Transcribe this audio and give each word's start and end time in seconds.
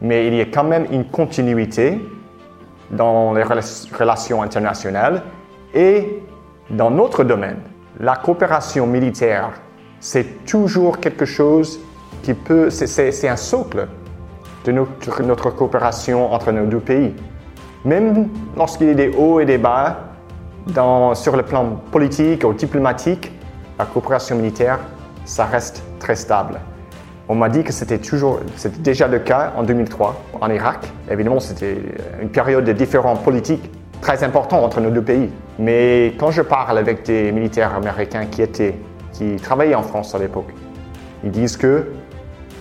mais 0.00 0.26
il 0.26 0.34
y 0.34 0.40
a 0.40 0.46
quand 0.46 0.64
même 0.64 0.86
une 0.90 1.04
continuité 1.04 2.00
dans 2.90 3.32
les 3.32 3.42
relations 3.42 4.42
internationales 4.42 5.22
et 5.74 6.22
dans 6.70 6.90
notre 6.90 7.24
domaine. 7.24 7.58
La 8.00 8.16
coopération 8.16 8.86
militaire, 8.86 9.50
c'est 10.00 10.44
toujours 10.44 10.98
quelque 10.98 11.24
chose 11.24 11.80
qui 12.22 12.34
peut, 12.34 12.70
c'est 12.70 13.28
un 13.28 13.36
socle 13.36 13.88
de 14.64 14.72
notre, 14.72 15.50
coopération 15.50 16.32
entre 16.32 16.52
nos 16.52 16.66
deux 16.66 16.80
pays. 16.80 17.14
Même 17.84 18.28
lorsqu'il 18.56 18.88
y 18.88 18.90
a 18.90 18.94
des 18.94 19.08
hauts 19.08 19.40
et 19.40 19.44
des 19.44 19.58
bas 19.58 19.98
sur 21.14 21.36
le 21.36 21.42
plan 21.42 21.82
politique 21.90 22.44
ou 22.44 22.54
diplomatique, 22.54 23.30
la 23.78 23.84
coopération 23.84 24.36
militaire, 24.36 24.78
ça 25.24 25.44
reste 25.44 25.82
très 25.98 26.16
stable. 26.16 26.60
On 27.28 27.34
m'a 27.34 27.48
dit 27.48 27.64
que 27.64 27.72
c'était 27.72 27.98
toujours, 27.98 28.40
c'était 28.56 28.80
déjà 28.80 29.08
le 29.08 29.18
cas 29.18 29.54
en 29.56 29.62
2003 29.62 30.22
en 30.40 30.50
Irak. 30.50 30.92
Évidemment, 31.10 31.40
c'était 31.40 31.78
une 32.20 32.28
période 32.28 32.64
de 32.64 32.72
différents 32.72 33.16
politiques 33.16 33.70
très 34.02 34.22
importants 34.22 34.62
entre 34.62 34.80
nos 34.80 34.90
deux 34.90 35.02
pays. 35.02 35.30
Mais 35.58 36.14
quand 36.18 36.30
je 36.30 36.42
parle 36.42 36.76
avec 36.76 37.04
des 37.06 37.32
militaires 37.32 37.74
américains 37.74 38.26
qui 38.26 38.42
étaient, 38.42 38.74
qui 39.12 39.36
travaillaient 39.36 39.74
en 39.74 39.82
France 39.82 40.14
à 40.14 40.18
l'époque, 40.18 40.52
ils 41.22 41.30
disent 41.30 41.56
que 41.56 41.86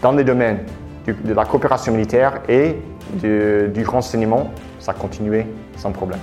dans 0.01 0.13
les 0.13 0.23
domaines 0.23 0.59
de 1.07 1.33
la 1.33 1.43
coopération 1.43 1.91
militaire 1.91 2.41
et 2.47 2.77
du 3.21 3.85
renseignement, 3.85 4.51
ça 4.79 4.93
continuait 4.93 5.47
sans 5.75 5.91
problème. 5.91 6.19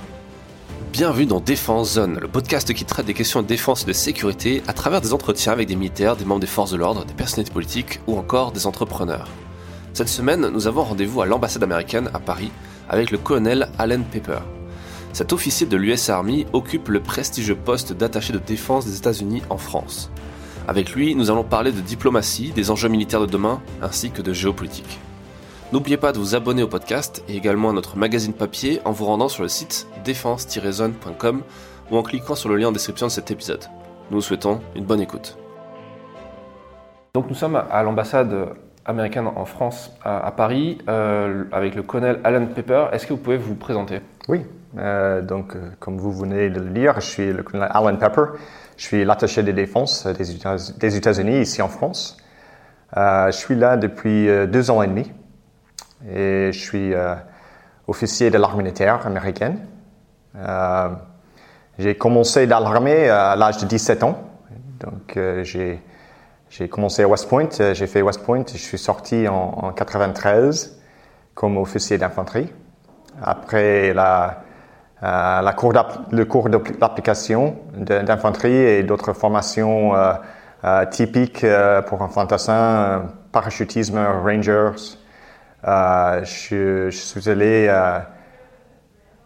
Bienvenue 0.91 1.25
dans 1.25 1.39
Défense 1.39 1.93
Zone, 1.93 2.19
le 2.19 2.27
podcast 2.27 2.73
qui 2.73 2.83
traite 2.83 3.05
des 3.05 3.13
questions 3.13 3.41
de 3.41 3.47
défense 3.47 3.83
et 3.83 3.85
de 3.85 3.93
sécurité 3.93 4.61
à 4.67 4.73
travers 4.73 4.99
des 4.99 5.13
entretiens 5.13 5.53
avec 5.53 5.69
des 5.69 5.77
militaires, 5.77 6.17
des 6.17 6.25
membres 6.25 6.41
des 6.41 6.47
forces 6.47 6.71
de 6.71 6.77
l'ordre, 6.77 7.05
des 7.05 7.13
personnalités 7.13 7.53
politiques 7.53 8.01
ou 8.07 8.17
encore 8.17 8.51
des 8.51 8.67
entrepreneurs. 8.67 9.29
Cette 9.93 10.09
semaine, 10.09 10.49
nous 10.49 10.67
avons 10.67 10.83
rendez-vous 10.83 11.21
à 11.21 11.25
l'ambassade 11.25 11.63
américaine 11.63 12.09
à 12.13 12.19
Paris 12.19 12.51
avec 12.89 13.09
le 13.09 13.17
colonel 13.17 13.69
Allen 13.79 14.03
Pepper. 14.03 14.39
Cet 15.13 15.31
officier 15.31 15.65
de 15.65 15.77
l'US 15.77 16.09
Army 16.09 16.45
occupe 16.51 16.89
le 16.89 16.99
prestigieux 16.99 17.55
poste 17.55 17.93
d'attaché 17.93 18.33
de 18.33 18.39
défense 18.39 18.85
des 18.85 18.97
États-Unis 18.97 19.43
en 19.49 19.57
France. 19.57 20.11
Avec 20.67 20.91
lui, 20.91 21.15
nous 21.15 21.31
allons 21.31 21.45
parler 21.45 21.71
de 21.71 21.79
diplomatie, 21.79 22.51
des 22.51 22.69
enjeux 22.69 22.89
militaires 22.89 23.21
de 23.21 23.27
demain 23.27 23.61
ainsi 23.81 24.11
que 24.11 24.21
de 24.21 24.33
géopolitique. 24.33 24.99
N'oubliez 25.71 25.95
pas 25.95 26.11
de 26.11 26.17
vous 26.17 26.35
abonner 26.35 26.63
au 26.63 26.67
podcast 26.67 27.23
et 27.29 27.37
également 27.37 27.69
à 27.69 27.73
notre 27.73 27.97
magazine 27.97 28.33
papier 28.33 28.81
en 28.83 28.91
vous 28.91 29.05
rendant 29.05 29.29
sur 29.29 29.41
le 29.41 29.47
site 29.47 29.87
défense-zone.com 30.03 31.43
ou 31.89 31.97
en 31.97 32.03
cliquant 32.03 32.35
sur 32.35 32.49
le 32.49 32.57
lien 32.57 32.67
en 32.67 32.71
description 32.73 33.07
de 33.07 33.11
cet 33.11 33.31
épisode. 33.31 33.63
Nous 34.09 34.17
vous 34.17 34.21
souhaitons 34.21 34.59
une 34.75 34.83
bonne 34.83 34.99
écoute. 34.99 35.37
Donc 37.13 37.29
nous 37.29 37.35
sommes 37.35 37.55
à 37.55 37.83
l'ambassade 37.83 38.49
américaine 38.85 39.27
en 39.33 39.45
France, 39.45 39.93
à, 40.03 40.29
Paris, 40.33 40.79
euh, 40.89 41.45
avec 41.53 41.75
le 41.75 41.83
colonel 41.83 42.19
Alan 42.25 42.47
Pepper. 42.47 42.87
Est-ce 42.91 43.07
que 43.07 43.13
vous 43.13 43.19
pouvez 43.19 43.37
vous 43.37 43.55
présenter? 43.55 44.01
Oui, 44.27 44.41
euh, 44.77 45.21
donc 45.21 45.55
euh, 45.55 45.69
comme 45.79 45.97
vous 45.97 46.11
venez 46.11 46.49
de 46.49 46.59
le 46.59 46.67
lire, 46.67 46.95
je 46.99 47.05
suis 47.05 47.31
le 47.31 47.43
colonel 47.43 47.69
Alan 47.71 47.95
Pepper. 47.95 48.25
Je 48.75 48.83
suis 48.83 49.05
l'attaché 49.05 49.41
de 49.41 49.53
défense 49.53 50.05
des 50.05 50.97
États-Unis 50.97 51.39
ici 51.39 51.61
en 51.61 51.69
France. 51.69 52.17
je 52.93 53.31
suis 53.31 53.55
là 53.55 53.77
depuis 53.77 54.27
deux 54.47 54.69
ans 54.69 54.81
et 54.81 54.87
demi 54.87 55.09
et 56.09 56.51
je 56.51 56.59
suis 56.59 56.93
euh, 56.93 57.15
officier 57.87 58.29
de 58.29 58.37
l'armée 58.37 58.63
militaire 58.63 59.05
américaine. 59.05 59.59
Euh, 60.35 60.89
j'ai 61.77 61.95
commencé 61.95 62.47
dans 62.47 62.59
l'armée 62.59 63.09
à 63.09 63.35
l'âge 63.35 63.57
de 63.57 63.65
17 63.65 64.03
ans. 64.03 64.17
Donc, 64.79 65.15
euh, 65.17 65.43
j'ai, 65.43 65.79
commencé 66.69 67.03
à 67.03 67.07
West 67.07 67.29
Point, 67.29 67.49
j'ai 67.73 67.87
fait 67.87 68.01
West 68.01 68.23
Point, 68.23 68.43
je 68.51 68.57
suis 68.57 68.77
sorti 68.77 69.27
en, 69.27 69.33
en 69.33 69.71
93 69.71 70.79
comme 71.33 71.57
officier 71.57 71.97
d'infanterie. 71.97 72.51
Après 73.21 73.93
la, 73.93 74.43
le 75.01 76.23
cours 76.23 76.49
d'application 76.49 77.55
d'infanterie 77.75 78.53
et 78.53 78.83
d'autres 78.83 79.13
formations 79.13 79.93
typiques 80.91 81.45
pour 81.87 82.01
un 82.01 82.09
fantassin, 82.09 83.05
parachutisme, 83.31 83.97
rangers, 84.23 84.97
euh, 85.67 86.23
je, 86.23 86.89
suis 86.89 87.29
allé 87.29 87.67
euh, 87.69 87.99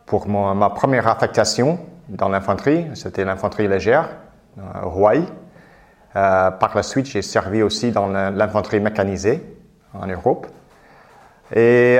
pour 0.05 0.27
ma 0.27 0.69
première 0.69 1.07
affectation 1.07 1.79
dans 2.09 2.29
l'infanterie, 2.29 2.87
c'était 2.93 3.23
l'infanterie 3.23 3.67
légère, 3.67 4.09
au 4.57 4.87
Hawaï. 4.87 5.23
Euh, 6.15 6.51
par 6.51 6.75
la 6.75 6.83
suite, 6.83 7.07
j'ai 7.07 7.21
servi 7.21 7.63
aussi 7.63 7.91
dans 7.91 8.07
l'infanterie 8.07 8.79
mécanisée 8.79 9.43
en 9.93 10.07
Europe. 10.07 10.47
Et 11.55 11.99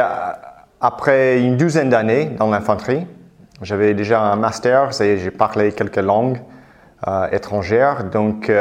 après 0.82 1.40
une 1.42 1.58
douzaine 1.58 1.90
d'années 1.90 2.26
dans 2.26 2.50
l'infanterie, 2.50 3.08
j'avais 3.62 3.94
déjà 3.94 4.22
un 4.22 4.36
master 4.36 4.90
et 5.02 5.18
j'ai 5.18 5.32
parlé 5.32 5.72
quelques 5.72 5.98
langues 5.98 6.42
étrangères. 7.32 8.06
Donc, 8.06 8.52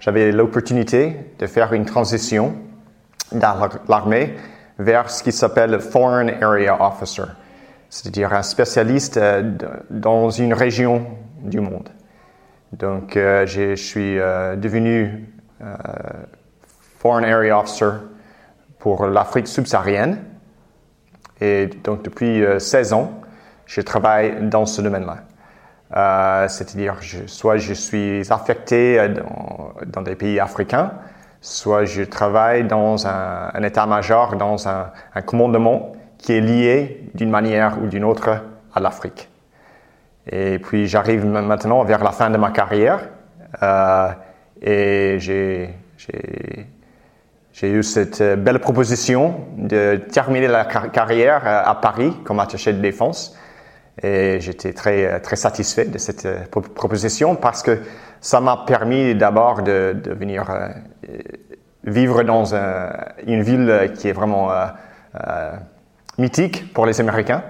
j'avais 0.00 0.32
l'opportunité 0.32 1.34
de 1.38 1.46
faire 1.46 1.72
une 1.72 1.84
transition 1.84 2.54
dans 3.32 3.68
l'armée 3.88 4.34
vers 4.78 5.10
ce 5.10 5.22
qui 5.22 5.32
s'appelle 5.32 5.80
Foreign 5.80 6.30
Area 6.42 6.76
Officer, 6.80 7.24
c'est-à-dire 7.88 8.32
un 8.32 8.42
spécialiste 8.42 9.16
euh, 9.16 9.56
dans 9.90 10.30
une 10.30 10.52
région 10.54 11.06
du 11.40 11.60
monde. 11.60 11.88
Donc, 12.72 13.16
euh, 13.16 13.46
je 13.46 13.76
suis 13.76 14.18
euh, 14.18 14.56
devenu 14.56 15.28
Foreign 16.98 17.24
Area 17.24 17.58
Officer 17.58 17.90
pour 18.78 19.06
l'Afrique 19.06 19.46
subsaharienne. 19.46 20.18
Et 21.40 21.66
donc, 21.84 22.02
depuis 22.02 22.44
16 22.58 22.92
ans, 22.92 23.20
je 23.66 23.80
travaille 23.80 24.48
dans 24.48 24.66
ce 24.66 24.82
domaine-là. 24.82 26.48
c'est-à-dire, 26.48 26.96
soit 27.26 27.56
je 27.56 27.72
suis 27.72 28.30
affecté 28.30 29.08
dans, 29.08 29.72
dans 29.86 30.02
des 30.02 30.16
pays 30.16 30.38
africains, 30.38 30.92
soit 31.44 31.84
je 31.84 32.02
travaille 32.02 32.64
dans 32.64 33.06
un, 33.06 33.62
état-major, 33.62 34.36
dans 34.36 34.66
un, 34.66 34.90
commandement 35.26 35.92
qui 36.16 36.32
est 36.32 36.40
lié 36.40 37.10
d'une 37.14 37.28
manière 37.28 37.76
ou 37.82 37.86
d'une 37.86 38.04
autre 38.04 38.40
à 38.74 38.80
l'Afrique. 38.80 39.28
Et 40.26 40.58
puis 40.58 40.88
j'arrive 40.88 41.26
maintenant 41.26 41.84
vers 41.84 42.02
la 42.02 42.12
fin 42.12 42.30
de 42.30 42.38
ma 42.38 42.50
carrière 42.50 43.10
euh, 43.62 44.08
et 44.62 45.18
j'ai 45.20 45.68
eu 47.62 47.82
cette 47.82 48.22
belle 48.22 48.58
proposition 48.58 49.34
de 49.58 49.96
terminer 49.96 50.48
la 50.48 50.64
carrière 50.64 51.42
à 51.46 51.78
Paris 51.78 52.16
comme 52.24 52.40
attaché 52.40 52.72
de 52.72 52.80
défense. 52.80 53.36
Et 54.02 54.38
j'étais 54.40 54.72
très, 54.72 55.20
très 55.20 55.36
satisfait 55.36 55.84
de 55.84 55.98
cette 55.98 56.26
euh, 56.26 56.40
proposition 56.74 57.36
parce 57.36 57.62
que 57.62 57.78
ça 58.24 58.40
m'a 58.40 58.64
permis 58.66 59.14
d'abord 59.14 59.62
de, 59.62 59.94
venir 60.06 60.48
euh, 60.48 60.68
vivre 61.84 62.22
dans 62.22 62.54
une 63.26 63.42
ville 63.42 63.92
qui 63.94 64.08
est 64.08 64.12
vraiment 64.12 64.50
euh, 64.50 64.64
euh, 65.26 65.52
mythique 66.16 66.72
pour 66.72 66.86
les 66.86 67.02
Américains 67.02 67.42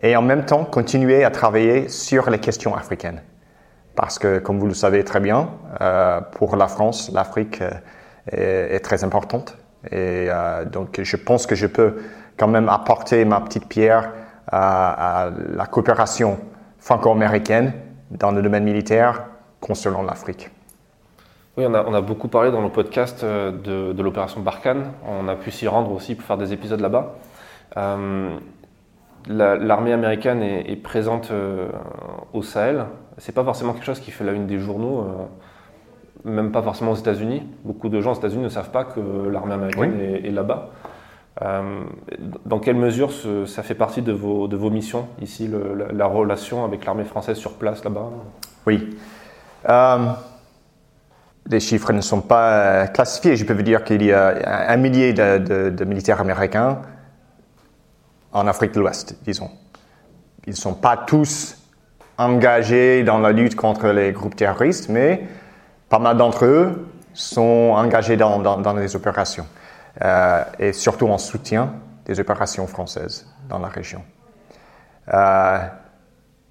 et 0.00 0.14
en 0.14 0.22
même 0.22 0.44
temps 0.44 0.64
continuer 0.64 1.24
à 1.24 1.30
travailler 1.32 1.88
sur 1.88 2.30
les 2.30 2.38
questions 2.38 2.76
africaines. 2.76 3.20
Parce 3.96 4.20
que, 4.20 4.38
comme 4.38 4.60
vous 4.60 4.68
le 4.68 4.74
savez 4.74 5.02
très 5.02 5.18
bien, 5.18 5.48
euh, 5.80 6.20
pour 6.20 6.54
la 6.54 6.68
France, 6.68 7.10
l'Afrique 7.12 7.60
est, 8.30 8.78
très 8.84 9.02
importante. 9.02 9.58
Et 9.90 10.28
donc, 10.70 11.00
je 11.02 11.16
pense 11.16 11.46
que 11.46 11.56
je 11.56 11.66
peux 11.66 11.96
quand 12.36 12.48
même 12.48 12.68
apporter 12.68 13.24
ma 13.24 13.40
petite 13.40 13.66
pierre 13.66 14.12
à 14.52 15.30
la 15.48 15.66
coopération 15.66 16.38
franco-américaine 16.78 17.72
dans 18.12 18.30
le 18.30 18.42
domaine 18.42 18.64
militaire 18.64 19.24
concernant 19.66 20.02
l'Afrique. 20.02 20.50
Oui, 21.56 21.64
on 21.66 21.72
a, 21.72 22.00
beaucoup 22.02 22.28
parlé 22.28 22.50
dans 22.50 22.60
le 22.60 22.68
podcast 22.68 23.24
euh, 23.24 23.92
de, 23.94 24.02
l'opération 24.02 24.40
Barkhane. 24.40 24.92
On 25.08 25.26
a 25.26 25.36
pu 25.36 25.50
s'y 25.50 25.66
rendre 25.66 25.90
aussi 25.90 26.14
pour 26.14 26.26
faire 26.26 26.36
des 26.36 26.52
épisodes 26.52 26.80
là-bas. 26.80 27.14
Euh, 27.78 28.36
l'armée 29.26 29.92
américaine 29.92 30.42
est, 30.42 30.76
présente 30.76 31.30
euh, 31.30 31.68
au 32.34 32.42
Sahel. 32.42 32.84
C'est 33.16 33.34
pas 33.34 33.42
forcément 33.42 33.72
quelque 33.72 33.86
chose 33.86 34.00
qui 34.00 34.10
fait 34.10 34.22
la 34.22 34.32
une 34.32 34.46
des 34.46 34.58
journaux, 34.58 35.06
même 36.24 36.52
pas 36.52 36.60
forcément 36.60 36.92
aux 36.92 36.96
États-Unis. 36.96 37.42
Beaucoup 37.64 37.88
de 37.88 38.02
gens 38.02 38.12
aux 38.12 38.18
États-Unis 38.18 38.44
ne 38.44 38.50
savent 38.50 38.70
pas 38.70 38.84
que 38.84 39.00
l'armée 39.30 39.54
américaine 39.54 39.98
est, 39.98 40.30
là-bas. 40.30 40.68
dans 41.40 42.58
quelle 42.58 42.76
mesure 42.76 43.10
ça 43.46 43.62
fait 43.62 43.74
partie 43.74 44.02
de 44.02 44.12
vos, 44.12 44.46
de 44.46 44.56
vos 44.56 44.68
missions 44.68 45.08
ici, 45.22 45.48
la, 45.48 45.90
la, 45.90 46.06
relation 46.06 46.66
avec 46.66 46.84
l'armée 46.84 47.04
française 47.04 47.38
sur 47.38 47.54
place 47.54 47.82
là-bas? 47.82 48.10
Oui 48.66 48.90
les 51.48 51.60
chiffres 51.60 51.92
ne 51.92 52.00
sont 52.00 52.20
pas 52.20 52.50
euh, 52.50 52.86
classifiés. 52.86 53.36
Je 53.36 53.44
peux 53.44 53.54
vous 53.54 53.62
dire 53.62 53.84
qu'il 53.84 54.02
y 54.02 54.12
a 54.12 54.70
un 54.70 54.76
millier 54.76 55.12
de, 55.12 55.84
militaires 55.84 56.20
américains 56.20 56.82
en 58.32 58.46
Afrique 58.46 58.72
de 58.72 58.80
l'Ouest, 58.80 59.16
disons. 59.24 59.50
Ils 60.46 60.50
ne 60.50 60.56
sont 60.56 60.74
pas 60.74 60.96
tous 60.96 61.56
engagés 62.18 63.02
dans 63.02 63.18
la 63.18 63.32
lutte 63.32 63.56
contre 63.56 63.88
les 63.88 64.12
groupes 64.12 64.36
terroristes, 64.36 64.88
mais 64.88 65.26
pas 65.88 65.98
mal 65.98 66.16
d'entre 66.16 66.44
eux 66.44 66.88
sont 67.14 67.72
engagés 67.74 68.16
dans, 68.16 68.74
les 68.76 68.94
opérations, 68.94 69.46
euh, 70.02 70.44
et 70.58 70.72
surtout 70.72 71.08
en 71.08 71.18
soutien 71.18 71.74
des 72.04 72.20
opérations 72.20 72.66
françaises 72.66 73.26
dans 73.48 73.58
la 73.58 73.68
région. 73.68 74.02
Euh, 75.12 75.58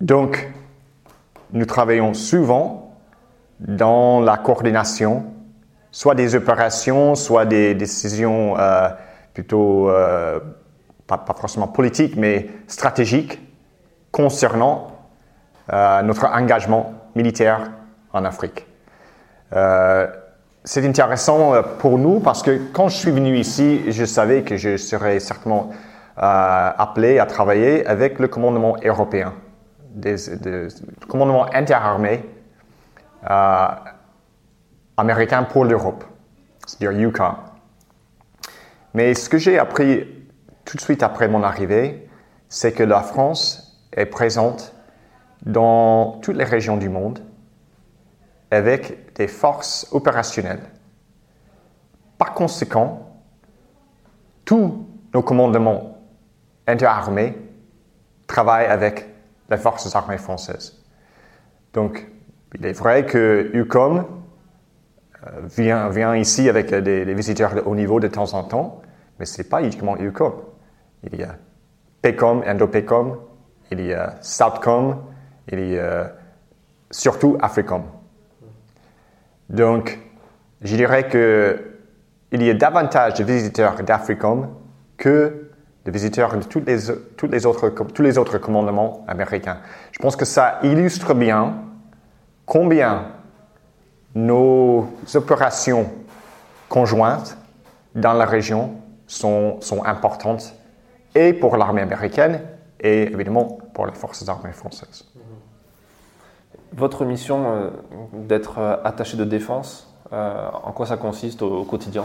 donc, 0.02 0.50
nous 1.54 1.66
travaillons 1.66 2.14
souvent 2.14 2.85
dans 3.60 4.20
la 4.20 4.38
coordination, 4.38 5.26
soit 5.92 6.16
des 6.16 6.36
opérations, 6.36 7.16
soit 7.16 7.46
des 7.46 7.74
décisions 7.74 8.58
euh, 8.58 8.90
plutôt, 9.34 9.90
euh, 9.90 10.40
pas, 11.08 11.24
forcément 11.38 11.68
politiques, 11.68 12.16
mais 12.16 12.50
stratégiques 12.68 13.40
concernant 14.12 14.92
notre 16.04 16.28
engagement 16.28 16.94
militaire 17.16 17.72
en 18.14 18.24
Afrique. 18.24 18.68
C'est 20.64 20.86
intéressant 20.86 21.54
pour 21.80 21.98
nous 21.98 22.20
parce 22.20 22.44
que 22.44 22.72
quand 22.72 22.88
je 22.88 22.98
suis 22.98 23.10
venu 23.10 23.36
ici, 23.36 23.92
je 23.92 24.06
savais 24.06 24.44
que 24.44 24.58
je 24.58 24.78
serais 24.78 25.20
certainement 25.20 25.72
euh, 26.18 26.72
appelé 26.78 27.20
à 27.20 27.26
travailler 27.26 27.86
avec 27.86 28.20
le 28.20 28.30
commandement 28.30 28.78
européen, 28.86 29.34
le 30.02 30.70
commandement 31.10 31.54
interarmé 31.54 32.24
euh, 33.30 33.68
américain 34.98 35.44
pour 35.44 35.66
l'Europe, 35.66 36.04
c'est-à-dire 36.66 37.08
UCA. 37.08 37.38
Mais 38.94 39.14
ce 39.14 39.30
que 39.30 39.38
j'ai 39.38 39.60
appris 39.60 40.08
tout 40.64 40.78
de 40.78 40.82
suite 40.82 41.04
après 41.04 41.28
mon 41.28 41.44
arrivée, 41.44 42.10
c'est 42.50 42.72
que 42.72 42.84
la 42.84 43.02
France 43.02 43.86
est 43.94 44.06
présente 44.06 44.74
dans 45.46 46.20
toutes 46.22 46.38
les 46.38 46.44
régions 46.44 46.78
du 46.78 46.90
monde 46.90 47.20
avec 48.52 49.14
des 49.16 49.28
forces 49.28 49.88
opérationnelles. 49.92 50.64
Par 52.18 52.34
conséquent, 52.34 53.22
tous 54.46 54.88
nos 55.14 55.22
commandements 55.22 55.98
interarmée 56.68 57.38
travaille 58.28 58.66
avec 58.66 59.08
les 59.50 59.58
forces 59.58 59.94
armées 59.96 60.18
françaises. 60.18 60.84
Donc, 61.74 62.08
il 62.54 62.66
est 62.66 62.74
vrai 62.74 63.06
que 63.06 63.50
UCOM 63.54 64.06
euh, 65.26 65.90
vient, 65.90 66.16
ici 66.16 66.50
avec 66.50 66.74
des, 66.74 67.14
visiteurs 67.14 67.56
de 67.56 67.62
haut 67.62 67.76
niveau 67.76 68.00
de 68.00 68.08
temps 68.08 68.34
en 68.34 68.44
temps, 68.44 68.82
mais 69.20 69.26
ce 69.26 69.42
n'est 69.42 69.48
pas 69.48 69.62
uniquement 69.62 69.98
UCOM. 69.98 70.34
Il 71.04 71.20
y 71.20 71.24
a 71.24 71.36
PECOM, 72.02 72.44
ENDO-PECOM, 72.46 73.18
il 73.72 73.82
y 73.82 73.94
a 73.94 74.16
SOUTHCOM, 74.22 74.98
il 75.52 75.72
y 75.72 75.80
a 75.80 76.12
surtout 76.92 77.38
AFRICOM. 77.42 77.84
Donc, 79.50 80.00
je 80.62 80.76
dirais 80.76 81.08
qu'il 81.10 82.44
y 82.44 82.50
a 82.50 82.54
davantage 82.54 83.16
de 83.16 83.24
visiteurs 83.24 83.82
d'AFRICOM 83.84 84.50
que 84.98 85.50
de 85.86 85.92
visiteurs 85.92 86.36
de 86.36 86.44
toutes 86.44 86.66
tous 87.16 88.02
les 88.02 88.18
autres 88.18 88.38
commandements 88.38 89.06
américains. 89.08 89.60
Je 89.92 90.00
pense 90.00 90.16
que 90.16 90.26
ça 90.26 90.60
illustre 90.64 91.14
bien 91.14 91.56
combien 92.46 93.06
nos 94.14 94.88
opérations 95.14 95.90
conjointes 96.70 97.38
dans 97.96 98.14
la 98.14 98.26
région 98.26 98.76
sont, 99.08 99.62
sont 99.62 99.84
importantes 99.86 100.54
et 101.14 101.34
pour 101.34 101.58
l'armée 101.58 101.82
américaine 101.82 102.42
et 102.80 103.04
évidemment 103.04 103.58
pour 103.74 103.86
les 103.86 103.94
forces 103.94 104.28
armées 104.28 104.52
françaises. 104.52 105.06
Votre 106.74 107.06
mission 107.06 107.46
euh, 107.46 107.70
d'être 108.14 108.58
euh, 108.58 108.76
attaché 108.84 109.16
de 109.16 109.24
défense, 109.24 109.94
euh, 110.12 110.50
en 110.52 110.72
quoi 110.72 110.86
ça 110.86 110.98
consiste 110.98 111.42
au, 111.42 111.60
au 111.60 111.64
quotidien? 111.64 112.04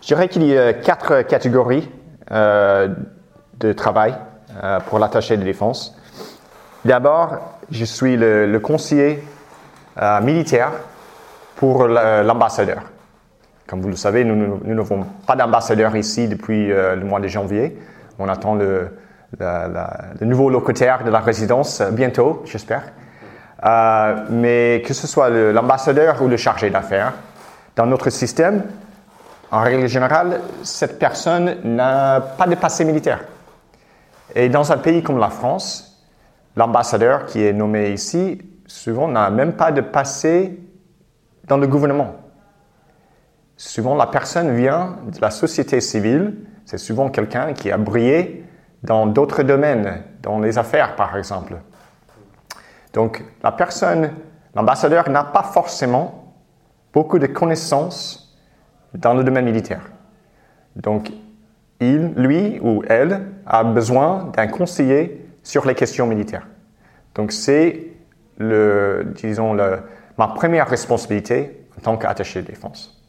Je 0.00 0.06
dirais 0.06 0.28
qu'il 0.28 0.44
y 0.44 0.56
a 0.56 0.74
quatre 0.74 1.22
catégories 1.22 1.90
euh, 2.30 2.94
de 3.58 3.72
travail 3.72 4.14
euh, 4.62 4.80
pour 4.80 4.98
l'attaché 4.98 5.36
de 5.36 5.42
défense. 5.42 5.96
D'abord, 6.84 7.38
je 7.70 7.84
suis 7.84 8.16
le, 8.16 8.58
conseiller 8.58 9.22
euh, 10.00 10.20
militaire 10.20 10.70
pour 11.56 11.86
l'ambassadeur. 11.86 12.82
Comme 13.66 13.80
vous 13.80 13.88
le 13.88 13.96
savez, 13.96 14.24
nous 14.24 14.60
n'avons 14.64 15.06
pas 15.26 15.36
d'ambassadeur 15.36 15.96
ici 15.96 16.28
depuis 16.28 16.68
le 16.68 17.02
mois 17.04 17.20
de 17.20 17.28
janvier. 17.28 17.78
On 18.18 18.28
attend 18.28 18.56
le, 18.56 18.88
le, 19.38 20.26
nouveau 20.26 20.50
locataire 20.50 21.04
de 21.04 21.10
la 21.10 21.20
résidence 21.20 21.80
bientôt, 21.92 22.42
j'espère. 22.44 22.82
mais 24.30 24.82
que 24.84 24.92
ce 24.92 25.06
soit 25.06 25.30
l'ambassadeur 25.30 26.20
ou 26.22 26.28
le 26.28 26.36
chargé 26.36 26.68
d'affaires, 26.70 27.14
dans 27.76 27.86
notre 27.86 28.10
système, 28.10 28.64
en 29.50 29.60
règle 29.60 29.86
générale, 29.86 30.40
cette 30.62 30.98
personne 30.98 31.56
n'a 31.64 32.20
pas 32.20 32.46
de 32.46 32.56
passé 32.56 32.84
militaire. 32.84 33.20
Et 34.34 34.48
dans 34.48 34.72
un 34.72 34.78
pays 34.78 35.02
comme 35.02 35.18
la 35.18 35.30
France, 35.30 36.02
l'ambassadeur 36.56 37.26
qui 37.26 37.44
est 37.44 37.52
nommé 37.52 37.90
ici, 37.90 38.42
souvent 38.66 39.08
n'a 39.08 39.30
même 39.30 39.54
pas 39.54 39.72
de 39.72 39.80
passé 39.80 40.58
dans 41.46 41.56
le 41.56 41.66
gouvernement. 41.66 42.14
Souvent, 43.56 43.94
la 43.94 44.06
personne 44.06 44.54
vient 44.54 44.96
de 45.06 45.20
la 45.20 45.30
société 45.30 45.80
civile. 45.80 46.34
C'est 46.64 46.78
souvent 46.78 47.08
quelqu'un 47.08 47.52
qui 47.52 47.70
a 47.70 47.78
brillé 47.78 48.44
dans 48.82 49.06
d'autres 49.06 49.42
domaines, 49.42 50.02
dans 50.22 50.38
les 50.38 50.58
affaires 50.58 50.96
par 50.96 51.16
exemple. 51.16 51.56
Donc, 52.92 53.24
la 53.42 53.52
personne, 53.52 54.12
l'ambassadeur 54.54 55.08
n'a 55.10 55.24
pas 55.24 55.42
forcément 55.42 56.34
beaucoup 56.92 57.18
de 57.18 57.26
connaissances 57.26 58.38
dans 58.94 59.14
le 59.14 59.24
domaine 59.24 59.44
militaire. 59.44 59.90
Donc, 60.76 61.10
il, 61.80 62.12
lui 62.14 62.60
ou 62.60 62.82
elle 62.88 63.26
a 63.46 63.64
besoin 63.64 64.30
d'un 64.36 64.46
conseiller 64.46 65.28
sur 65.42 65.66
les 65.66 65.74
questions 65.74 66.06
militaires. 66.06 66.46
Donc, 67.14 67.32
c'est 67.32 67.93
le, 68.38 69.12
disons, 69.14 69.54
le, 69.54 69.80
ma 70.18 70.28
première 70.28 70.68
responsabilité 70.68 71.66
en 71.78 71.80
tant 71.80 71.96
qu'attaché 71.96 72.42
de 72.42 72.46
défense. 72.46 73.02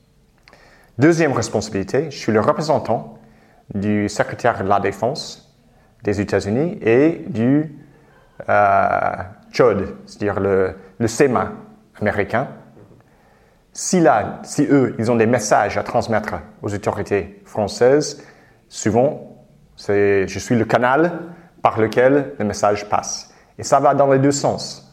Deuxième 0.97 1.33
responsabilité, 1.33 2.09
je 2.11 2.17
suis 2.17 2.31
le 2.31 2.39
représentant 2.39 3.19
du 3.73 4.07
secrétaire 4.09 4.63
de 4.63 4.69
la 4.69 4.79
défense 4.79 5.55
des 6.03 6.21
États-Unis 6.21 6.77
et 6.81 7.25
du 7.27 7.75
euh, 8.49 9.15
CHOD, 9.51 9.95
c'est-à-dire 10.05 10.39
le, 10.39 10.75
le 10.99 11.07
SEMA 11.07 11.51
américain, 11.99 12.47
si, 13.77 13.99
là, 13.99 14.39
si 14.43 14.65
eux, 14.69 14.95
ils 14.99 15.11
ont 15.11 15.17
des 15.17 15.25
messages 15.25 15.77
à 15.77 15.83
transmettre 15.83 16.35
aux 16.61 16.73
autorités 16.73 17.41
françaises, 17.45 18.23
souvent, 18.69 19.35
je 19.77 20.39
suis 20.39 20.55
le 20.55 20.63
canal 20.63 21.19
par 21.61 21.79
lequel 21.79 22.33
le 22.39 22.45
message 22.45 22.87
passe. 22.87 23.33
Et 23.57 23.63
ça 23.63 23.81
va 23.81 23.93
dans 23.93 24.09
les 24.09 24.19
deux 24.19 24.31
sens. 24.31 24.84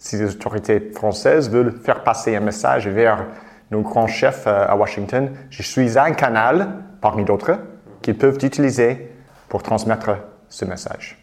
Si 0.00 0.16
les 0.16 0.30
autorités 0.30 0.80
françaises 0.94 1.50
veulent 1.50 1.78
faire 1.84 2.02
passer 2.02 2.34
un 2.34 2.40
message 2.40 2.88
vers 2.88 3.26
nos 3.70 3.82
grands 3.82 4.06
chefs 4.06 4.46
euh, 4.46 4.66
à 4.66 4.74
Washington, 4.74 5.30
je 5.50 5.62
suis 5.62 5.98
un 5.98 6.12
canal, 6.12 6.68
parmi 7.02 7.22
d'autres, 7.22 7.58
qu'ils 8.00 8.16
peuvent 8.16 8.38
utiliser 8.42 9.12
pour 9.50 9.62
transmettre 9.62 10.16
ce 10.48 10.64
message. 10.64 11.22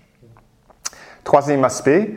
Troisième 1.23 1.63
aspect, 1.63 2.13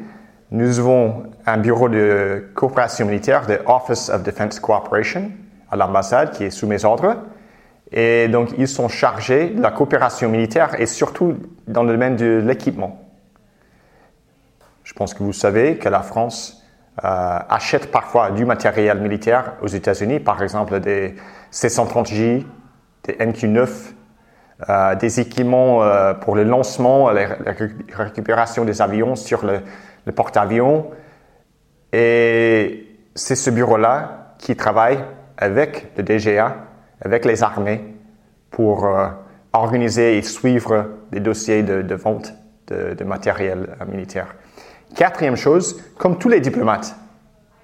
nous 0.50 0.79
avons 0.79 1.23
un 1.47 1.57
bureau 1.57 1.88
de 1.88 2.50
coopération 2.55 3.07
militaire, 3.07 3.49
le 3.49 3.61
Office 3.67 4.11
of 4.11 4.23
Defense 4.23 4.61
Cooperation, 4.61 5.31
à 5.71 5.76
l'ambassade, 5.76 6.33
qui 6.33 6.45
est 6.45 6.50
sous 6.50 6.67
mes 6.67 6.85
ordres. 6.85 7.17
Et 7.90 8.29
donc, 8.29 8.50
ils 8.59 8.69
sont 8.69 8.88
chargés 8.88 9.49
de 9.49 9.62
la 9.62 9.71
coopération 9.71 10.29
militaire 10.29 10.79
et 10.79 10.85
surtout 10.85 11.38
dans 11.67 11.85
le 11.85 11.93
domaine 11.93 12.17
de 12.17 12.43
l'équipement. 12.45 13.10
Je 14.91 14.95
pense 14.97 15.15
que 15.15 15.23
vous 15.23 15.33
savez 15.33 15.77
que 15.77 15.89
la 15.89 16.03
France 16.03 16.65
euh, 17.05 17.39
achète 17.49 17.93
parfois 17.93 18.33
du 18.33 18.45
matériel 18.45 18.99
militaire 19.01 19.53
aux 19.63 19.69
États-Unis, 19.69 20.19
par 20.19 20.43
exemple 20.43 20.81
des 20.81 21.15
C-130J, 21.53 22.45
des 23.05 23.13
MQ-9, 23.13 23.69
euh, 24.69 24.95
des 24.97 25.21
équipements 25.21 25.85
euh, 25.85 26.13
pour 26.13 26.35
le 26.35 26.43
lancement, 26.43 27.09
la 27.11 27.37
récupération 27.93 28.65
des 28.65 28.83
avions 28.83 29.15
sur 29.15 29.47
le, 29.47 29.61
porte-avions. 30.11 30.91
Et 31.93 32.89
c'est 33.15 33.37
ce 33.37 33.51
bureau-là 33.51 34.35
qui 34.39 34.57
travaille 34.57 34.99
avec 35.39 35.93
le 35.97 36.03
DGA, 36.03 36.57
avec 37.01 37.25
les 37.27 37.45
armées, 37.45 37.95
pour 38.51 38.89
organiser 39.53 40.19
et 40.19 40.23
suivre 40.23 40.87
les 41.13 41.21
dossiers 41.21 41.63
de, 41.63 41.95
vente 41.95 42.35
de, 42.67 43.05
matériel 43.05 43.77
militaire. 43.87 44.35
Quatrième 44.95 45.37
chose, 45.37 45.83
comme 45.99 46.19
tous 46.19 46.29
les 46.29 46.41
diplomates, 46.41 46.97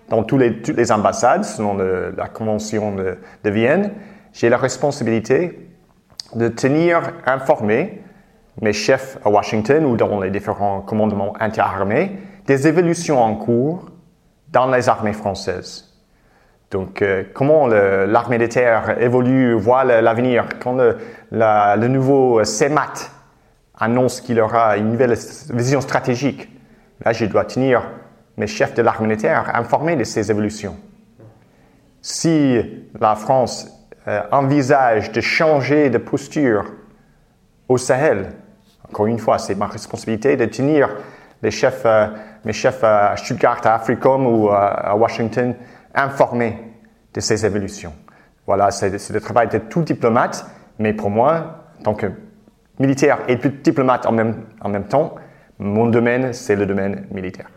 dans 0.09 0.23
toutes 0.23 0.69
les 0.69 0.93
ambassades, 0.93 1.45
selon 1.45 1.77
la 1.77 2.29
Convention 2.29 2.95
de, 2.95 3.51
Vienne, 3.51 3.93
j'ai 4.33 4.49
la 4.49 4.57
responsabilité 4.57 5.69
de 6.35 6.49
tenir 6.49 7.13
informés 7.27 8.03
mes 8.61 8.73
chefs 8.73 9.19
à 9.25 9.31
Washington 9.31 9.85
ou 9.85 9.97
dans 9.97 10.21
les 10.21 10.31
différents 10.31 10.81
commandements 10.81 11.35
interarmés 11.41 12.19
des 12.47 12.69
évolutions 12.69 13.23
en 13.23 13.35
cours 13.35 13.91
dans 14.53 14.71
les 14.71 14.89
armées 14.89 15.13
françaises. 15.13 15.93
Donc, 16.71 17.03
euh, 17.03 17.25
comment 17.35 17.67
l'armée 17.67 18.39
de 18.39 18.47
terre 18.47 19.01
évolue, 19.01 19.55
voit 19.55 19.85
l'avenir, 19.85 20.47
quand 20.61 20.75
le, 20.75 20.97
le, 21.31 21.87
nouveau 21.89 22.43
CEMAT 22.45 23.11
annonce 23.79 24.21
qu'il 24.21 24.41
aura 24.41 24.77
une 24.77 24.93
nouvelle 24.93 25.17
vision 25.51 25.81
stratégique, 25.81 26.49
là, 27.07 27.13
je 27.13 27.25
dois 27.25 27.45
tenir 27.45 27.89
mes 28.37 28.49
chefs 28.49 28.75
de 28.75 28.83
l'armée 28.83 29.17
terre 29.17 29.55
informés 29.55 29.95
de 29.95 30.03
ces 30.03 30.29
évolutions. 30.29 30.77
Si 32.03 32.61
la 32.99 33.15
France 33.15 33.69
euh, 34.09 34.23
envisage 34.33 35.13
de 35.13 35.21
changer 35.21 35.89
de 35.89 35.99
posture 35.99 36.65
au 37.69 37.79
Sahel, 37.79 38.33
encore 38.89 39.07
une 39.07 39.21
fois, 39.21 39.39
c'est 39.39 39.55
ma 39.55 39.69
responsabilité 39.69 40.37
de 40.37 40.47
tenir 40.47 40.97
les 41.43 41.53
chefs, 41.53 41.83
euh, 41.87 42.09
mes 42.45 42.53
chefs 42.53 42.83
à 42.83 43.17
Stuttgart, 43.17 43.61
à 43.63 43.77
Africom 43.77 44.27
ou 44.27 44.49
à 44.49 44.97
Washington 44.97 45.55
informés 45.95 46.59
de 47.15 47.21
ces 47.21 47.47
évolutions. 47.47 47.93
Voilà, 48.49 48.73
c'est 48.73 49.11
le 49.11 49.21
travail 49.21 49.47
de 49.49 49.59
tout 49.59 49.83
diplomate, 49.83 50.45
mais 50.81 50.93
pour 50.93 51.11
moi, 51.11 51.67
en 51.79 51.83
tant 51.85 51.95
que 51.95 52.11
militaire 52.81 53.21
et 53.29 53.37
diplomate 53.37 54.07
en 54.07 54.13
même 54.13 54.89
temps, 54.89 55.15
mon 55.59 55.87
domaine, 55.87 56.33
c'est 56.33 56.57
le 56.57 56.67
domaine 56.67 57.07
militaire. 57.11 57.49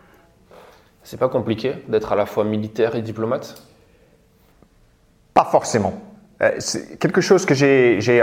C'est 1.02 1.18
pas 1.18 1.28
compliqué 1.28 1.74
d'être 1.88 2.12
à 2.12 2.16
la 2.16 2.26
fois 2.26 2.44
militaire 2.44 2.94
et 2.94 3.02
diplomate? 3.02 3.62
Pas 5.34 5.44
forcément. 5.44 5.94
Euh, 6.42 6.52
c'est 6.58 6.98
quelque 6.98 7.20
chose 7.20 7.44
que 7.44 7.54
j'ai 7.54 8.20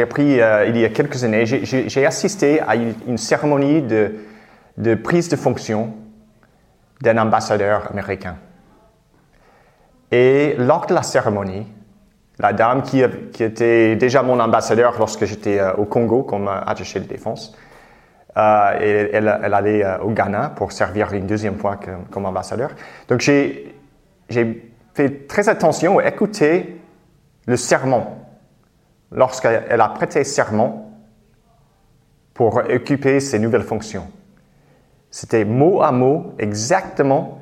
appris, 0.00 0.40
euh, 0.40 0.66
il 0.66 0.76
y 0.76 0.84
a 0.84 0.88
quelques 0.90 1.24
années. 1.24 1.44
J'ai 1.46 2.06
assisté 2.06 2.60
à 2.60 2.76
une, 2.76 3.18
cérémonie 3.18 3.82
de, 3.82 4.14
de, 4.76 4.94
prise 4.94 5.28
de 5.28 5.36
fonction 5.36 5.94
d'un 7.00 7.18
ambassadeur 7.18 7.90
américain. 7.90 8.36
Et 10.12 10.54
lors 10.58 10.86
de 10.86 10.94
la 10.94 11.02
cérémonie, 11.02 11.66
la 12.38 12.52
dame 12.52 12.82
qui, 12.82 13.02
qui 13.32 13.44
était 13.44 13.96
déjà 13.96 14.22
mon 14.22 14.40
ambassadeur 14.40 14.94
lorsque 14.98 15.24
j'étais 15.24 15.58
euh, 15.58 15.72
au 15.74 15.84
Congo 15.84 16.22
comme 16.22 16.48
attaché 16.48 17.00
de 17.00 17.06
défense, 17.06 17.56
et 18.36 19.10
elle, 19.12 19.28
allait 19.28 19.84
au 20.00 20.10
Ghana 20.10 20.52
pour 20.54 20.72
servir 20.72 21.12
une 21.12 21.26
deuxième 21.26 21.56
fois 21.56 21.78
comme 22.10 22.26
ambassadeur. 22.26 22.70
Donc 23.08 23.20
j'ai 23.20 23.74
fait 24.94 25.26
très 25.26 25.48
attention 25.48 25.98
à 25.98 26.06
écouter 26.06 26.80
le 27.46 27.56
serment, 27.56 28.28
lorsqu'elle 29.10 29.80
a 29.80 29.88
prêté 29.88 30.22
serment 30.24 30.92
pour 32.34 32.56
occuper 32.56 33.20
ses 33.20 33.38
nouvelles 33.38 33.62
fonctions. 33.62 34.08
C'était 35.10 35.44
mot 35.44 35.82
à 35.82 35.90
mot 35.90 36.34
exactement 36.38 37.40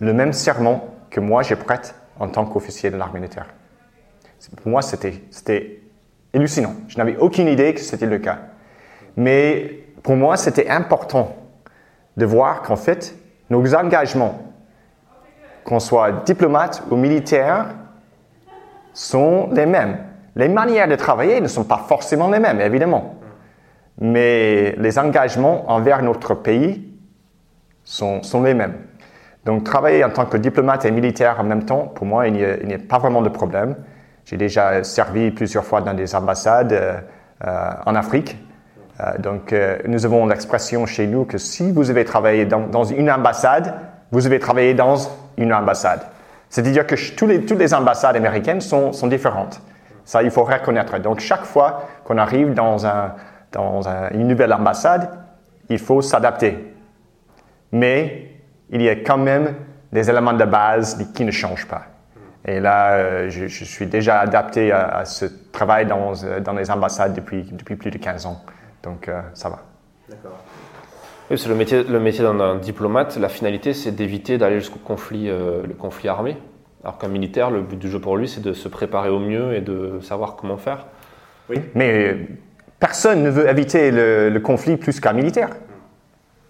le 0.00 0.12
même 0.14 0.32
serment 0.32 0.88
que 1.10 1.20
moi 1.20 1.42
j'ai 1.42 1.56
prête 1.56 1.94
en 2.18 2.28
tant 2.28 2.46
qu'officier 2.46 2.90
de 2.90 2.96
l'armée 2.96 3.20
militaire. 3.20 3.46
Pour 4.56 4.68
moi, 4.68 4.82
c'était 4.82 5.80
hallucinant. 6.34 6.74
Je 6.88 6.98
n'avais 6.98 7.16
aucune 7.16 7.48
idée 7.48 7.74
que 7.74 7.80
c'était 7.80 8.06
le 8.06 8.18
cas. 8.18 8.40
Mais 9.16 9.84
pour 10.02 10.16
moi, 10.16 10.36
c'était 10.36 10.68
important 10.68 11.34
de 12.16 12.26
voir 12.26 12.62
qu'en 12.62 12.76
fait, 12.76 13.16
nos 13.50 13.74
engagements, 13.74 14.38
qu'on 15.64 15.80
soit 15.80 16.24
diplomate 16.24 16.82
ou 16.90 16.96
militaire, 16.96 17.66
sont 18.92 19.48
les 19.52 19.66
mêmes. 19.66 19.98
Les 20.36 20.48
manières 20.48 20.88
de 20.88 20.96
travailler 20.96 21.40
ne 21.40 21.48
sont 21.48 21.64
pas 21.64 21.84
forcément 21.88 22.28
les 22.30 22.38
mêmes, 22.38 22.60
évidemment. 22.60 23.16
Mais 24.00 24.74
les 24.78 24.98
engagements 24.98 25.70
envers 25.70 26.02
notre 26.02 26.34
pays 26.34 26.92
sont, 27.84 28.20
les 28.42 28.54
mêmes. 28.54 28.74
Donc 29.44 29.64
travailler 29.64 30.02
en 30.04 30.10
tant 30.10 30.26
que 30.26 30.36
diplomate 30.36 30.84
et 30.84 30.90
militaire 30.90 31.38
en 31.38 31.44
même 31.44 31.64
temps, 31.64 31.86
pour 31.86 32.06
moi, 32.06 32.26
il 32.26 32.34
n'y 32.34 32.74
a, 32.74 32.78
pas 32.78 32.98
vraiment 32.98 33.22
de 33.22 33.28
problème. 33.28 33.76
J'ai 34.24 34.36
déjà 34.36 34.82
servi 34.82 35.30
plusieurs 35.30 35.64
fois 35.64 35.82
dans 35.82 35.94
des 35.94 36.14
ambassades 36.14 36.72
euh, 36.72 36.98
euh, 37.46 37.70
en 37.84 37.94
Afrique. 37.94 38.38
Euh, 39.00 39.18
donc 39.18 39.54
nous 39.86 40.06
avons 40.06 40.26
l'expression 40.26 40.86
chez 40.86 41.06
nous 41.06 41.24
que 41.24 41.38
si 41.38 41.72
vous 41.72 41.90
avez 41.90 42.04
travaillé 42.04 42.46
dans, 42.46 42.66
dans 42.66 42.84
une 42.84 43.10
ambassade, 43.10 43.74
vous 44.12 44.26
avez 44.26 44.38
travaillé 44.38 44.74
dans 44.74 44.96
une 45.36 45.52
ambassade. 45.52 46.00
C'est-à-dire 46.54 46.86
que 46.86 46.94
les, 47.26 47.44
toutes 47.44 47.58
les 47.58 47.74
ambassades 47.74 48.14
américaines 48.14 48.60
sont, 48.60 48.92
différentes. 49.08 49.60
Ça, 50.04 50.22
il 50.22 50.30
faut 50.30 50.44
reconnaître. 50.44 50.96
Donc, 50.98 51.18
chaque 51.18 51.44
fois 51.44 51.88
qu'on 52.04 52.16
arrive 52.16 52.54
dans, 52.54 52.78
une 54.12 54.28
nouvelle 54.28 54.52
ambassade, 54.52 55.10
il 55.68 55.80
faut 55.80 56.00
s'adapter. 56.00 56.72
Mais 57.72 58.30
il 58.70 58.82
y 58.82 58.88
a 58.88 58.94
quand 58.94 59.18
même 59.18 59.54
des 59.92 60.08
éléments 60.08 60.32
de 60.32 60.44
base 60.44 61.10
qui 61.12 61.24
ne 61.24 61.32
changent 61.32 61.66
pas. 61.66 61.86
Et 62.46 62.60
là, 62.60 62.92
euh, 62.92 63.30
je, 63.30 63.64
suis 63.64 63.86
déjà 63.86 64.20
adapté 64.20 64.70
à, 64.70 65.04
ce 65.06 65.24
travail 65.50 65.86
dans, 65.86 66.12
les 66.56 66.70
ambassades 66.70 67.14
depuis, 67.14 67.42
plus 67.42 67.90
de 67.90 67.98
15 67.98 68.26
ans. 68.26 68.40
Donc, 68.84 69.08
euh, 69.08 69.20
ça 69.32 69.48
va. 69.48 69.62
D'accord. 70.08 70.38
Oui, 71.30 71.38
c'est 71.38 71.48
le 71.48 71.54
métier, 71.54 71.82
le 71.82 72.00
métier 72.00 72.22
d'un 72.22 72.56
diplomate. 72.56 73.16
La 73.16 73.30
finalité, 73.30 73.72
c'est 73.72 73.92
d'éviter 73.92 74.36
d'aller 74.36 74.60
jusqu'au 74.60 74.78
conflit, 74.78 75.30
euh, 75.30 75.62
le 75.66 75.72
conflit 75.72 76.08
armé. 76.08 76.36
Alors 76.82 76.98
qu'un 76.98 77.08
militaire, 77.08 77.50
le 77.50 77.62
but 77.62 77.78
du 77.78 77.88
jeu 77.88 77.98
pour 77.98 78.18
lui, 78.18 78.28
c'est 78.28 78.42
de 78.42 78.52
se 78.52 78.68
préparer 78.68 79.08
au 79.08 79.18
mieux 79.18 79.54
et 79.54 79.62
de 79.62 80.00
savoir 80.02 80.36
comment 80.36 80.58
faire. 80.58 80.86
Oui, 81.48 81.56
mais 81.74 82.28
personne 82.78 83.22
ne 83.22 83.30
veut 83.30 83.48
éviter 83.48 83.90
le, 83.90 84.38
conflit 84.40 84.76
plus 84.76 85.00
qu'un 85.00 85.14
militaire. 85.14 85.48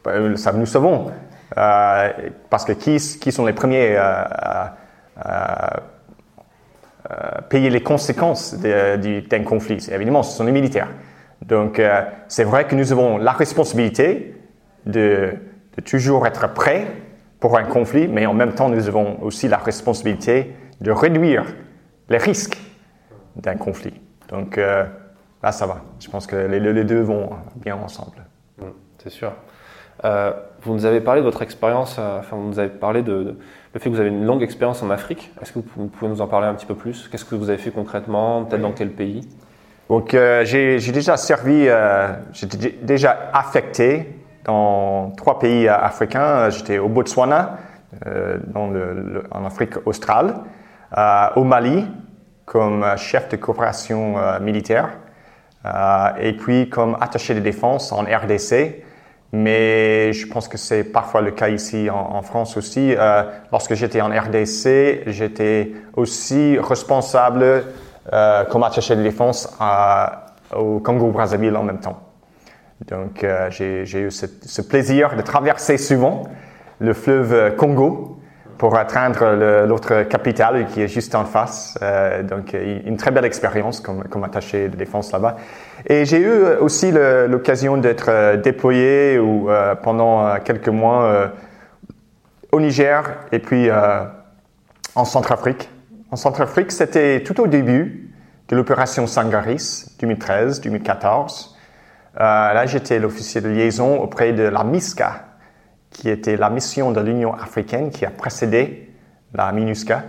Euh, 0.09 0.35
ça, 0.35 0.53
nous 0.53 0.67
savons. 0.67 1.13
Euh, 1.57 2.13
parce 2.51 2.65
que 2.65 2.73
qui, 2.73 2.97
qui, 3.21 3.31
sont 3.31 3.47
les 3.47 3.53
premiers 3.53 3.97
à, 3.97 4.77
payer 7.49 7.71
les 7.71 7.83
conséquences 7.83 8.57
d'un 8.59 9.45
conflit? 9.45 9.87
Évidemment, 9.93 10.25
ce 10.25 10.37
sont 10.37 10.45
les 10.45 10.53
militaires. 10.53 10.89
Donc, 11.47 11.81
c'est 12.29 12.45
vrai 12.45 12.67
que 12.67 12.75
nous 12.75 12.93
avons 12.93 13.19
la 13.19 13.33
responsabilité 13.33 14.35
de, 14.87 15.35
toujours 15.85 16.27
être 16.27 16.53
prêt 16.53 16.87
pour 17.41 17.59
un 17.59 17.65
conflit, 17.65 18.09
mais 18.09 18.27
en 18.27 18.35
même 18.35 18.55
temps, 18.55 18.69
nous 18.69 18.89
avons 18.89 19.23
aussi 19.23 19.49
la 19.49 19.59
responsabilité 19.59 20.55
de 20.81 20.91
réduire 20.91 21.45
les 22.09 22.19
risques 22.19 22.59
d'un 23.37 23.57
conflit. 23.57 23.95
Donc 24.29 24.59
euh, 24.59 24.85
là, 25.43 25.53
ça 25.53 25.67
va. 25.67 25.83
Je 26.01 26.09
pense 26.09 26.27
que 26.27 26.37
les, 26.37 26.85
deux 26.85 27.01
vont 27.01 27.31
bien 27.57 27.77
ensemble. 27.77 28.25
Mmh, 28.59 28.65
c'est 28.99 29.11
sûr. 29.11 29.33
Euh, 30.05 30.33
vous 30.63 30.73
nous 30.73 30.87
avez 30.87 31.01
parlé 31.01 31.21
de 31.21 31.25
votre 31.25 31.43
expérience, 31.43 31.97
euh, 31.99 32.19
enfin, 32.19 32.37
vous 32.37 32.49
nous 32.49 32.59
avez 32.59 32.69
parlé 32.69 33.03
de, 33.03 33.37
le 33.73 33.81
fait 33.81 33.89
que 33.91 33.95
vous 33.95 34.01
avez 34.01 34.09
une 34.09 34.25
longue 34.25 34.43
expérience 34.43 34.83
en 34.83 34.91
Afrique. 34.91 35.33
Est-ce 35.41 35.53
que 35.53 35.61
vous 35.77 35.87
pouvez 35.89 36.11
nous 36.11 36.21
en 36.21 36.27
parler 36.27 36.47
un 36.47 36.55
petit 36.55 36.67
peu 36.67 36.75
plus? 36.75 37.09
Qu'est-ce 37.09 37.25
que 37.25 37.35
vous 37.35 37.49
avez 37.49 37.59
fait 37.59 37.71
concrètement? 37.71 38.45
Peut-être 38.45 38.63
dans 38.63 38.73
quel 38.73 38.91
pays? 38.91 39.29
Donc, 39.89 40.11
j'ai 40.45 40.93
déjà 40.93 41.17
servi, 41.17 41.69
j'étais 42.33 42.75
déjà 42.83 43.31
affecté 43.33 44.09
dans 44.45 45.11
trois 45.17 45.39
pays 45.39 45.69
africains. 45.69 46.51
J'étais 46.51 46.79
au 46.79 46.89
Botswana, 46.89 47.59
euh, 48.07 48.39
en 49.31 49.45
Afrique 49.45 49.87
australe, 49.87 50.35
euh, 50.97 51.27
au 51.37 51.45
Mali 51.45 51.87
comme 52.45 52.85
chef 52.99 53.29
de 53.31 53.37
coopération 53.37 54.19
euh, 54.19 54.39
militaire, 54.39 54.91
et 56.21 56.35
puis 56.35 56.69
comme 56.69 56.97
attaché 57.01 57.35
de 57.35 57.41
défense 57.41 57.91
en 57.91 58.03
RDC. 58.03 58.83
Mais 59.33 60.13
je 60.13 60.27
pense 60.27 60.47
que 60.47 60.59
c'est 60.59 60.85
parfois 60.85 61.23
le 61.23 61.31
cas 61.31 61.49
ici 61.49 61.89
en, 61.91 62.21
France 62.23 62.57
aussi. 62.57 62.95
lorsque 63.51 63.75
j'étais 63.75 64.01
en 64.01 64.11
RDC, 64.11 65.05
j'étais 65.07 65.73
aussi 65.97 66.59
responsable 66.59 67.65
comme 68.11 68.63
attaché 68.63 68.97
de 68.97 69.03
défense 69.03 69.57
au 70.55 70.81
Congo-Brazzaville 70.81 71.57
en 71.57 71.63
même 71.63 71.81
temps. 71.81 72.05
Donc, 72.89 73.25
euh, 73.25 73.51
j'ai 73.51 74.01
eu 74.01 74.11
ce, 74.11 74.61
plaisir 74.63 75.17
de 75.17 75.23
traverser 75.23 75.79
souvent 75.79 76.25
le 76.81 76.93
fleuve 76.93 77.55
Congo 77.57 78.19
pour 78.59 78.77
atteindre 78.77 79.65
l'autre 79.67 80.03
capitale 80.03 80.67
qui 80.67 80.83
est 80.83 80.89
juste 80.89 81.15
en 81.15 81.25
face. 81.25 81.79
Euh, 81.83 82.23
donc, 82.23 82.55
une 82.55 82.97
très 82.97 83.11
belle 83.11 83.25
expérience 83.25 83.81
comme, 83.81 84.25
attaché 84.25 84.69
de 84.69 84.77
défense 84.77 85.13
là-bas. 85.13 85.37
Et 85.87 86.05
j'ai 86.05 86.21
eu 86.21 86.45
aussi 86.61 86.93
l'occasion 86.93 87.77
d'être 87.77 88.09
euh, 88.09 88.37
déployé 88.37 89.19
ou, 89.19 89.49
pendant 89.83 90.39
quelques 90.41 90.69
mois 90.69 91.33
au 92.53 92.61
Niger 92.61 93.05
et 93.33 93.39
puis 93.39 93.69
en 94.95 95.05
Centrafrique. 95.05 95.69
En 96.15 96.17
Centrafrique, 96.17 96.71
c'était 96.71 97.25
tout 97.25 97.41
au 97.41 97.49
début 97.49 98.09
de 98.47 98.55
l'opération 98.55 99.09
Sangaris 99.09 99.97
2013-2014. 100.01 101.57
Euh, 102.15 102.19
là, 102.21 102.67
j'étais 102.67 103.01
l'officier 103.01 103.41
de 103.41 103.49
liaison 103.49 104.01
auprès 104.01 104.33
de 104.33 104.45
la 104.45 104.63
MISCA, 104.63 105.25
qui 105.91 106.09
était 106.09 106.37
la 106.37 106.51
mission 106.51 106.93
de 106.93 107.01
l'Union 107.01 107.35
africaine 107.35 107.91
qui 107.91 108.07
a 108.07 108.11
précédé 108.11 108.93
la 109.35 109.51
MINUSCA. 109.51 110.05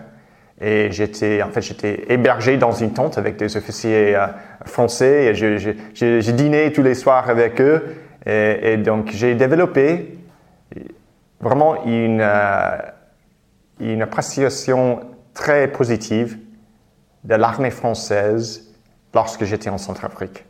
Et 0.62 0.90
j'étais, 0.92 1.42
en 1.42 1.50
fait, 1.50 1.64
j'étais 1.64 2.06
hébergé 2.08 2.58
dans 2.58 2.72
une 2.72 2.94
tente 2.94 3.18
avec 3.18 3.38
des 3.38 3.58
officiers 3.58 4.16
euh, 4.16 4.28
français 4.64 5.34
et 5.34 5.34
j'ai 5.34 6.34
dîné 6.34 6.72
tous 6.72 6.84
les 6.84 6.94
soirs 6.94 7.32
avec 7.32 7.60
eux. 7.60 7.96
Et, 8.28 8.78
donc, 8.78 9.10
j'ai 9.12 9.34
développé 9.34 10.20
vraiment 11.42 11.84
une, 11.84 12.22
euh, 12.22 12.78
une 13.80 14.04
appréciation 14.04 15.00
très 15.36 15.68
positive 15.68 16.40
de 17.24 17.36
l'armée 17.36 17.70
française 17.70 18.74
lorsque 19.14 19.44
j'étais 19.44 19.70
en 19.70 19.78
Centrafrique. 19.78 20.46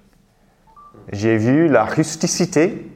J'ai 1.11 1.35
vu 1.35 1.67
la 1.67 1.83
rusticité 1.83 2.89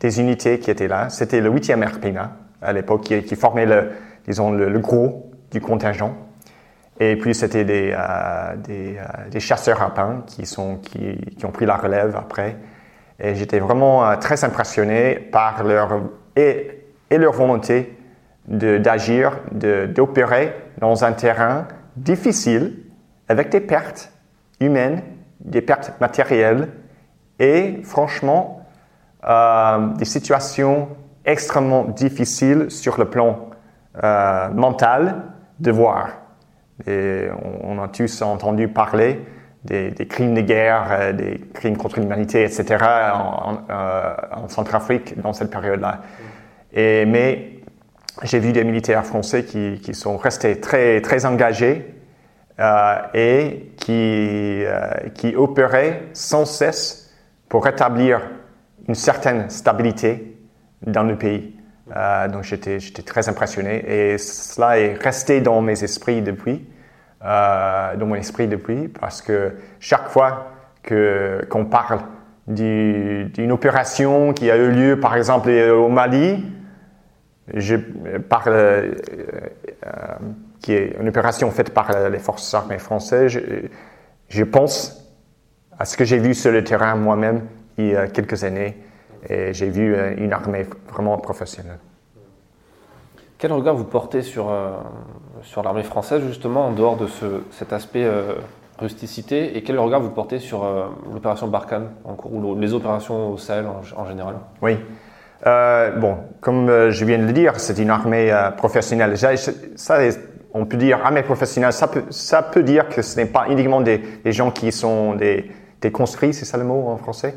des 0.00 0.20
unités 0.20 0.58
qui 0.58 0.70
étaient 0.70 0.88
là. 0.88 1.08
C'était 1.08 1.40
le 1.40 1.50
8e 1.50 1.82
RPNA 1.82 2.36
à 2.60 2.72
l'époque 2.72 3.02
qui, 3.02 3.36
formait 3.36 3.66
le, 3.66 3.92
disons, 4.26 4.52
le, 4.52 4.78
gros 4.78 5.30
du 5.50 5.60
contingent. 5.60 6.14
Et 7.00 7.16
puis 7.16 7.34
c'était 7.34 7.64
des, 7.64 7.92
euh, 7.92 8.54
euh, 8.68 8.96
des, 9.30 9.40
chasseurs 9.40 9.82
alpins 9.82 10.22
qui, 10.26 10.46
sont, 10.46 10.76
qui, 10.76 11.16
qui, 11.36 11.44
ont 11.44 11.50
pris 11.50 11.66
la 11.66 11.76
relève 11.76 12.14
après. 12.16 12.56
Et 13.18 13.34
j'étais 13.34 13.58
vraiment 13.58 14.06
euh, 14.06 14.16
très 14.16 14.44
impressionné 14.44 15.16
par 15.16 15.64
leur, 15.64 16.02
et, 16.36 16.84
et 17.10 17.18
leur 17.18 17.32
volonté 17.32 17.96
d'agir, 18.46 19.40
d'opérer 19.52 20.54
dans 20.78 21.04
un 21.04 21.12
terrain 21.12 21.66
difficile, 21.96 22.78
avec 23.28 23.50
des 23.50 23.60
pertes 23.60 24.12
humaines, 24.60 25.02
des 25.40 25.62
pertes 25.62 25.92
matérielles, 26.00 26.68
et 27.38 27.80
franchement, 27.82 28.64
euh, 29.26 29.88
des 29.94 30.04
situations 30.04 30.88
extrêmement 31.24 31.84
difficiles 31.84 32.70
sur 32.70 32.98
le 32.98 33.06
plan 33.06 33.48
euh, 34.02 34.48
mental 34.50 35.22
de 35.60 35.70
voir. 35.70 36.10
On, 36.86 37.82
a 37.82 37.88
tous 37.88 38.20
entendu 38.20 38.68
parler 38.68 39.24
des, 39.64 39.94
crimes 40.08 40.34
de 40.34 40.42
guerre, 40.42 40.88
euh, 40.90 41.12
des 41.12 41.40
crimes 41.54 41.76
contre 41.76 42.00
l'humanité, 42.00 42.42
etc. 42.44 42.84
en, 43.14 43.58
en 44.32 44.48
Centrafrique 44.48 45.18
dans 45.20 45.32
cette 45.32 45.50
période-là. 45.50 46.00
Mais 46.74 47.53
j'ai 48.22 48.38
vu 48.38 48.52
des 48.52 48.64
militaires 48.64 49.04
français 49.04 49.44
qui, 49.44 49.80
qui, 49.82 49.94
sont 49.94 50.16
restés 50.16 50.60
très, 50.60 51.00
très 51.00 51.26
engagés 51.26 51.94
euh, 52.60 52.96
et 53.12 53.72
qui, 53.76 54.62
euh, 54.64 54.88
qui 55.14 55.34
opéraient 55.34 56.02
sans 56.12 56.44
cesse 56.44 57.12
pour 57.48 57.64
rétablir 57.64 58.20
une 58.86 58.94
certaine 58.94 59.50
stabilité 59.50 60.38
dans 60.86 61.02
le 61.02 61.16
pays. 61.16 61.56
Euh, 61.94 62.28
donc 62.28 62.44
j'étais, 62.44 62.78
j'étais 62.78 63.02
très 63.02 63.28
impressionné 63.28 64.12
et 64.12 64.18
cela 64.18 64.78
est 64.78 64.94
resté 64.94 65.40
dans 65.40 65.60
mes 65.60 65.82
esprits 65.82 66.22
depuis, 66.22 66.64
dans 67.20 68.06
mon 68.06 68.14
esprit 68.14 68.46
depuis, 68.46 68.88
parce 68.88 69.22
que 69.22 69.54
chaque 69.80 70.08
fois 70.08 70.52
que, 70.82 71.40
qu'on 71.48 71.64
parle 71.64 72.00
d'une 72.46 73.50
opération 73.50 74.34
qui 74.34 74.50
a 74.50 74.56
eu 74.56 74.70
lieu, 74.70 75.00
par 75.00 75.16
exemple, 75.16 75.48
au 75.50 75.88
Mali, 75.88 76.44
je 77.52 77.76
euh, 77.76 78.20
euh, 78.46 80.14
qui 80.60 80.72
est 80.72 80.96
une 80.98 81.08
opération 81.08 81.50
faite 81.50 81.70
par 81.70 82.08
les 82.08 82.18
forces 82.18 82.54
armées 82.54 82.78
françaises. 82.78 83.38
Je, 84.28 84.44
pense 84.44 85.12
à 85.78 85.84
ce 85.84 85.96
que 85.96 86.04
j'ai 86.04 86.18
vu 86.18 86.34
sur 86.34 86.52
le 86.52 86.64
terrain 86.64 86.94
moi-même 86.96 87.42
il 87.76 87.88
y 87.88 87.96
a 87.96 88.06
quelques 88.06 88.44
années 88.44 88.78
et 89.28 89.52
j'ai 89.52 89.68
vu 89.68 89.94
euh, 89.94 90.14
une 90.16 90.32
armée 90.32 90.66
vraiment 90.88 91.18
professionnelle. 91.18 91.78
Quel 93.36 93.52
regard 93.52 93.74
vous 93.74 93.84
portez 93.84 94.22
sur, 94.22 94.50
sur 95.42 95.62
l'armée 95.62 95.82
française 95.82 96.22
justement 96.26 96.68
en 96.68 96.72
dehors 96.72 96.96
de 96.96 97.06
ce, 97.06 97.42
cet 97.50 97.74
aspect 97.74 98.08
rusticité? 98.78 99.58
Et 99.58 99.62
quel 99.62 99.78
regard 99.78 100.00
vous 100.00 100.08
portez 100.08 100.38
sur 100.38 100.64
l'opération 101.12 101.48
Barkhane 101.48 101.90
en 102.04 102.14
cours, 102.14 102.32
ou 102.32 102.58
les 102.58 102.72
opérations 102.72 103.32
au 103.32 103.36
Sahel 103.36 103.66
en 103.66 104.06
général? 104.06 104.36
Oui. 104.62 104.78
Euh, 105.46 105.90
bon, 105.90 106.18
comme 106.40 106.68
euh, 106.70 106.90
je 106.90 107.04
viens 107.04 107.18
de 107.18 107.24
le 107.24 107.32
dire, 107.32 107.60
c'est 107.60 107.78
une 107.78 107.90
armée 107.90 108.32
euh, 108.32 108.50
professionnelle. 108.50 109.16
Ça, 109.76 109.98
on 110.54 110.64
peut 110.64 110.76
dire 110.76 111.00
armée 111.04 111.22
professionnelle, 111.22 111.72
ça 111.72 111.88
peut, 111.88 112.04
ça 112.10 112.42
peut 112.42 112.62
dire 112.62 112.88
que 112.88 113.02
ce 113.02 113.16
n'est 113.16 113.26
pas 113.26 113.46
uniquement 113.50 113.80
des, 113.80 113.98
des, 114.24 114.32
gens 114.32 114.50
qui 114.50 114.72
sont 114.72 115.14
des, 115.14 115.50
des 115.80 115.90
conscrits, 115.90 116.32
c'est 116.32 116.44
ça 116.44 116.56
le 116.56 116.64
mot 116.64 116.88
en 116.88 116.96
français, 116.96 117.34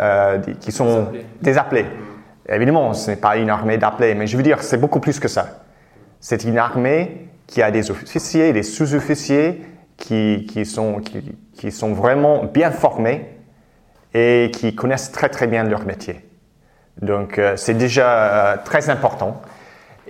euh, 0.00 0.38
des, 0.38 0.54
qui 0.54 0.72
sont 0.72 1.08
des 1.42 1.58
appelés. 1.58 1.86
Évidemment, 2.48 2.94
ce 2.94 3.10
n'est 3.10 3.16
pas 3.16 3.36
une 3.36 3.50
armée 3.50 3.78
d'appelés, 3.78 4.14
mais 4.14 4.26
je 4.26 4.36
veux 4.36 4.42
dire, 4.42 4.62
c'est 4.62 4.78
beaucoup 4.78 5.00
plus 5.00 5.20
que 5.20 5.28
ça. 5.28 5.64
C'est 6.20 6.44
une 6.44 6.56
armée 6.56 7.28
qui 7.46 7.62
a 7.62 7.70
des 7.70 7.90
officiers, 7.90 8.52
des 8.52 8.62
sous-officiers 8.62 9.62
qui, 9.96 10.46
qui, 10.48 10.64
sont, 10.64 11.00
qui, 11.00 11.36
qui 11.54 11.70
sont 11.70 11.92
vraiment 11.92 12.44
bien 12.44 12.70
formés 12.70 13.26
et 14.14 14.50
qui 14.52 14.74
connaissent 14.74 15.10
très 15.10 15.28
très 15.28 15.46
bien 15.46 15.64
leur 15.64 15.84
métier. 15.84 16.20
Donc 17.00 17.38
euh, 17.38 17.56
c'est 17.56 17.74
déjà 17.74 18.52
euh, 18.52 18.56
très 18.64 18.90
important. 18.90 19.40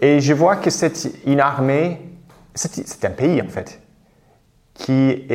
Et 0.01 0.21
je 0.21 0.35
vois 0.35 0.57
que 0.57 0.71
c'est 0.71 1.13
une 1.27 1.41
armée, 1.41 2.01
c'est 2.55 3.05
un 3.05 3.11
pays 3.11 3.41
en 3.41 3.49
fait, 3.49 3.81
qui 4.75 5.27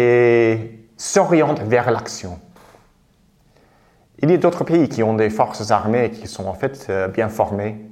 s'oriente 0.98 1.62
vers 1.62 1.90
l'action. 1.90 2.40
Il 4.20 4.32
y 4.32 4.34
a 4.34 4.38
d'autres 4.38 4.64
pays 4.64 4.90
qui 4.90 5.04
ont 5.04 5.14
des 5.14 5.30
forces 5.30 5.70
armées 5.70 6.10
qui 6.10 6.28
sont 6.28 6.48
en 6.48 6.54
fait 6.54 6.88
euh, 6.90 7.08
bien 7.08 7.30
formées, 7.30 7.86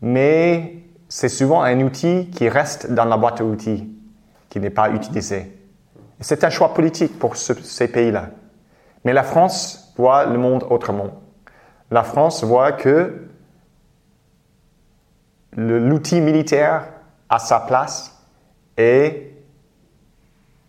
mais 0.00 0.76
c'est 1.08 1.28
souvent 1.28 1.62
un 1.62 1.80
outil 1.80 2.30
qui 2.30 2.48
reste 2.48 2.92
dans 2.92 3.04
la 3.04 3.16
boîte 3.16 3.40
à 3.40 3.44
outils, 3.44 3.92
qui 4.48 4.60
n'est 4.60 4.70
pas 4.70 4.90
utilisé. 4.90 5.58
C'est 6.20 6.44
un 6.44 6.50
choix 6.50 6.72
politique 6.72 7.18
pour 7.18 7.36
ces 7.36 7.88
pays-là. 7.88 8.30
Mais 9.04 9.12
la 9.12 9.24
France 9.24 9.92
voit 9.96 10.26
le 10.26 10.38
monde 10.38 10.64
autrement 10.70 11.21
la 11.92 12.02
France 12.02 12.42
voit 12.42 12.72
que 12.72 13.28
l'outil 15.54 16.22
militaire 16.22 16.84
a 17.28 17.38
sa 17.38 17.60
place 17.60 18.18
et 18.78 19.36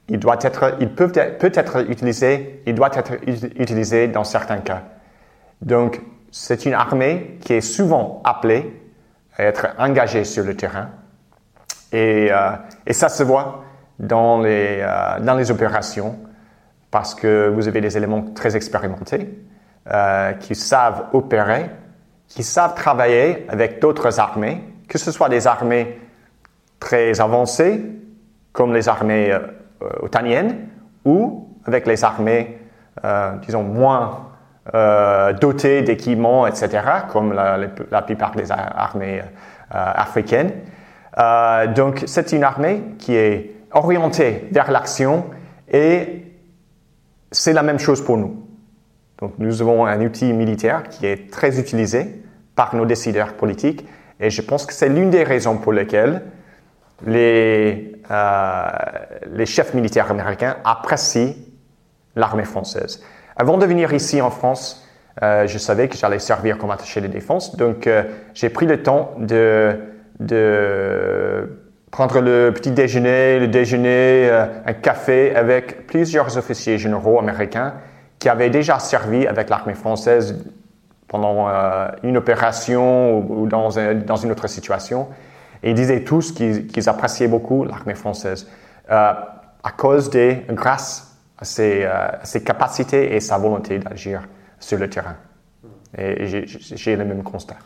il, 0.09 0.19
doit 0.19 0.37
être, 0.41 0.75
il 0.81 0.93
peut, 0.93 1.09
peut 1.09 1.51
être 1.53 1.89
utilisé, 1.89 2.61
il 2.65 2.75
doit 2.75 2.91
être 2.93 3.13
utilisé 3.25 4.09
dans 4.09 4.25
certains 4.25 4.57
cas. 4.57 4.83
Donc, 5.61 6.01
c'est 6.29 6.65
une 6.65 6.73
armée 6.73 7.37
qui 7.39 7.53
est 7.53 7.61
souvent 7.61 8.21
appelée 8.25 8.81
à 9.37 9.43
être 9.43 9.67
engagée 9.77 10.25
sur 10.25 10.43
le 10.43 10.57
terrain. 10.57 10.89
Et, 11.93 12.27
euh, 12.31 12.51
et 12.85 12.91
ça 12.91 13.07
se 13.07 13.23
voit 13.23 13.63
dans 13.97 14.41
les, 14.41 14.79
euh, 14.81 15.21
dans 15.21 15.35
les 15.35 15.51
opérations 15.51 16.19
parce 16.91 17.15
que 17.15 17.47
vous 17.47 17.69
avez 17.69 17.79
des 17.79 17.95
éléments 17.95 18.23
très 18.33 18.57
expérimentés 18.57 19.29
euh, 19.91 20.33
qui 20.33 20.55
savent 20.55 21.05
opérer, 21.13 21.69
qui 22.27 22.43
savent 22.43 22.75
travailler 22.75 23.45
avec 23.49 23.81
d'autres 23.81 24.19
armées, 24.19 24.63
que 24.87 24.97
ce 24.97 25.11
soit 25.11 25.29
des 25.29 25.47
armées 25.47 25.99
très 26.79 27.19
avancées, 27.21 27.81
comme 28.51 28.73
les 28.73 28.87
armées 28.87 29.31
euh, 29.31 29.39
otaniennes, 30.01 30.67
ou 31.05 31.49
avec 31.65 31.87
les 31.87 32.03
armées, 32.03 32.59
euh, 33.03 33.33
disons, 33.45 33.63
moins 33.63 34.29
euh, 34.73 35.33
dotées 35.33 35.81
d'équipements, 35.81 36.47
etc., 36.47 36.81
comme 37.11 37.33
la, 37.33 37.57
la, 37.91 38.01
plupart 38.01 38.31
des 38.31 38.51
armées 38.51 39.21
africaines. 39.69 40.51
donc, 41.75 42.03
c'est 42.05 42.31
une 42.31 42.43
armée 42.43 42.83
qui 42.99 43.15
est 43.15 43.55
orientée 43.71 44.47
vers 44.51 44.71
l'action 44.71 45.25
et 45.71 46.31
c'est 47.31 47.53
la 47.53 47.63
même 47.63 47.79
chose 47.79 48.03
pour 48.03 48.17
nous. 48.17 48.42
Donc 49.23 49.35
nous 49.37 49.61
avons 49.61 49.85
un 49.85 50.01
outil 50.01 50.33
militaire 50.33 50.83
qui 50.89 51.05
est 51.05 51.31
très 51.31 51.57
utilisé 51.57 52.21
par 52.57 52.75
nos 52.75 52.85
décideurs 52.85 53.35
politiques 53.35 53.87
et 54.19 54.29
je 54.29 54.41
pense 54.41 54.65
que 54.65 54.73
c'est 54.73 54.89
l'une 54.89 55.11
des 55.11 55.23
raisons 55.23 55.55
pour 55.55 55.71
lesquelles 55.71 56.23
les, 57.07 57.95
euh, 58.11 59.45
chefs 59.45 59.73
militaires 59.75 60.11
américains 60.11 60.57
apprécient 60.65 61.35
l'armée 62.17 62.43
française. 62.43 63.01
Avant 63.37 63.57
de 63.57 63.65
venir 63.65 63.93
ici 63.93 64.21
en 64.21 64.29
France, 64.29 64.85
euh, 65.21 65.47
je 65.47 65.57
savais 65.57 65.87
que 65.87 65.95
j'allais 65.95 66.19
servir 66.19 66.57
comme 66.57 66.71
attaché 66.71 66.99
de 66.99 67.07
défense, 67.07 67.55
donc 67.55 67.87
euh, 67.87 68.03
j'ai 68.33 68.49
pris 68.49 68.65
le 68.65 68.83
temps 68.83 69.15
de, 69.19 69.79
prendre 71.91 72.19
le 72.19 72.51
petit 72.53 72.71
déjeuner, 72.71 73.39
le 73.39 73.47
déjeuner, 73.47 74.29
un 74.65 74.73
café 74.73 75.33
avec 75.33 75.87
plusieurs 75.87 76.37
officiers 76.37 76.77
généraux 76.77 77.19
américains 77.19 77.75
qui 78.23 78.29
avaient 78.29 78.49
déjà 78.49 78.79
servi 78.79 79.27
avec 79.27 79.49
l'armée 79.49 79.73
française 79.73 80.45
pendant 81.09 81.49
euh, 81.49 81.89
une 82.03 82.15
opération 82.15 83.19
ou, 83.19 83.47
dans, 83.47 83.69
une 83.69 84.31
autre 84.31 84.47
situation. 84.47 85.09
Et 85.61 85.71
ils 85.71 85.75
disaient 85.75 86.05
tous 86.05 86.31
qu'ils 86.31 86.87
appréciaient 86.87 87.27
beaucoup 87.27 87.65
l'armée 87.65 87.95
française 87.95 88.49
euh, 88.89 89.11
à 89.61 89.71
cause 89.71 90.09
de, 90.09 90.37
grâce 90.51 91.17
à 91.37 91.43
ses, 91.43 91.83
euh, 91.83 92.07
ses, 92.23 92.45
capacités 92.45 93.13
et 93.13 93.19
sa 93.19 93.37
volonté 93.37 93.79
d'agir 93.79 94.21
sur 94.57 94.77
le 94.77 94.89
terrain. 94.89 95.17
Et 95.97 96.25
j'ai 96.25 96.95
le 96.95 97.03
même 97.03 97.23
constat. 97.23 97.57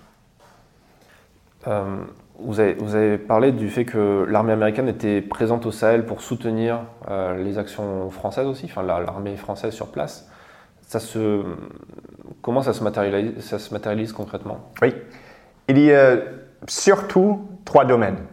Vous 2.40 2.60
avez, 2.60 2.74
vous 2.74 2.96
avez, 2.96 3.20
parlé 3.20 3.52
du 3.52 3.70
fait 3.70 3.86
que 3.86 4.26
l'armée 4.28 4.54
américaine 4.54 4.88
était 4.88 5.22
présente 5.22 5.68
au 5.68 5.72
Sahel 5.72 6.04
pour 6.08 6.22
soutenir 6.22 6.80
les 7.38 7.60
actions 7.60 8.10
françaises 8.10 8.48
aussi, 8.48 8.66
enfin 8.66 8.82
l'armée 8.82 9.38
française 9.38 9.74
sur 9.74 9.92
place 9.92 10.28
ça 10.88 11.00
se, 11.02 11.44
comment 12.42 12.62
ça 12.62 12.74
se, 12.74 12.84
matérialise, 12.84 13.40
ça 13.42 13.60
se 13.60 13.74
matérialise 13.74 14.14
concrètement? 14.14 14.72
Oui, 14.82 14.96
il 15.68 15.78
y 15.80 15.94
a 15.94 16.16
surtout 16.68 17.48
trois 17.66 17.86
domaines 17.86 18.24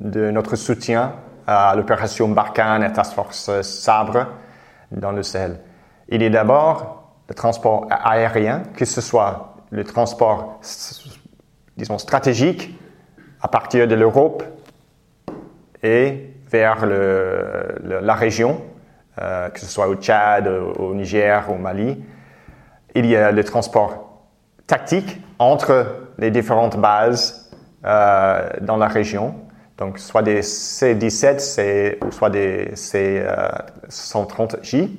de 0.00 0.30
notre 0.30 0.56
soutien 0.56 1.14
à 1.46 1.74
l'opération 1.74 2.28
Barkhane 2.28 2.84
et 2.84 2.92
Task 2.92 3.14
Force 3.14 3.60
Sabre 3.62 4.28
dans 4.92 5.10
le 5.10 5.24
Sahel. 5.24 5.58
Il 6.08 6.22
y 6.22 6.26
a 6.26 6.30
d'abord 6.30 7.12
le 7.28 7.34
transport 7.34 7.88
aérien, 7.90 8.62
que 8.76 8.84
ce 8.84 9.00
soit 9.00 9.56
le 9.70 9.84
transport, 9.84 10.60
disons, 11.76 11.98
stratégique 11.98 12.78
à 13.40 13.48
partir 13.48 13.88
de 13.88 13.94
l'Europe 13.96 14.44
et 15.82 16.30
vers 16.48 16.86
la 16.86 18.14
région, 18.14 18.62
euh, 19.20 19.50
que 19.50 19.60
ce 19.60 19.66
soit 19.66 19.88
au 19.88 19.96
Tchad, 19.96 20.48
au 20.48 20.94
Niger, 20.94 21.50
au 21.50 21.56
Mali. 21.56 22.02
Il 22.94 23.06
y 23.06 23.16
a 23.16 23.32
le 23.32 23.44
transport 23.44 24.22
tactique 24.66 25.20
entre 25.38 26.08
les 26.18 26.30
différentes 26.30 26.78
bases 26.78 27.50
euh, 27.84 28.48
dans 28.60 28.76
la 28.76 28.88
région. 28.88 29.34
Donc, 29.76 29.98
soit 29.98 30.22
des 30.22 30.40
C-17 30.42 32.04
ou 32.04 32.12
soit 32.12 32.30
des 32.30 32.70
C-130J. 32.74 34.90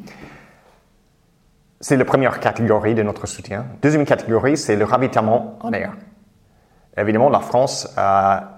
C'est 1.79 1.97
la 1.97 2.05
première 2.05 2.39
catégorie 2.39 2.93
de 2.95 3.03
notre 3.03 3.27
soutien. 3.27 3.67
Deuxième 3.81 4.05
catégorie, 4.05 4.57
c'est 4.57 4.75
le 4.75 4.85
ravitaillement 4.85 5.59
en 5.61 5.71
air. 5.73 5.93
Évidemment, 6.97 7.29
la 7.29 7.39
France 7.39 7.93
a 7.97 8.49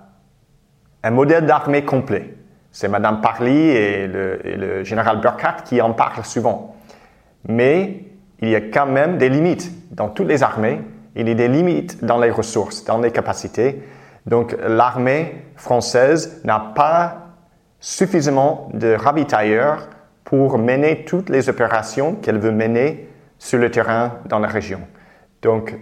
un 1.03 1.11
modèle 1.11 1.45
d'armée 1.45 1.85
complet. 1.85 2.35
C'est 2.75 2.89
Madame 2.89 3.21
Parly 3.21 3.69
et 3.69 4.05
le, 4.05 4.83
général 4.83 5.21
Burkhardt 5.21 5.63
qui 5.63 5.79
en 5.79 5.93
parlent 5.93 6.25
souvent. 6.25 6.75
Mais 7.47 8.03
il 8.41 8.49
y 8.49 8.55
a 8.55 8.59
quand 8.59 8.85
même 8.85 9.17
des 9.17 9.29
limites 9.29 9.71
dans 9.95 10.09
toutes 10.09 10.27
les 10.27 10.43
armées. 10.43 10.81
Il 11.15 11.29
y 11.29 11.31
a 11.31 11.35
des 11.35 11.47
limites 11.47 12.03
dans 12.03 12.19
les 12.19 12.29
ressources, 12.29 12.83
dans 12.83 12.97
les 12.97 13.11
capacités. 13.11 13.81
Donc 14.25 14.57
l'armée 14.61 15.45
française 15.55 16.41
n'a 16.43 16.59
pas 16.75 17.29
suffisamment 17.79 18.69
de 18.73 18.93
ravitailleurs 18.93 19.87
pour 20.25 20.57
mener 20.57 21.05
toutes 21.05 21.29
les 21.29 21.47
opérations 21.47 22.15
qu'elle 22.15 22.39
veut 22.39 22.51
mener 22.51 23.07
sur 23.39 23.57
le 23.57 23.71
terrain 23.71 24.15
dans 24.25 24.39
la 24.39 24.49
région. 24.49 24.81
Donc 25.41 25.73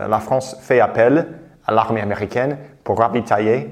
la 0.00 0.18
France 0.18 0.56
fait 0.62 0.80
appel 0.80 1.28
à 1.64 1.72
l'armée 1.72 2.00
américaine 2.00 2.58
pour 2.82 2.98
ravitailler 2.98 3.68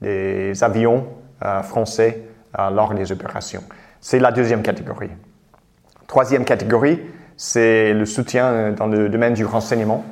des 0.00 0.64
avions 0.64 1.06
français 1.62 2.22
euh, 2.58 2.70
lors 2.70 2.94
des 2.94 3.12
opérations. 3.12 3.62
C'est 4.00 4.18
la 4.18 4.32
deuxième 4.32 4.62
catégorie. 4.62 5.10
Troisième 6.06 6.44
catégorie, 6.44 7.00
c'est 7.36 7.92
le 7.92 8.06
soutien 8.06 8.72
dans 8.72 8.86
le 8.86 9.08
domaine 9.08 9.34
du 9.34 9.44
renseignement. 9.44 10.04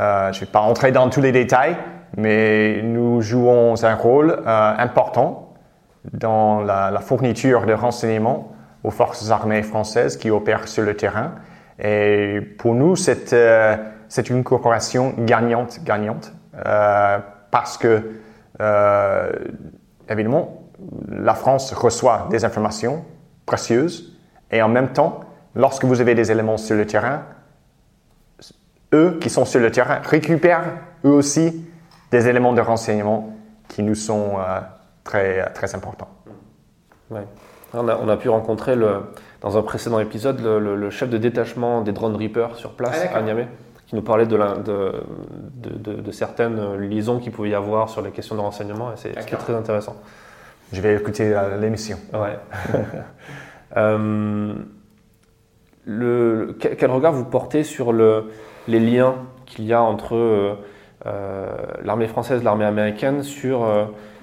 Euh, 0.00 0.32
je 0.32 0.40
ne 0.40 0.44
vais 0.44 0.50
pas 0.50 0.60
entrer 0.60 0.90
dans 0.90 1.08
tous 1.10 1.20
les 1.20 1.30
détails, 1.30 1.76
mais 2.16 2.80
nous 2.82 3.20
jouons 3.20 3.74
un 3.82 3.94
rôle 3.94 4.42
important 4.46 5.54
dans 6.12 6.60
la, 6.60 6.98
fourniture 7.00 7.66
de 7.66 7.74
renseignements 7.74 8.52
aux 8.82 8.90
forces 8.90 9.30
armées 9.30 9.62
françaises 9.62 10.16
qui 10.16 10.30
opèrent 10.30 10.66
sur 10.66 10.84
le 10.84 10.96
terrain. 10.96 11.32
Et 11.78 12.40
pour 12.58 12.74
nous, 12.74 12.96
c'est 12.96 13.32
une 14.30 14.42
coopération 14.42 15.14
gagnante-gagnante 15.18 16.32
parce 17.50 17.76
que 17.78 18.02
euh, 18.60 19.30
évidemment, 20.08 20.62
la 21.08 21.34
France 21.34 21.72
reçoit 21.72 22.28
des 22.30 22.44
informations 22.44 23.04
précieuses 23.46 24.16
et 24.50 24.62
en 24.62 24.68
même 24.68 24.92
temps, 24.92 25.20
lorsque 25.54 25.84
vous 25.84 26.00
avez 26.00 26.14
des 26.14 26.30
éléments 26.30 26.56
sur 26.56 26.76
le 26.76 26.86
terrain, 26.86 27.22
eux 28.94 29.18
qui 29.20 29.30
sont 29.30 29.44
sur 29.44 29.60
le 29.60 29.70
terrain 29.70 30.00
récupèrent 30.04 30.64
eux 31.04 31.10
aussi 31.10 31.66
des 32.10 32.28
éléments 32.28 32.52
de 32.52 32.60
renseignement 32.60 33.36
qui 33.68 33.82
nous 33.82 33.94
sont 33.94 34.36
euh, 34.38 34.60
très, 35.04 35.50
très 35.52 35.74
importants. 35.74 36.08
On, 37.74 38.08
a, 38.08 38.16
pu 38.16 38.28
rencontrer 38.30 38.76
le, 38.76 39.00
dans 39.42 39.58
un 39.58 39.62
précédent 39.62 39.98
épisode 39.98 40.40
le, 40.40 40.90
chef 40.90 41.10
de 41.10 41.18
détachement 41.18 41.82
des 41.82 41.92
drones 41.92 42.16
Reaper 42.16 42.56
sur 42.56 42.72
place 42.72 43.06
ah, 43.12 43.18
à 43.18 43.22
Niamey 43.22 43.46
qui 43.88 43.94
nous 43.94 44.02
parlait 44.02 44.26
de, 44.26 44.36
de, 44.36 45.94
de, 45.94 46.10
certaines 46.12 46.76
liaisons 46.76 47.18
qu'il 47.18 47.32
pouvait 47.32 47.48
y 47.48 47.54
avoir 47.54 47.88
sur 47.88 48.02
les 48.02 48.10
questions 48.10 48.36
de 48.36 48.40
renseignement, 48.42 48.92
et 48.92 48.96
c'est 48.96 49.14
très 49.14 49.54
intéressant. 49.54 49.96
Je 50.74 50.82
vais 50.82 50.94
écouter 50.94 51.34
euh, 51.34 51.58
l'émission. 51.58 51.96
Ouais. 52.12 52.38
euh, 53.78 54.52
le, 55.86 56.58
quel 56.60 56.90
regard 56.90 57.14
vous 57.14 57.24
portez 57.24 57.64
sur 57.64 57.94
le, 57.94 58.30
les 58.66 58.78
liens 58.78 59.14
qu'il 59.46 59.64
y 59.64 59.72
a 59.72 59.80
entre 59.80 60.14
euh, 60.16 60.54
euh, 61.06 61.48
l'armée 61.82 62.08
française 62.08 62.42
et 62.42 62.44
l'armée 62.44 62.66
américaine 62.66 63.22
sur... 63.22 63.66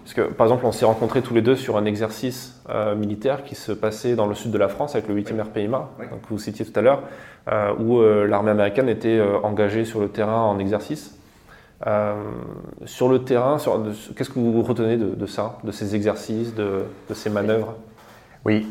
parce 0.06 0.13
que, 0.13 0.22
par 0.22 0.46
exemple, 0.46 0.65
on 0.65 0.72
s'est 0.72 0.86
rencontrés 0.86 1.22
tous 1.22 1.34
les 1.34 1.41
deux 1.41 1.56
sur 1.56 1.78
un 1.78 1.86
exercice 1.86 2.63
militaire 2.96 3.44
qui 3.44 3.56
se 3.56 3.72
passait 3.72 4.15
dans 4.15 4.28
le 4.28 4.36
sud 4.36 4.52
de 4.52 4.58
la 4.60 4.68
France 4.68 4.94
avec 4.94 5.08
le 5.08 5.15
8e 5.15 5.41
RPIMA, 5.41 5.89
que 5.98 6.30
vous 6.30 6.38
citiez 6.38 6.63
tout 6.63 6.80
à 6.80 6.84
l'heure. 6.84 7.02
Euh, 7.48 7.76
où 7.78 8.00
euh, 8.00 8.26
l'armée 8.26 8.50
américaine 8.50 8.89
était 8.89 9.20
euh, 9.20 9.38
engagée 9.44 9.86
sur 9.86 10.00
le 10.00 10.10
terrain 10.10 10.41
en 10.41 10.58
exercice. 10.58 11.15
sur 12.86 13.08
le 13.08 13.24
terrain, 13.24 13.58
qu'est-ce 14.15 14.32
que 14.32 14.39
vous 14.39 14.63
retenez 14.63 14.98
de, 14.98 15.26
ça, 15.28 15.60
de 15.63 15.72
ces 15.72 15.96
exercices, 15.96 16.56
de, 16.56 16.86
ces 17.13 17.30
manœuvres? 17.30 17.76
Oui, 18.46 18.68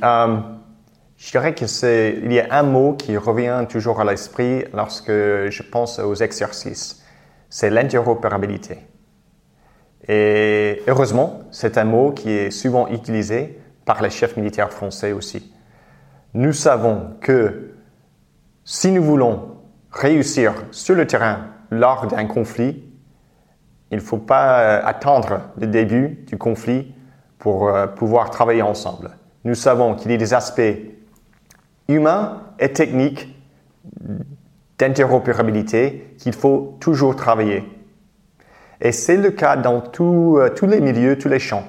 je 1.16 1.31
dirais 1.31 1.55
qu'il 1.55 2.33
y 2.33 2.40
a 2.40 2.47
un 2.51 2.62
mot 2.64 2.94
qui 2.94 3.16
revient 3.16 3.66
toujours 3.68 4.01
à 4.01 4.05
l'esprit 4.05 4.64
lorsque 4.73 5.12
je 5.12 5.62
pense 5.62 6.01
aux 6.01 6.14
exercices. 6.14 7.05
C'est 7.49 7.70
l'interopérabilité. 7.70 8.79
Et 10.09 10.83
heureusement, 10.87 11.40
c'est 11.51 11.79
un 11.79 11.85
mot 11.85 12.12
qui 12.12 12.31
est 12.31 12.51
souvent 12.51 12.88
utilisé 12.88 13.59
par 13.85 14.03
les 14.03 14.11
chefs 14.11 14.37
militaires 14.37 14.73
français 14.73 15.12
aussi. 15.12 15.53
Nous 16.35 16.53
savons 16.53 17.14
que 17.21 17.75
si 18.64 18.90
nous 18.90 19.03
voulons 19.03 19.59
réussir 19.93 20.55
sur 20.71 20.95
le 20.95 21.07
terrain 21.07 21.47
lors 21.71 22.07
d'un 22.07 22.27
conflit, 22.27 22.85
il 23.90 23.99
ne 23.99 24.03
faut 24.03 24.19
pas 24.19 24.61
euh, 24.61 24.81
attendre 24.85 25.40
le 25.59 25.67
début 25.67 26.25
du 26.27 26.37
conflit 26.37 26.93
pour 27.38 27.69
euh, 27.69 27.87
pouvoir 27.87 28.31
travailler 28.31 28.62
ensemble. 28.62 29.11
Nous 29.45 29.55
savons 29.55 29.95
qu'il 29.95 30.11
y 30.11 30.14
a 30.14 30.17
des 30.17 30.35
aspects 30.35 30.62
humains 31.88 32.43
et 32.59 32.73
techniques 32.73 33.29
d'interopérabilité 34.79 36.14
qu'il 36.19 36.33
faut 36.33 36.77
toujours 36.81 37.14
travailler. 37.14 37.64
Et 38.85 38.92
c'est 38.92 39.16
le 39.16 39.33
cas 39.33 39.57
dans 39.57 39.83
euh, 40.01 40.51
tous 40.51 40.66
les 40.66 40.81
milieux, 40.81 41.18
tous 41.18 41.29
les 41.29 41.40
champs. 41.40 41.64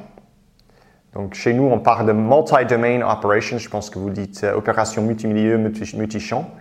Donc, 1.14 1.34
chez 1.34 1.54
nous, 1.54 1.64
on 1.64 1.80
parle 1.80 2.06
de 2.06 2.12
multi-domain 2.12 3.02
operations. 3.10 3.58
Je 3.58 3.70
pense 3.70 3.90
que 3.90 3.98
vous 3.98 4.12
dites 4.12 4.46
opération 4.54 5.02
multimilieu, 5.02 5.58
multi-champ. 5.58 6.52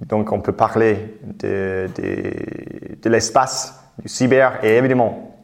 Donc, 0.00 0.30
on 0.30 0.40
peut 0.40 0.52
parler 0.52 1.18
de, 1.24 1.88
de, 1.96 3.08
l'espace, 3.08 3.82
du 3.98 4.08
cyber 4.08 4.62
et 4.62 4.76
évidemment 4.76 5.34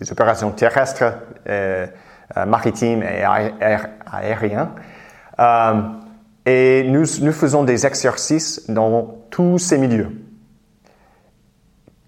des 0.00 0.10
opérations 0.10 0.50
terrestres, 0.50 1.04
euh, 1.48 1.86
euh, 2.36 2.46
maritimes 2.46 3.02
et 3.02 3.22
aériennes. 4.06 4.70
Euh, 5.38 5.82
et 6.46 6.84
nous, 6.88 7.04
nous 7.20 7.32
faisons 7.32 7.64
des 7.64 7.86
exercices 7.86 8.68
dans 8.70 9.26
tous 9.30 9.58
ces 9.58 9.78
milieux. 9.78 10.10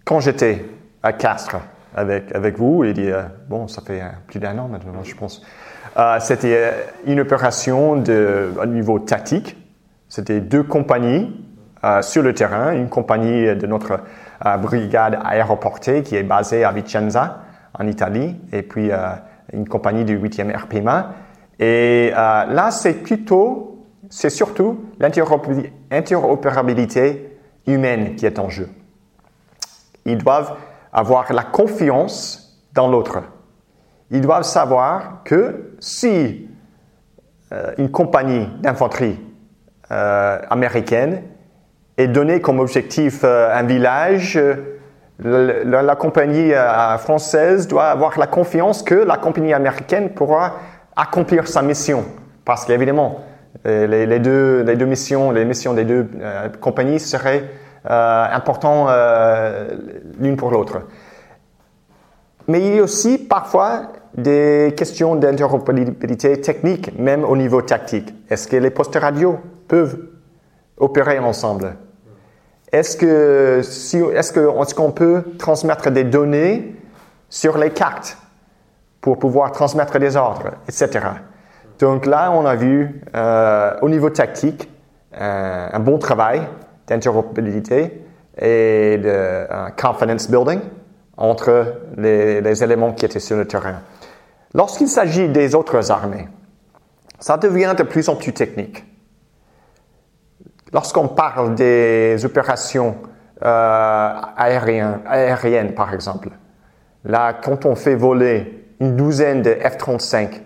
Quand 0.06 0.20
j'étais 0.20 0.64
à 1.02 1.12
Castres 1.12 1.58
avec, 1.94 2.34
avec 2.34 2.56
vous, 2.56 2.84
il 2.84 3.04
y 3.04 3.12
a, 3.12 3.30
bon, 3.48 3.68
ça 3.68 3.82
fait 3.82 4.02
plus 4.26 4.40
d'un 4.40 4.56
an 4.58 4.68
maintenant, 4.68 5.02
je 5.02 5.14
pense, 5.14 5.42
c'était 6.20 6.72
une 7.04 7.20
opération 7.20 7.96
de, 7.96 8.50
niveau 8.66 8.98
tactique 8.98 9.56
c'était 10.08 10.40
deux 10.40 10.62
compagnies 10.62 11.34
euh, 11.84 12.00
sur 12.02 12.22
le 12.22 12.32
terrain, 12.32 12.72
une 12.72 12.88
compagnie 12.88 13.54
de 13.54 13.66
notre 13.66 14.00
euh, 14.44 14.56
brigade 14.56 15.18
aéroportée 15.24 16.02
qui 16.02 16.16
est 16.16 16.22
basée 16.22 16.64
à 16.64 16.72
Vicenza, 16.72 17.42
en 17.78 17.86
Italie, 17.86 18.36
et 18.52 18.62
puis 18.62 18.90
euh, 18.90 18.96
une 19.52 19.68
compagnie 19.68 20.04
du 20.04 20.18
8e 20.18 20.56
RPMA. 20.56 21.12
Et 21.58 22.10
là, 22.10 22.70
c'est 22.70 23.02
plutôt, 23.02 23.86
c'est 24.10 24.30
surtout 24.30 24.84
l'interopérabilité 25.00 27.38
humaine 27.66 28.14
qui 28.14 28.26
est 28.26 28.38
en 28.38 28.50
jeu. 28.50 28.68
Ils 30.06 30.18
doivent 30.18 30.56
avoir 30.92 31.30
la 31.32 31.42
confiance 31.42 32.58
dans 32.72 32.88
l'autre. 32.88 33.18
Ils 34.10 34.22
doivent 34.22 34.44
savoir 34.44 35.22
que 35.24 35.74
si 35.78 36.48
une 37.78 37.90
compagnie 37.90 38.48
d'infanterie 38.60 39.20
euh, 39.92 40.38
américaine 40.50 41.22
et 41.96 42.08
donner 42.08 42.40
comme 42.40 42.58
objectif 42.58 43.20
euh, 43.22 43.56
un 43.56 43.62
village, 43.62 44.36
euh, 44.36 45.62
la, 45.62 45.94
compagnie 45.94 46.50
française 46.98 47.68
doit 47.68 47.86
avoir 47.86 48.18
la 48.18 48.26
confiance 48.26 48.82
que 48.82 48.96
la 48.96 49.16
compagnie 49.16 49.54
américaine 49.54 50.10
pourra 50.10 50.54
accomplir 50.96 51.46
sa 51.46 51.62
mission. 51.62 52.04
Parce 52.44 52.64
qu'évidemment, 52.64 53.20
les, 53.64 54.18
deux, 54.18 54.62
les 54.62 54.74
deux 54.74 54.86
missions, 54.86 55.30
les 55.30 55.44
missions 55.44 55.72
des 55.72 55.84
deux 55.84 56.06
compagnies 56.60 57.00
seraient 57.00 57.44
importantes 57.88 58.88
l'une 60.18 60.36
pour 60.36 60.50
l'autre. 60.50 60.82
mais 62.48 62.60
il 62.60 62.76
y 62.76 62.78
a 62.78 62.82
aussi 62.82 63.18
parfois 63.18 63.92
des 64.16 64.74
questions 64.76 65.14
d'interopérabilité 65.14 66.40
technique, 66.40 66.98
même 66.98 67.24
au 67.24 67.36
niveau 67.36 67.62
tactique. 67.62 68.14
Est-ce 68.30 68.48
que 68.48 68.56
les 68.56 68.70
postes 68.70 68.96
radio 68.96 69.38
peuvent 69.68 69.98
opérer 70.78 71.18
ensemble? 71.18 71.76
Est-ce 72.72 72.96
que 72.96 73.60
est-ce 73.60 74.74
qu'on 74.74 74.92
peut 74.92 75.22
transmettre 75.38 75.90
des 75.90 76.04
données 76.04 76.74
sur 77.28 77.58
les 77.58 77.70
cartes 77.70 78.18
pour 79.00 79.18
pouvoir 79.18 79.52
transmettre 79.52 79.98
des 79.98 80.16
ordres, 80.16 80.52
etc. 80.68 81.06
Donc 81.78 82.06
là, 82.06 82.32
on 82.32 82.44
a 82.44 82.56
vu 82.56 83.02
euh, 83.14 83.72
au 83.82 83.88
niveau 83.88 84.10
tactique 84.10 84.68
euh, 85.14 85.68
un 85.72 85.78
bon 85.78 85.98
travail 85.98 86.42
d'interopérabilité 86.86 88.02
et 88.38 88.98
de 88.98 89.46
confidence 89.80 90.30
building 90.30 90.60
entre 91.16 91.80
les, 91.96 92.62
éléments 92.62 92.92
qui 92.92 93.04
étaient 93.04 93.20
sur 93.20 93.36
le 93.36 93.46
terrain. 93.46 93.80
Lorsqu'il 94.54 94.88
s'agit 94.88 95.28
des 95.28 95.54
autres 95.54 95.90
armées, 95.90 96.28
ça 97.18 97.36
devient 97.36 97.74
de 97.76 97.82
plus 97.82 98.08
en 98.08 98.16
plus 98.16 98.32
technique. 98.32 98.84
Lorsqu'on 100.72 101.08
parle 101.08 101.54
des 101.54 102.24
opérations 102.24 102.96
euh, 103.42 104.12
aériennes, 104.36 105.00
aériennes, 105.06 105.74
par 105.74 105.94
exemple, 105.94 106.30
là, 107.04 107.32
quand 107.32 107.64
on 107.64 107.74
fait 107.74 107.94
voler 107.94 108.64
une 108.80 108.96
douzaine 108.96 109.42
de 109.42 109.50
F-35 109.50 110.40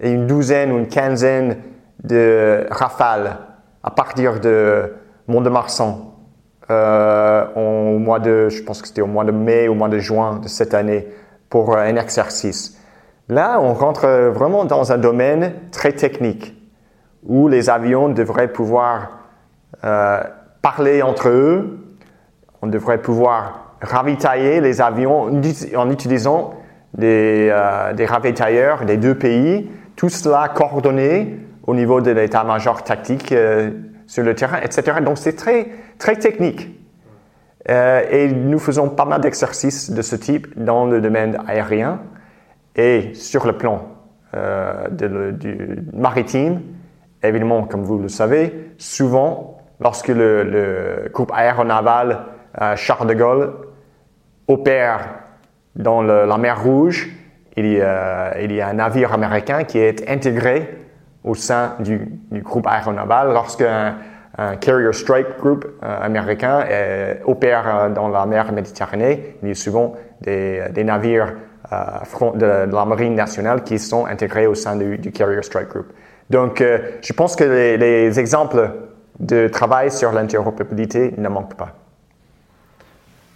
et 0.00 0.10
une 0.10 0.26
douzaine 0.26 0.72
ou 0.72 0.78
une 0.78 0.88
quinzaine 0.88 1.56
de 2.02 2.66
Rafales 2.70 3.38
à 3.82 3.90
partir 3.90 4.40
de 4.40 4.92
Mont-de-Marsan 5.30 6.14
euh, 6.70 7.46
au 7.56 7.98
mois 7.98 8.18
de, 8.18 8.48
je 8.48 8.62
pense 8.62 8.82
que 8.82 8.88
c'était 8.88 9.00
au 9.00 9.06
mois 9.06 9.24
de 9.24 9.32
mai 9.32 9.68
ou 9.68 9.72
au 9.72 9.74
mois 9.74 9.88
de 9.88 9.98
juin 9.98 10.38
de 10.38 10.48
cette 10.48 10.74
année 10.74 11.08
pour 11.48 11.76
un 11.76 11.96
exercice. 11.96 12.78
Là, 13.28 13.58
on 13.60 13.72
rentre 13.72 14.06
vraiment 14.32 14.64
dans 14.64 14.92
un 14.92 14.98
domaine 14.98 15.52
très 15.72 15.92
technique 15.92 16.54
où 17.24 17.48
les 17.48 17.70
avions 17.70 18.08
devraient 18.08 18.52
pouvoir 18.52 19.18
euh, 19.84 20.20
parler 20.62 21.02
entre 21.02 21.28
eux, 21.28 21.78
on 22.62 22.66
devrait 22.66 22.98
pouvoir 22.98 23.74
ravitailler 23.80 24.60
les 24.60 24.80
avions 24.80 25.30
en 25.76 25.90
utilisant 25.90 26.54
des, 26.94 27.48
euh, 27.50 27.92
des 27.94 28.04
ravitailleurs 28.04 28.84
des 28.84 28.96
deux 28.96 29.14
pays, 29.14 29.70
tout 29.96 30.08
cela 30.08 30.48
coordonné 30.48 31.38
au 31.66 31.74
niveau 31.74 32.00
de 32.00 32.10
l'état-major 32.10 32.82
tactique 32.82 33.32
euh, 33.32 33.70
sur 34.10 34.24
le 34.24 34.34
terrain, 34.34 34.58
etc. 34.60 34.98
Donc 35.04 35.18
c'est 35.18 35.36
très, 35.36 35.68
très 35.96 36.16
technique. 36.16 36.68
Euh, 37.68 38.02
et 38.10 38.26
nous 38.26 38.58
faisons 38.58 38.88
pas 38.88 39.04
mal 39.04 39.20
d'exercices 39.20 39.92
de 39.92 40.02
ce 40.02 40.16
type 40.16 40.48
dans 40.60 40.84
le 40.84 41.00
domaine 41.00 41.38
aérien 41.46 42.00
et 42.74 43.14
sur 43.14 43.46
le 43.46 43.52
plan 43.52 43.86
euh, 44.34 44.88
du 44.88 45.78
maritime. 45.92 46.60
Évidemment, 47.22 47.62
comme 47.62 47.84
vous 47.84 47.98
le 47.98 48.08
savez, 48.08 48.72
souvent, 48.78 49.58
lorsque 49.78 50.08
le, 50.08 50.42
le 50.42 51.08
groupe 51.12 51.30
aéronaval 51.32 52.24
euh, 52.60 52.74
Charles 52.74 53.06
de 53.06 53.14
Gaulle 53.14 53.52
opère 54.48 55.08
dans 55.76 56.02
la 56.02 56.36
mer 56.36 56.64
Rouge, 56.64 57.08
il 57.56 57.66
y, 57.74 57.80
a, 57.80 58.34
un 58.34 58.72
navire 58.72 59.12
américain 59.12 59.62
qui 59.62 59.78
est 59.78 60.10
intégré 60.10 60.80
au 61.24 61.34
sein 61.34 61.74
du, 61.80 62.20
groupe 62.32 62.66
aéronaval 62.66 63.32
lorsqu'un 63.32 63.96
un 64.38 64.56
Carrier 64.56 64.92
Strike 64.92 65.38
Group 65.38 65.66
euh, 65.82 66.00
américain 66.02 66.64
euh, 66.68 67.14
opère 67.26 67.64
euh, 67.66 67.88
dans 67.90 68.08
la 68.08 68.24
mer 68.26 68.52
Méditerranée. 68.52 69.36
Il 69.42 69.48
y 69.48 69.52
a 69.52 69.54
souvent 69.54 69.94
des, 70.22 70.84
navires 70.84 71.34
front 72.04 72.32
de, 72.32 72.46
la 72.46 72.84
marine 72.84 73.14
nationale 73.14 73.62
qui 73.64 73.78
sont 73.78 74.06
intégrés 74.06 74.46
au 74.46 74.54
sein 74.54 74.76
du, 74.76 75.12
Carrier 75.12 75.42
Strike 75.42 75.68
Group. 75.68 75.92
Donc, 76.30 76.62
je 76.62 77.12
pense 77.12 77.36
que 77.36 77.44
les, 77.44 78.18
exemples 78.18 78.70
de 79.18 79.48
travail 79.48 79.90
sur 79.90 80.12
l'interopérabilité 80.12 81.12
ne 81.16 81.28
manquent 81.28 81.56
pas. 81.56 81.74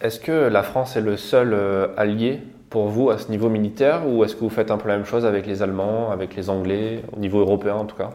Est-ce 0.00 0.20
que 0.20 0.48
la 0.48 0.62
France 0.62 0.96
est 0.96 1.00
le 1.00 1.16
seul 1.16 1.56
allié 1.96 2.42
pour 2.74 2.88
vous 2.88 3.08
à 3.10 3.18
ce 3.18 3.30
niveau 3.30 3.48
militaire 3.48 4.00
ou 4.04 4.24
est-ce 4.24 4.34
que 4.34 4.40
vous 4.40 4.50
faites 4.50 4.72
un 4.72 4.78
peu 4.78 4.88
la 4.88 4.96
même 4.96 5.06
chose 5.06 5.24
avec 5.24 5.46
les 5.46 5.62
Allemands, 5.62 6.10
avec 6.10 6.34
les 6.34 6.50
Anglais, 6.50 7.04
au 7.16 7.20
niveau 7.20 7.38
européen 7.38 7.76
en 7.76 7.84
tout 7.84 7.94
cas? 7.94 8.10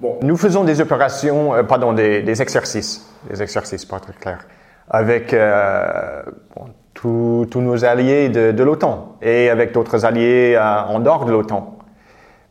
Bon. 0.00 0.18
Nous 0.20 0.36
faisons 0.36 0.64
des 0.64 0.82
opérations, 0.82 1.54
euh, 1.54 1.62
pardon, 1.62 1.94
des, 1.94 2.20
des, 2.20 2.42
exercices, 2.42 3.10
des 3.30 3.42
exercices 3.42 3.86
pas 3.86 3.98
très 3.98 4.12
clairs, 4.12 4.46
avec 4.90 5.32
euh, 5.32 6.22
bon, 6.54 6.66
tous 6.92 7.48
nos 7.54 7.82
alliés 7.86 8.28
de, 8.28 8.52
de 8.52 8.62
l'OTAN 8.62 9.16
et 9.22 9.48
avec 9.48 9.72
d'autres 9.72 10.04
alliés 10.04 10.56
euh, 10.58 10.82
en 10.82 11.00
dehors 11.00 11.24
de 11.24 11.32
l'OTAN. 11.32 11.78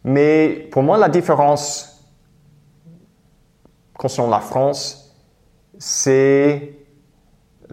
Mais 0.03 0.67
pour 0.71 0.81
moi, 0.81 0.97
la 0.97 1.09
différence 1.09 2.09
concernant 3.93 4.31
la 4.31 4.39
France, 4.39 5.15
c'est 5.77 6.78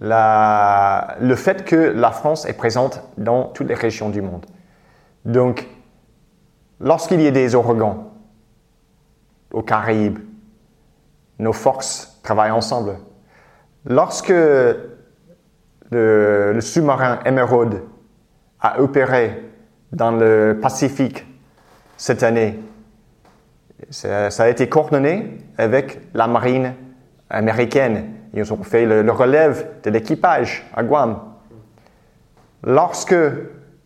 le 0.01 1.35
fait 1.35 1.65
que 1.65 1.77
la 1.77 2.11
France 2.11 2.47
est 2.47 2.57
présente 2.57 3.03
dans 3.17 3.45
toutes 3.45 3.69
les 3.69 3.75
régions 3.75 4.11
du 4.11 4.23
monde. 4.23 4.45
Donc, 5.25 5.67
lorsqu'il 6.81 7.21
y 7.21 7.27
a 7.27 7.31
des 7.31 7.55
ouragans, 7.55 8.07
aux 9.57 9.63
Caraïbes. 9.63 10.19
Nos 11.39 11.53
forces 11.53 12.21
travaillent 12.23 12.51
ensemble. 12.51 12.99
Lorsque 13.87 14.33
le, 15.91 16.59
sous-marin 16.61 17.21
Emerald 17.25 17.83
a 18.61 18.81
opéré 18.81 19.51
dans 19.93 20.11
le 20.11 20.59
Pacifique 20.61 21.27
cette 21.97 22.23
année, 22.23 22.59
ça, 23.91 24.29
a 24.29 24.49
été 24.49 24.69
coordonné 24.69 25.39
avec 25.57 26.01
la 26.13 26.27
marine 26.27 26.75
américaine. 27.31 28.13
Ils 28.37 28.53
ont 28.53 28.62
fait 28.62 28.85
le, 28.85 29.11
relève 29.11 29.66
de 29.83 29.88
l'équipage 29.88 30.66
à 30.75 30.83
Guam. 30.83 31.20
Lorsque 32.62 33.16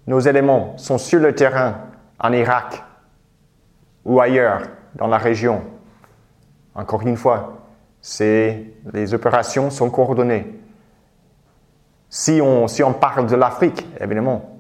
nos 0.09 0.19
éléments 0.19 0.77
sont 0.77 0.99
sur 0.99 1.21
le 1.21 1.37
terrain 1.37 1.77
en 2.19 2.33
Irak 2.33 2.83
ou 4.05 4.21
ailleurs, 4.21 4.63
dans 4.97 5.07
la 5.07 5.19
région. 5.19 5.63
Encore 6.75 7.03
une 7.03 7.17
fois, 7.17 7.59
les 8.19 9.15
opérations 9.15 9.71
sont 9.71 9.89
coordonnées. 9.89 10.61
Si 12.09 12.41
on, 12.43 12.67
si 12.67 12.83
on 12.83 12.93
parle 12.93 13.27
de 13.27 13.37
l'Afrique, 13.37 13.87
évidemment, 14.01 14.59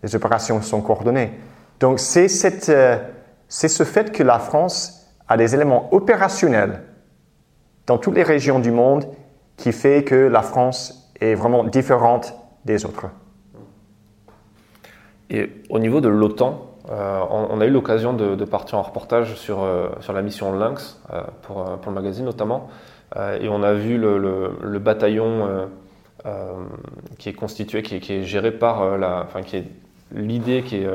les 0.00 0.14
opérations 0.14 0.62
sont 0.62 0.80
coordonnées. 0.80 1.32
Donc 1.80 1.98
c'est, 1.98 2.28
euh, 2.68 2.98
c'est 3.48 3.68
ce 3.68 3.82
fait 3.82 4.12
que 4.12 4.22
la 4.22 4.38
France 4.38 5.10
a 5.26 5.36
des 5.36 5.56
éléments 5.56 5.92
opérationnels 5.92 6.82
dans 7.86 7.98
toutes 7.98 8.14
les 8.14 8.22
régions 8.22 8.60
du 8.60 8.70
monde 8.70 9.06
qui 9.56 9.72
fait 9.72 10.04
que 10.04 10.14
la 10.14 10.42
France 10.42 11.10
est 11.20 11.34
vraiment 11.34 11.64
différente 11.64 12.34
des 12.64 12.84
autres. 12.84 13.06
Et 15.30 15.50
au 15.70 15.78
niveau 15.78 16.00
de 16.00 16.08
l'OTAN, 16.08 16.74
euh, 16.90 17.20
on, 17.30 17.60
a 17.62 17.66
eu 17.66 17.70
l'occasion 17.70 18.12
de, 18.12 18.44
partir 18.44 18.78
en 18.78 18.82
reportage 18.82 19.36
sur, 19.36 19.62
euh, 19.62 19.88
sur 20.00 20.12
la 20.12 20.20
mission 20.20 20.52
Lynx, 20.52 21.00
euh, 21.12 21.22
pour, 21.42 21.64
pour, 21.64 21.90
le 21.90 21.94
magazine 21.94 22.24
notamment, 22.24 22.68
et 23.40 23.48
on 23.48 23.62
a 23.62 23.74
vu 23.74 23.96
le, 23.96 24.78
bataillon 24.80 25.68
qui 27.16 27.28
est 27.28 27.32
constitué, 27.32 27.82
qui 27.82 28.12
est, 28.12 28.24
géré 28.24 28.50
par 28.50 28.98
la, 28.98 29.22
enfin 29.24 29.42
qui 29.42 29.58
est 29.58 29.64
l'idée 30.12 30.62
qui 30.62 30.78
est 30.78 30.88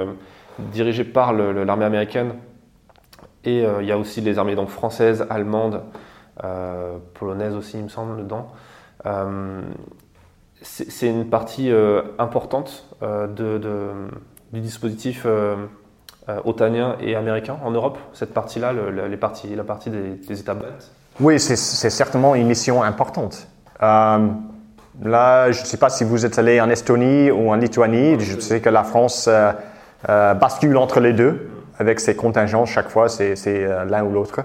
dirigée 0.59 1.05
par 1.05 1.31
l'armée 1.31 1.85
américaine, 1.85 2.33
et 3.45 3.63
il 3.79 3.85
y 3.85 3.91
a 3.93 3.97
aussi 3.97 4.19
les 4.19 4.37
armées 4.37 4.55
donc 4.55 4.67
françaises, 4.67 5.25
allemandes, 5.29 5.81
polonaises 7.13 7.55
aussi, 7.55 7.77
il 7.77 7.83
me 7.83 7.89
semble, 7.89 8.17
dedans. 8.17 8.47
c'est 10.61 11.07
une 11.07 11.29
partie 11.29 11.71
importante 12.17 12.87
de, 13.01 13.59
du 14.51 14.61
dispositif 14.61 15.25
euh, 16.29 16.39
otanien 16.45 16.95
et 17.01 17.15
américain 17.15 17.57
en 17.63 17.71
Europe, 17.71 17.97
cette 18.13 18.33
partie-là, 18.35 18.71
les 18.71 19.17
parties, 19.17 19.55
la 19.55 19.63
partie 19.63 19.89
des, 19.89 20.39
États 20.39 20.53
baltes 20.53 20.91
Oui, 21.19 21.39
c'est 21.39 21.55
certainement 21.55 22.35
une 22.35 22.45
mission 22.45 22.83
importante. 22.83 23.47
Euh, 23.81 24.27
là, 25.01 25.51
je 25.51 25.61
ne 25.61 25.65
sais 25.65 25.77
pas 25.77 25.89
si 25.89 26.03
vous 26.03 26.27
êtes 26.27 26.37
allé 26.37 26.61
en 26.61 26.69
Estonie 26.69 27.31
ou 27.31 27.49
en 27.49 27.55
Lituanie. 27.55 28.19
Je 28.19 28.39
sais 28.39 28.59
que 28.59 28.69
la 28.69 28.83
France 28.83 29.27
euh, 29.27 30.33
bascule 30.35 30.77
entre 30.77 30.99
les 30.99 31.13
deux 31.13 31.49
avec 31.79 31.99
ses 31.99 32.15
contingents. 32.15 32.65
Chaque 32.65 32.89
fois, 32.89 33.09
c'est 33.09 33.67
l'un 33.87 34.03
ou 34.03 34.11
l'autre. 34.11 34.41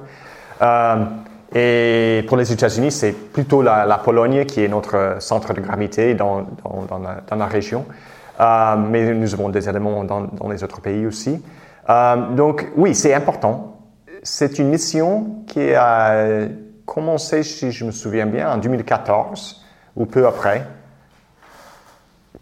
Et 1.54 2.24
pour 2.26 2.36
les 2.36 2.52
États-Unis, 2.52 2.90
c'est 2.90 3.12
plutôt 3.12 3.62
la, 3.62 4.00
Pologne 4.04 4.44
qui 4.44 4.64
est 4.64 4.68
notre 4.68 5.16
centre 5.20 5.54
de 5.54 5.60
gravité 5.60 6.14
dans, 6.14 6.44
dans, 6.88 7.36
la, 7.36 7.46
région. 7.46 7.86
mais 8.40 9.14
nous 9.14 9.34
avons 9.34 9.50
des 9.50 9.68
éléments 9.68 10.02
dans, 10.02 10.48
les 10.50 10.64
autres 10.64 10.80
pays 10.80 11.06
aussi. 11.06 11.40
Euh, 11.88 12.16
donc 12.30 12.66
oui, 12.76 12.94
c'est 12.96 13.14
important. 13.14 13.78
C'est 14.24 14.58
une 14.58 14.70
mission 14.70 15.44
qui 15.46 15.72
a 15.74 16.48
commencé, 16.84 17.44
si 17.44 17.70
je 17.70 17.84
me 17.84 17.92
souviens 17.92 18.26
bien, 18.26 18.50
en 18.50 18.58
2014 18.58 19.64
ou 19.94 20.06
peu 20.06 20.26
après, 20.26 20.66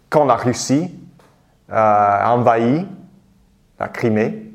quand 0.09 0.25
la 0.25 0.35
Russie 0.35 0.91
a 1.71 2.33
envahi 2.33 2.87
la 3.79 3.87
Crimée, 3.89 4.53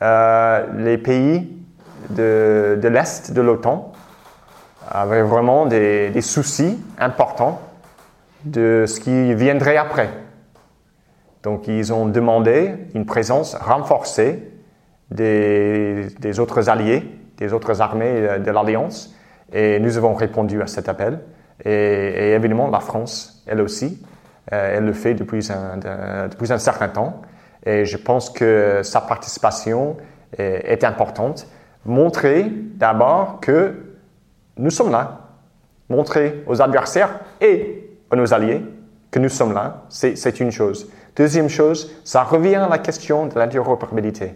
les 0.00 0.98
pays 0.98 1.59
de, 2.10 2.88
l'Est 2.88 3.32
de 3.32 3.40
l'OTAN 3.40 3.92
avaient 4.88 5.22
vraiment 5.22 5.66
des, 5.66 6.10
des, 6.10 6.20
soucis 6.20 6.78
importants 6.98 7.60
de 8.44 8.84
ce 8.86 9.00
qui 9.00 9.34
viendrait 9.34 9.76
après. 9.76 10.10
Donc 11.42 11.68
ils 11.68 11.92
ont 11.92 12.06
demandé 12.06 12.74
une 12.94 13.06
présence 13.06 13.54
renforcée 13.54 14.50
des, 15.10 16.08
des 16.18 16.40
autres 16.40 16.68
alliés, 16.68 17.04
des 17.36 17.52
autres 17.52 17.80
armées 17.80 18.38
de 18.38 18.50
l'Alliance, 18.50 19.14
et 19.52 19.78
nous 19.80 19.96
avons 19.96 20.14
répondu 20.14 20.62
à 20.62 20.66
cet 20.66 20.88
appel. 20.88 21.20
Et, 21.64 22.32
évidemment, 22.32 22.68
la 22.68 22.80
France, 22.80 23.42
elle 23.46 23.60
aussi, 23.60 24.02
euh, 24.52 24.76
elle 24.76 24.84
le 24.84 24.92
fait 24.92 25.14
depuis 25.14 25.50
un, 25.50 25.76
de, 25.76 26.28
depuis 26.28 26.52
un 26.52 26.58
certain 26.58 26.88
temps. 26.88 27.22
Et 27.64 27.84
je 27.84 27.96
pense 27.96 28.30
que 28.30 28.80
sa 28.82 29.00
participation 29.00 29.96
est 30.38 30.84
importante 30.84 31.46
montrer 31.84 32.46
d'abord 32.74 33.40
que 33.40 33.74
nous 34.56 34.70
sommes 34.70 34.90
là, 34.90 35.20
montrer 35.88 36.44
aux 36.46 36.60
adversaires 36.60 37.20
et 37.40 37.88
à 38.10 38.16
nos 38.16 38.32
alliés 38.34 38.62
que 39.10 39.18
nous 39.18 39.28
sommes 39.28 39.52
là, 39.52 39.82
c'est 39.88 40.40
une 40.40 40.52
chose. 40.52 40.88
Deuxième 41.16 41.48
chose, 41.48 41.90
ça 42.04 42.22
revient 42.22 42.56
à 42.56 42.68
la 42.68 42.78
question 42.78 43.26
de 43.26 43.38
l'interopérabilité. 43.38 44.34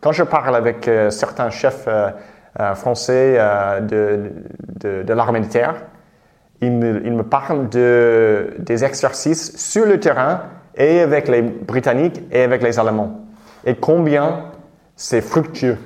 Quand 0.00 0.12
je 0.12 0.24
parle 0.24 0.56
avec 0.56 0.88
euh, 0.88 1.10
certains 1.10 1.50
chefs 1.50 1.84
euh, 1.86 2.10
euh, 2.58 2.74
français 2.74 3.38
de, 3.82 4.32
de, 4.80 5.02
de 5.04 5.12
l'armée 5.12 5.40
de 5.40 5.46
terre, 5.46 5.76
ils 6.60 6.72
me, 6.72 7.06
ils 7.06 7.12
me 7.12 7.22
parlent 7.22 7.68
de, 7.68 8.54
des 8.58 8.84
exercices 8.84 9.56
sur 9.56 9.86
le 9.86 10.00
terrain 10.00 10.42
et 10.74 11.00
avec 11.00 11.28
les 11.28 11.42
Britanniques 11.42 12.20
et 12.30 12.42
avec 12.42 12.62
les 12.62 12.78
Allemands. 12.78 13.20
Et 13.64 13.76
combien 13.76 14.46
c'est 14.96 15.20
fructueux 15.20 15.78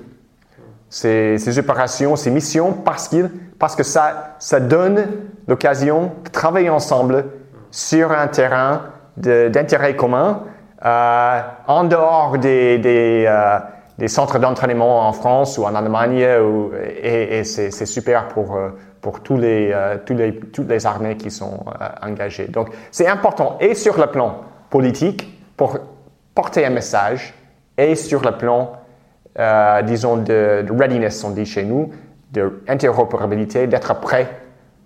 ces, 0.88 1.59
opérations, 1.59 2.16
ces 2.16 2.31
missions, 2.31 2.72
parce, 2.72 3.11
parce 3.59 3.77
que 3.77 3.83
ça, 3.83 4.37
ça 4.38 4.61
donne 4.61 5.07
l'occasion 5.49 6.12
de 6.25 6.31
travailler 6.31 6.70
ensemble 6.70 7.27
sur 7.70 8.12
un 8.12 8.29
terrain 8.29 8.83
d'intérêt 9.16 9.96
commun, 9.96 10.42
euh, 10.85 11.40
en 11.66 11.85
dehors 11.85 12.38
des, 12.38 13.25
euh, 13.27 13.59
des 13.99 14.09
centres 14.09 14.38
d'entraînement 14.38 15.09
en 15.09 15.12
France 15.12 15.59
ou 15.59 15.64
en 15.64 15.75
Allemagne, 15.75 16.25
et, 17.03 17.44
c'est 17.44 17.87
super 17.87 18.29
pour, 18.29 18.57
euh, 18.57 18.70
pour 19.01 19.20
tous 19.20 19.37
les, 19.37 19.75
tous 20.05 20.14
les, 20.14 20.37
toutes 20.37 20.68
les 20.68 20.87
armées 20.87 21.16
qui 21.16 21.31
sont 21.31 21.64
engagées. 22.03 22.49
Donc 22.49 22.68
c'est 22.90 23.09
important, 23.09 23.57
et 23.61 23.75
sur 23.75 23.99
le 23.99 24.07
plan 24.09 24.40
politique, 24.68 25.33
pour 25.57 25.79
porter 26.35 26.66
un 26.66 26.70
message, 26.70 27.35
et 27.79 27.94
sur 27.94 28.22
le 28.22 28.33
plan 28.33 28.72
euh, 29.38 29.83
disons, 29.83 30.16
de, 30.16 30.64
de, 30.66 30.72
readiness, 30.72 31.22
on 31.22 31.31
dit 31.31 31.44
chez 31.44 31.64
nous, 31.64 31.92
d'interopérabilité, 32.33 33.66
d'être 33.66 34.01
prêt 34.01 34.29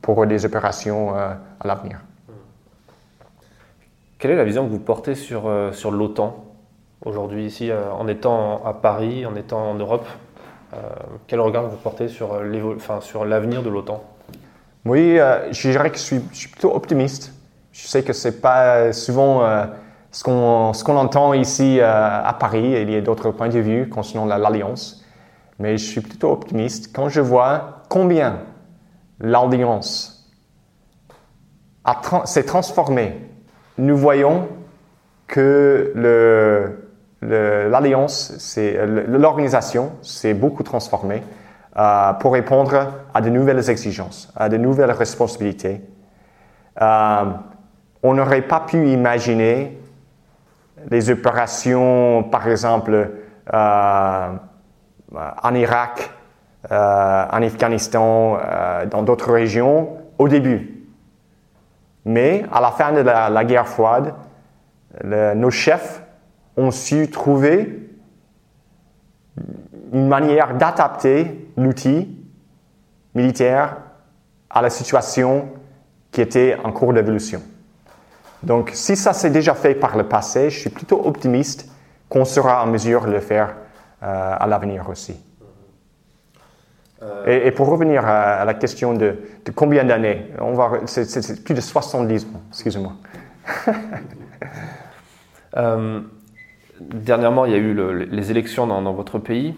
pour 0.03 0.27
des 0.27 0.45
opérations 0.45 1.17
euh, 1.17 1.31
à 1.61 1.67
l'avenir. 1.67 2.01
Quelle 4.19 4.33
est 4.33 4.37
la 4.37 4.45
vision 4.45 4.67
que 4.67 4.71
vous 4.71 4.81
portez 4.81 5.15
sur, 5.15 5.47
euh, 5.47 5.73
sur 5.73 5.91
l'OTAN 5.91 6.45
aujourd'hui, 7.05 7.47
ici, 7.47 7.71
en 7.73 8.07
étant 8.09 8.63
à 8.65 8.75
Paris, 8.75 9.25
en 9.25 9.35
étant 9.35 9.71
en 9.71 9.75
Europe 9.75 10.07
Quel 11.27 11.41
regard 11.41 11.67
vous 11.67 11.79
portez 11.79 12.09
sur 12.09 12.35
l'avenir 13.25 13.63
de 13.63 13.71
l'OTAN? 13.71 14.05
Oui, 14.85 15.17
je 15.51 15.71
dirais 15.71 15.91
que 15.91 15.97
je 15.97 16.03
suis, 16.03 16.21
je 16.31 16.37
suis, 16.37 16.49
plutôt 16.49 16.75
optimiste. 16.75 17.33
Je 17.73 17.87
sais 17.87 18.03
que 18.03 18.13
c'est 18.13 18.43
pas 18.43 18.93
souvent 18.93 19.41
ce 20.13 20.25
qu'on 20.25 20.73
qu 20.73 20.91
entend 20.91 21.35
ici 21.35 21.79
euh, 21.81 22.21
à 22.25 22.33
Paris, 22.33 22.73
il 22.83 22.91
y 22.91 22.97
a 22.97 23.01
d'autres 23.01 23.31
points 23.31 23.49
de 23.49 23.61
vue 23.61 23.89
concernant 23.89 24.27
l'Alliance, 24.27 25.05
mais 25.59 25.77
je 25.77 25.85
suis 25.85 26.01
plutôt 26.01 26.33
optimiste 26.33 26.95
quand 26.95 27.09
je 27.09 27.21
vois 27.21 27.83
combien 27.89 28.41
l'Alliance 29.21 30.29
s'est 32.25 32.45
transformée. 32.45 33.17
Nous 33.79 33.97
voyons 33.97 34.49
que 35.27 35.93
l'Alliance, 37.23 38.57
l'organisation 39.07 39.93
s'est 40.03 40.35
beaucoup 40.35 40.65
transformée 40.65 41.23
euh, 41.77 42.13
pour 42.15 42.33
répondre 42.33 42.95
à 43.15 43.21
de 43.21 43.31
nouvelles 43.31 43.71
exigences, 43.71 44.33
à 44.35 44.49
de 44.49 44.57
nouvelles 44.57 44.91
responsabilités. 44.91 45.81
Euh, 46.83 47.25
on 48.03 48.15
n'aurait 48.15 48.43
pas 48.43 48.61
pu 48.61 48.89
imaginer 48.89 49.80
les 50.91 51.11
opérations, 51.11 52.25
par 52.25 52.49
exemple, 52.49 53.11
euh, 53.53 54.37
en 55.43 55.55
Irak, 55.55 56.11
euh, 56.71 57.27
en 57.31 57.43
Afghanistan, 57.43 58.39
euh, 58.39 58.87
dans 58.87 59.03
d'autres 59.03 59.33
régions, 59.33 59.97
au 60.19 60.29
début. 60.29 60.87
Mais 62.05 62.45
à 62.53 62.61
la 62.61 62.71
fin 62.71 62.93
de 62.93 63.01
la, 63.01 63.45
guerre 63.45 63.69
froide, 63.69 64.15
nos 65.05 65.51
chefs 65.51 66.03
ont 66.57 66.71
su 66.71 67.11
trouver 67.11 67.91
une 69.93 70.09
manière 70.09 70.55
d'adapter 70.55 71.51
l'outil 71.57 72.17
militaire 73.15 73.77
à 74.49 74.63
la 74.63 74.71
situation 74.71 75.49
qui 76.11 76.21
était 76.21 76.57
en 76.65 76.73
cours 76.73 76.93
d'évolution. 76.93 77.43
Donc, 78.43 78.71
si 78.73 78.97
ça 78.97 79.13
s'est 79.13 79.31
déjà 79.31 79.55
fait 79.55 79.75
par 79.75 79.97
le 79.97 80.05
passé, 80.05 80.51
je 80.51 80.59
suis 80.59 80.71
plutôt 80.71 81.07
optimiste 81.07 81.71
qu'on 82.09 82.25
sera 82.25 82.65
en 82.65 82.67
mesure 82.67 83.05
de 83.07 83.13
le 83.13 83.21
faire 83.21 83.55
euh, 84.03 84.37
à 84.39 84.47
l'avenir 84.47 84.89
aussi. 84.89 85.15
Euh... 87.03 87.25
Et, 87.27 87.49
et, 87.49 87.51
pour 87.51 87.69
revenir 87.69 88.07
à, 88.07 88.37
à 88.37 88.45
la 88.45 88.55
question 88.55 88.95
de, 88.95 89.17
de 89.45 89.51
combien 89.53 89.85
d'années, 89.85 90.27
on 90.39 90.55
va, 90.55 90.81
c'est 90.87 91.45
plus 91.45 91.55
de 91.55 91.61
70 91.61 92.25
ans, 92.25 92.41
excusez-moi. 92.51 92.93
euh, 95.57 96.01
dernièrement, 96.81 97.45
il 97.45 97.53
y 97.53 97.55
a 97.55 97.59
eu 97.59 97.75
le, 97.75 97.93
les 97.93 98.31
élections 98.31 98.67
dans, 98.67 98.81
dans 98.83 98.93
votre 98.93 99.19
pays. 99.19 99.55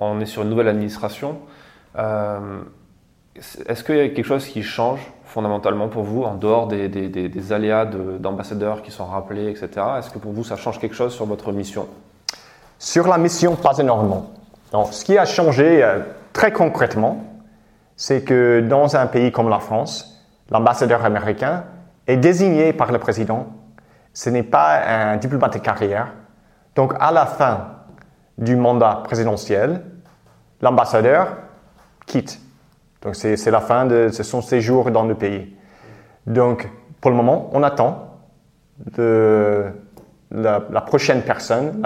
On 0.00 0.20
est 0.20 0.26
sur 0.26 0.42
une 0.42 0.50
nouvelle 0.50 0.68
administration. 0.68 1.38
Est-ce 1.96 3.84
qu'il 3.84 3.96
y 3.96 4.00
a 4.00 4.08
quelque 4.08 4.26
chose 4.26 4.46
qui 4.46 4.62
change 4.62 5.00
fondamentalement 5.32 5.88
pour 5.88 6.04
vous, 6.04 6.24
en 6.24 6.34
dehors 6.34 6.68
des, 6.68 6.88
des, 6.88 7.52
aléas 7.52 7.86
d'ambassadeurs 7.86 8.76
de, 8.76 8.80
qui 8.82 8.90
sont 8.90 9.06
rappelés, 9.06 9.48
etc. 9.48 9.70
Est-ce 9.98 10.10
que 10.10 10.18
pour 10.18 10.32
vous, 10.32 10.44
ça 10.44 10.56
change 10.56 10.78
quelque 10.78 10.94
chose 10.94 11.14
sur 11.14 11.24
votre 11.24 11.52
mission? 11.52 11.88
Sur 12.78 13.08
la 13.08 13.16
mission, 13.16 13.56
pas 13.56 13.78
énormément. 13.78 14.26
Donc, 14.72 14.92
ce 14.92 15.04
qui 15.04 15.16
a 15.16 15.24
changé 15.24 15.82
euh, 15.82 16.00
très 16.34 16.52
concrètement, 16.52 17.24
c'est 17.96 18.22
que 18.22 18.60
dans 18.60 18.94
un 18.94 19.06
pays 19.06 19.32
comme 19.32 19.48
la 19.48 19.58
France, 19.58 20.22
l'ambassadeur 20.50 21.02
américain 21.04 21.64
est 22.06 22.18
désigné 22.18 22.74
par 22.74 22.92
le 22.92 22.98
président. 22.98 23.46
Ce 24.12 24.28
n'est 24.28 24.42
pas 24.42 24.82
un 24.86 25.16
diplomate 25.16 25.54
de 25.54 25.58
carrière. 25.60 26.08
Donc, 26.76 26.92
à 27.00 27.10
la 27.10 27.24
fin 27.24 27.68
du 28.36 28.56
mandat 28.56 29.00
présidentiel, 29.04 29.82
l'ambassadeur 30.60 31.36
quitte 32.04 32.41
donc 33.02 33.16
c'est 33.16 33.50
la 33.50 33.60
fin 33.60 33.86
de 33.86 34.08
son 34.10 34.40
séjour 34.40 34.90
dans 34.90 35.04
le 35.04 35.14
pays. 35.14 35.56
Donc 36.26 36.68
pour 37.00 37.10
le 37.10 37.16
moment, 37.16 37.50
on 37.52 37.62
attend 37.62 38.20
la, 40.30 40.80
prochaine 40.86 41.22
personne. 41.22 41.82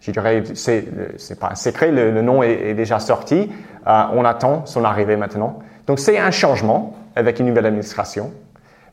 Je 0.00 0.10
dirais, 0.12 0.44
c'est 0.54 1.40
pas 1.40 1.50
un 1.50 1.54
secret, 1.56 1.90
le, 1.90 2.22
nom 2.22 2.42
est, 2.42 2.74
déjà 2.74 3.00
sorti. 3.00 3.50
Euh, 3.86 4.02
on 4.14 4.24
attend 4.24 4.64
son 4.66 4.84
arrivée 4.84 5.16
maintenant. 5.16 5.58
Donc 5.86 5.98
c'est 5.98 6.18
un 6.18 6.30
changement 6.30 6.96
avec 7.16 7.40
une 7.40 7.46
nouvelle 7.46 7.66
administration. 7.66 8.32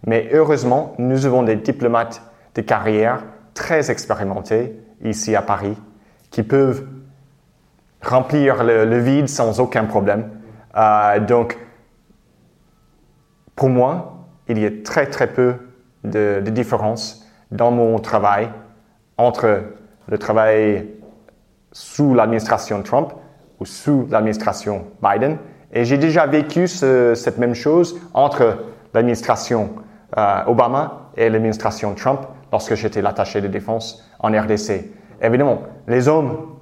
Mais 0.06 0.30
heureusement, 0.34 0.94
nous 0.98 1.26
avons 1.26 1.44
des 1.44 1.56
diplomates 1.56 2.22
de 2.56 2.62
carrière 2.62 3.24
très 3.54 3.92
expérimentés 3.92 4.80
ici 5.04 5.36
à 5.36 5.42
Paris 5.42 5.78
qui 6.32 6.44
peuvent 6.44 6.86
remplir 8.02 8.64
le 8.64 8.98
vide 8.98 9.30
sans 9.30 9.60
aucun 9.60 9.86
problème. 9.86 10.30
Euh, 10.76 11.20
donc, 11.20 11.58
pour 13.56 13.70
moi, 13.70 14.28
il 14.48 14.60
y 14.60 14.66
a 14.66 14.72
très 14.84 15.08
très 15.08 15.28
peu 15.28 15.56
de, 16.04 16.42
de 16.44 16.50
différence 16.50 17.26
dans 17.52 17.72
mon 17.72 18.00
travail 18.00 18.50
entre 19.18 19.62
le 20.08 20.18
travail 20.18 20.90
sous 21.72 22.14
l'administration 22.14 22.82
Trump 22.84 23.14
ou 23.60 23.66
sous 23.66 24.08
l'administration 24.10 24.86
Biden. 25.02 25.38
Et 25.72 25.86
j'ai 25.86 25.98
déjà 25.98 26.26
vécu 26.26 26.68
ce, 26.68 27.16
cette 27.16 27.38
même 27.38 27.56
chose 27.56 28.00
entre 28.14 28.66
l'administration 28.94 29.72
euh, 30.18 30.44
Obama 30.46 31.10
et 31.18 31.30
l'administration 31.30 31.94
Trump 31.96 32.22
lorsque 32.52 32.76
j'étais 32.76 33.02
l'attaché 33.02 33.42
de 33.42 33.48
défense 33.48 34.08
en 34.20 34.30
RDC. 34.30 34.92
Évidemment, 35.22 35.64
les 35.88 36.08
hommes 36.08 36.58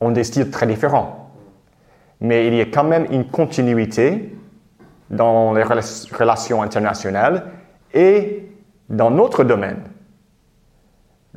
ont 0.00 0.10
des 0.10 0.24
styles 0.24 0.50
très 0.50 0.66
différents 0.66 1.25
mais 2.20 2.46
il 2.46 2.54
y 2.54 2.60
a 2.60 2.66
quand 2.66 2.84
même 2.84 3.06
une 3.10 3.26
continuité 3.26 4.36
dans 5.10 5.52
les 5.52 5.62
relations 5.62 6.62
internationales 6.62 7.50
et 7.94 8.50
dans 8.88 9.10
notre 9.10 9.44
domaine, 9.44 9.82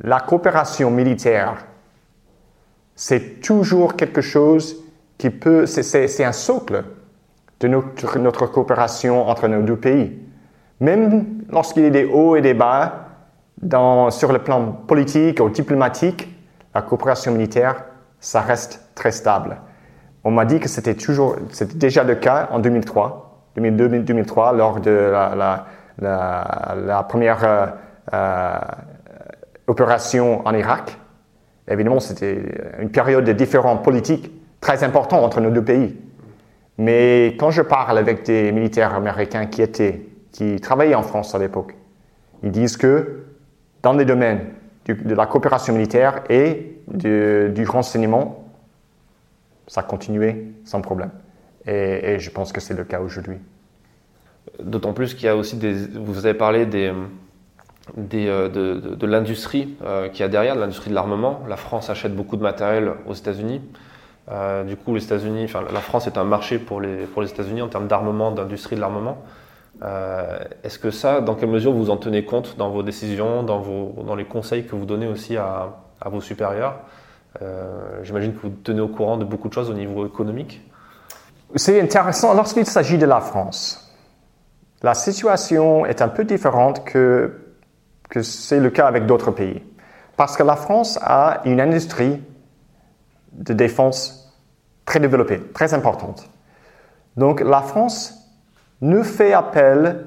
la 0.02 0.20
coopération 0.20 0.90
militaire, 0.90 1.66
c'est 2.94 3.40
toujours 3.40 3.96
quelque 3.96 4.20
chose 4.20 4.82
qui 5.18 5.30
peut, 5.30 5.66
c'est 5.66 6.24
un 6.24 6.32
socle 6.32 6.84
de 7.60 7.68
notre, 7.68 8.46
coopération 8.46 9.28
entre 9.28 9.48
nos 9.48 9.62
deux 9.62 9.76
pays. 9.76 10.18
Même 10.80 11.42
lorsqu'il 11.50 11.82
y 11.82 11.86
a 11.86 11.90
des 11.90 12.04
hauts 12.04 12.36
et 12.36 12.40
des 12.40 12.54
bas 12.54 13.06
sur 14.10 14.32
le 14.32 14.38
plan 14.38 14.72
politique 14.72 15.40
ou 15.40 15.50
diplomatique, 15.50 16.34
la 16.74 16.82
coopération 16.82 17.32
militaire, 17.32 17.84
ça 18.18 18.40
reste 18.40 18.88
très 18.94 19.12
stable. 19.12 19.58
On 20.24 20.30
m'a 20.30 20.44
dit 20.44 20.60
que 20.60 20.68
c'était 20.68 20.94
toujours, 20.94 21.36
c'était 21.50 21.76
déjà 21.76 22.04
le 22.04 22.14
cas 22.14 22.48
en 22.52 22.58
2003, 22.58 23.48
2002-2003, 23.56 24.56
lors 24.56 24.80
de 24.80 25.12
la, 26.00 27.06
première 27.08 27.44
euh, 27.44 27.66
euh, 28.12 28.58
opération 29.66 30.46
en 30.46 30.54
Irak. 30.54 30.98
Évidemment, 31.68 32.00
c'était 32.00 32.42
une 32.80 32.90
période 32.90 33.24
de 33.24 33.32
différents 33.32 33.76
politiques 33.76 34.30
très 34.60 34.84
importants 34.84 35.22
entre 35.22 35.40
nos 35.40 35.50
deux 35.50 35.64
pays. 35.64 35.96
Mais 36.76 37.36
quand 37.38 37.50
je 37.50 37.62
parle 37.62 37.96
avec 37.98 38.24
des 38.24 38.52
militaires 38.52 38.94
américains 38.94 39.46
qui 39.46 39.62
étaient, 39.62 40.06
qui 40.32 40.60
travaillaient 40.60 40.94
en 40.94 41.02
France 41.02 41.34
à 41.34 41.38
l'époque, 41.38 41.74
ils 42.42 42.50
disent 42.50 42.76
que 42.76 43.24
dans 43.82 43.92
les 43.92 44.04
domaines 44.04 44.40
de 44.86 45.14
la 45.14 45.26
coopération 45.26 45.72
militaire 45.74 46.22
et 46.28 46.80
du 46.88 47.64
renseignement, 47.66 48.39
ça 49.70 49.84
continuait 49.84 50.46
sans 50.64 50.80
problème. 50.80 51.12
Et, 51.64 52.18
je 52.18 52.30
pense 52.30 52.52
que 52.52 52.60
c'est 52.60 52.74
le 52.74 52.82
cas 52.82 53.00
aujourd'hui. 53.00 53.38
D'autant 54.60 54.92
plus 54.92 55.14
qu'il 55.14 55.26
y 55.26 55.28
a 55.28 55.36
aussi 55.36 55.56
des. 55.56 55.72
Vous 55.72 56.26
avez 56.26 56.34
parlé 56.34 56.66
euh, 56.74 58.48
de, 58.48 58.94
de, 58.96 59.06
l'industrie 59.06 59.76
euh, 59.84 60.08
qui 60.08 60.24
a 60.24 60.28
derrière, 60.28 60.56
de 60.56 60.60
l'industrie 60.60 60.90
de 60.90 60.94
l'armement. 60.96 61.42
La 61.48 61.56
France 61.56 61.88
achète 61.88 62.16
beaucoup 62.16 62.36
de 62.36 62.42
matériel 62.42 62.90
aux 63.06 63.14
États-Unis. 63.14 63.60
Euh, 64.28 64.64
du 64.64 64.74
coup, 64.74 64.92
les 64.92 65.04
États-Unis, 65.04 65.44
enfin, 65.44 65.62
la 65.72 65.80
France 65.80 66.08
est 66.08 66.18
un 66.18 66.24
marché 66.24 66.58
pour 66.58 66.80
les, 66.80 67.06
pour 67.06 67.22
les 67.22 67.30
États-Unis 67.30 67.62
en 67.62 67.68
termes 67.68 67.86
d'armement, 67.86 68.32
d'industrie 68.32 68.74
de 68.74 68.80
l'armement. 68.80 69.22
Est-ce 70.62 70.78
que 70.78 70.90
ça, 70.90 71.20
dans 71.20 71.36
quelle 71.36 71.48
mesure 71.48 71.72
vous 71.72 71.88
en 71.88 71.96
tenez 71.96 72.24
compte 72.24 72.56
dans 72.58 72.70
vos 72.70 72.82
décisions, 72.82 73.44
dans, 73.44 73.60
vos, 73.60 74.02
dans 74.04 74.14
les 74.14 74.26
conseils 74.26 74.66
que 74.66 74.74
vous 74.74 74.84
donnez 74.84 75.06
aussi 75.06 75.38
à, 75.38 75.76
à 76.00 76.08
vos 76.10 76.20
supérieurs? 76.20 76.74
euh, 76.74 77.09
J'imagine 78.02 78.34
que 78.34 78.40
vous 78.42 78.50
tenez 78.50 78.80
au 78.80 78.88
courant 78.88 79.16
de 79.16 79.24
beaucoup 79.24 79.48
de 79.48 79.54
choses 79.54 79.70
au 79.70 79.74
niveau 79.74 80.06
économique. 80.06 80.60
C'est 81.56 81.80
intéressant 81.80 82.34
lorsqu'il 82.34 82.66
s'agit 82.66 82.98
de 82.98 83.06
la 83.06 83.20
France. 83.20 83.92
La 84.82 84.94
situation 84.94 85.84
est 85.84 86.00
un 86.00 86.08
peu 86.08 86.24
différente 86.24 86.84
que, 86.84 87.54
que 88.08 88.22
c'est 88.22 88.60
le 88.60 88.70
cas 88.70 88.86
avec 88.86 89.06
d'autres 89.06 89.30
pays. 89.30 89.62
Parce 90.16 90.36
que 90.36 90.42
la 90.42 90.56
France 90.56 90.98
a 91.02 91.40
une 91.44 91.60
industrie 91.60 92.22
de 93.32 93.52
défense 93.52 94.34
très 94.84 95.00
développée, 95.00 95.40
très 95.52 95.74
importante. 95.74 96.28
Donc 97.16 97.40
la 97.40 97.62
France 97.62 98.30
ne 98.80 99.02
fait 99.02 99.32
appel 99.32 100.06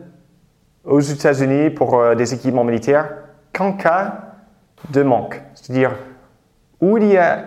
aux 0.84 1.00
États-Unis 1.00 1.70
pour 1.70 2.00
euh, 2.00 2.16
des 2.16 2.34
équipements 2.34 2.64
militaires 2.64 3.10
qu'en 3.54 3.74
cas 3.74 4.36
de 4.90 5.04
manque. 5.04 5.42
C'est-à-dire, 5.54 5.92
où 6.82 6.98
il 6.98 7.06
y 7.06 7.18
a 7.18 7.46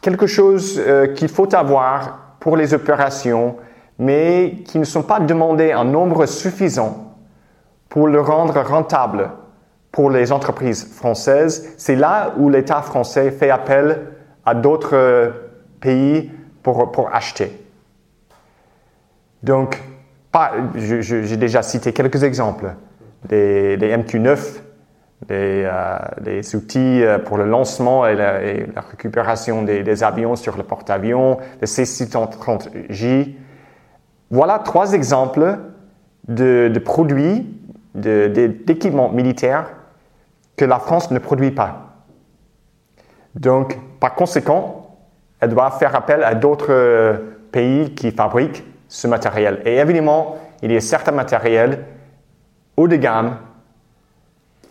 quelque 0.00 0.26
chose 0.26 0.78
euh, 0.78 1.08
qu'il 1.14 1.28
faut 1.28 1.54
avoir 1.54 2.36
pour 2.40 2.56
les 2.56 2.74
opérations, 2.74 3.56
mais 3.98 4.62
qui 4.64 4.78
ne 4.78 4.84
sont 4.84 5.02
pas 5.02 5.20
demandés 5.20 5.74
en 5.74 5.84
nombre 5.84 6.26
suffisant 6.26 7.14
pour 7.88 8.08
le 8.08 8.20
rendre 8.20 8.60
rentable 8.60 9.30
pour 9.92 10.10
les 10.10 10.32
entreprises 10.32 10.92
françaises, 10.92 11.72
c'est 11.78 11.96
là 11.96 12.34
où 12.36 12.50
l'État 12.50 12.82
français 12.82 13.30
fait 13.30 13.48
appel 13.48 14.08
à 14.44 14.54
d'autres 14.54 14.94
euh, 14.94 15.30
pays 15.80 16.30
pour, 16.62 16.92
pour 16.92 17.14
acheter. 17.14 17.64
Donc, 19.42 19.80
j'ai 20.74 21.36
déjà 21.36 21.62
cité 21.62 21.92
quelques 21.92 22.22
exemples. 22.22 22.74
des 23.28 23.78
MQ-9 23.78 24.65
euh, 25.30 25.98
des, 26.20 26.54
outils 26.54 27.02
euh, 27.02 27.18
pour 27.18 27.38
le 27.38 27.46
lancement 27.46 28.06
et 28.06 28.14
la, 28.14 28.80
récupération 28.90 29.62
des, 29.62 30.04
avions 30.04 30.36
sur 30.36 30.58
le 30.58 30.62
porte-avions, 30.62 31.38
le 31.60 31.66
C-630J. 31.66 33.34
Voilà 34.30 34.58
trois 34.58 34.92
exemples 34.92 35.58
de, 36.28 36.70
produits, 36.84 37.46
d'équipements 37.94 39.08
militaires 39.08 39.70
que 40.54 40.66
la 40.66 40.78
France 40.78 41.10
ne 41.10 41.18
produit 41.18 41.50
pas. 41.50 41.94
Donc, 43.34 43.78
par 43.98 44.14
conséquent, 44.14 44.98
elle 45.40 45.50
doit 45.50 45.70
faire 45.72 45.96
appel 45.96 46.22
à 46.24 46.34
d'autres 46.34 46.70
euh, 46.70 47.18
pays 47.52 47.94
qui 47.94 48.10
fabriquent 48.10 48.64
ce 48.86 49.06
matériel. 49.06 49.62
Et 49.64 49.76
évidemment, 49.76 50.36
il 50.62 50.72
y 50.72 50.76
a 50.76 50.80
certains 50.80 51.12
matériels 51.12 51.84
haut 52.76 52.86
de 52.86 52.96
gamme 52.96 53.38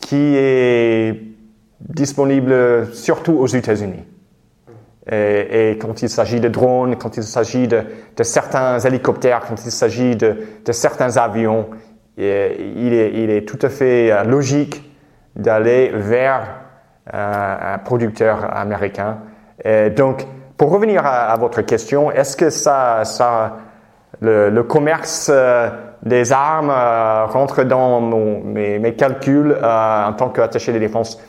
qui 0.06 0.36
est 0.38 1.20
disponible 1.80 2.94
surtout 2.94 3.34
aux 3.34 3.48
États-Unis. 3.48 4.04
Et, 5.12 5.78
quand 5.82 6.04
il 6.04 6.10
s'agit 6.10 6.40
de 6.40 6.48
drones, 6.48 6.96
quand 6.96 7.18
il 7.18 7.24
s'agit 7.24 7.68
de, 7.68 7.84
certains 8.22 8.78
hélicoptères, 8.80 9.42
quand 9.48 9.66
il 9.66 9.72
s'agit 9.72 10.16
de, 10.16 10.38
certains 10.72 11.18
avions, 11.18 11.70
il 12.18 12.24
est, 12.24 13.48
tout 13.48 13.58
à 13.64 13.70
fait 13.70 14.12
euh, 14.12 14.24
logique 14.24 14.84
d'aller 15.36 15.92
vers 15.94 16.62
euh, 17.14 17.74
un 17.74 17.78
producteur 17.80 18.56
américain. 18.56 19.20
Donc, 19.96 20.26
pour 20.58 20.70
revenir 20.70 21.06
à, 21.06 21.36
votre 21.38 21.62
question, 21.62 22.12
est-ce 22.12 22.38
que 22.38 22.50
ça 22.52 23.04
le, 24.22 24.62
commerce 24.64 25.30
euh, 25.34 25.70
des 26.04 26.32
armes 26.32 26.70
euh, 26.70 27.26
rentrent 27.26 27.64
dans 27.64 28.02
mes, 28.02 28.96
calculs 28.96 29.52
euh, 29.52 30.06
en 30.06 30.14
tant 30.14 30.30
qu'attaché 30.30 30.74
de 30.74 30.80
défense. 30.80 31.22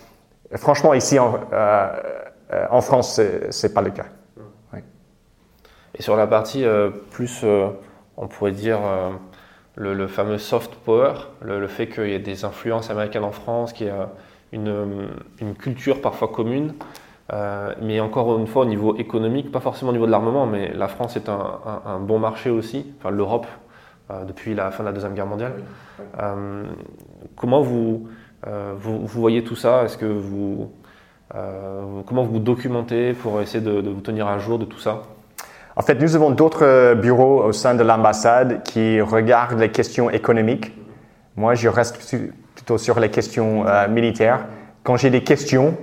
Franchement, 0.55 0.95
ici 0.95 1.19
en, 1.19 1.41
en 2.71 2.81
France, 2.81 3.21
ce 3.51 3.67
n'est 3.67 3.73
pas 3.73 3.83
le 3.83 3.91
cas. 3.91 4.07
Et 5.99 6.03
sur 6.03 6.15
la 6.15 6.27
partie 6.27 6.65
plus, 7.11 7.45
on 8.19 8.29
pourrait 8.29 8.53
dire, 8.53 8.79
le, 9.77 10.07
fameux 10.07 10.39
soft 10.39 10.75
power, 10.75 11.15
le, 11.41 11.67
fait 11.67 11.89
qu'il 11.89 12.09
y 12.09 12.13
ait 12.13 12.19
des 12.19 12.45
influences 12.45 12.91
américaines 12.91 13.25
en 13.25 13.33
France, 13.33 13.73
qu'il 13.73 13.87
y 13.87 13.91
a 13.91 14.11
une, 14.53 15.09
une, 15.41 15.55
culture 15.55 16.01
parfois 16.01 16.29
commune, 16.29 16.75
mais 17.31 18.01
encore 18.01 18.39
une 18.39 18.47
fois 18.47 18.63
au 18.63 18.67
niveau 18.67 18.97
économique, 18.97 19.51
pas 19.51 19.61
forcément 19.61 19.91
au 19.91 19.93
niveau 19.93 20.07
de 20.07 20.11
l'armement, 20.11 20.47
mais 20.47 20.73
la 20.73 20.89
France 20.89 21.17
est 21.17 21.29
un, 21.29 21.59
un 21.85 21.99
bon 21.99 22.19
marché 22.19 22.51
aussi, 22.51 22.87
enfin 22.99 23.11
l'Europe 23.11 23.47
euh, 24.09 24.25
depuis 24.25 24.55
la 24.55 24.71
fin 24.71 24.85
de 24.85 24.89
la 24.89 24.93
Deuxième 24.93 25.15
Guerre 25.15 25.27
mondiale. 25.27 25.55
Euh, 26.23 26.63
comment 27.35 27.61
vous, 27.61 28.07
euh, 28.47 28.73
vous, 28.79 29.05
vous, 29.05 29.21
voyez 29.21 29.43
tout 29.43 29.57
ça? 29.57 29.83
Est-ce 29.83 29.99
que 29.99 30.07
vous, 30.07 30.71
comment 32.07 32.23
vous 32.23 32.39
documentez 32.39 33.15
pour 33.15 33.41
essayer 33.41 33.65
de, 33.65 33.81
vous 33.91 34.01
tenir 34.01 34.29
à 34.29 34.39
jour 34.39 34.61
de 34.61 34.65
tout 34.65 34.79
ça? 34.79 35.03
En 35.75 35.83
fait, 35.83 36.01
nous 36.01 36.15
avons 36.15 36.31
d'autres 36.31 36.95
bureaux 36.95 37.43
au 37.43 37.51
sein 37.51 37.75
de 37.75 37.83
l'ambassade 37.83 38.63
qui 38.63 39.01
regardent 39.01 39.59
les 39.59 39.73
questions 39.73 40.09
économiques. 40.09 40.73
Moi, 41.35 41.57
je 41.57 41.69
reste 41.69 41.99
plutôt 42.55 42.79
sur 42.79 43.01
les 43.01 43.11
questions 43.11 43.65
militaires. 43.91 44.47
Quand 44.85 44.97
j'ai 44.97 45.11
des 45.11 45.25
questions 45.25 45.77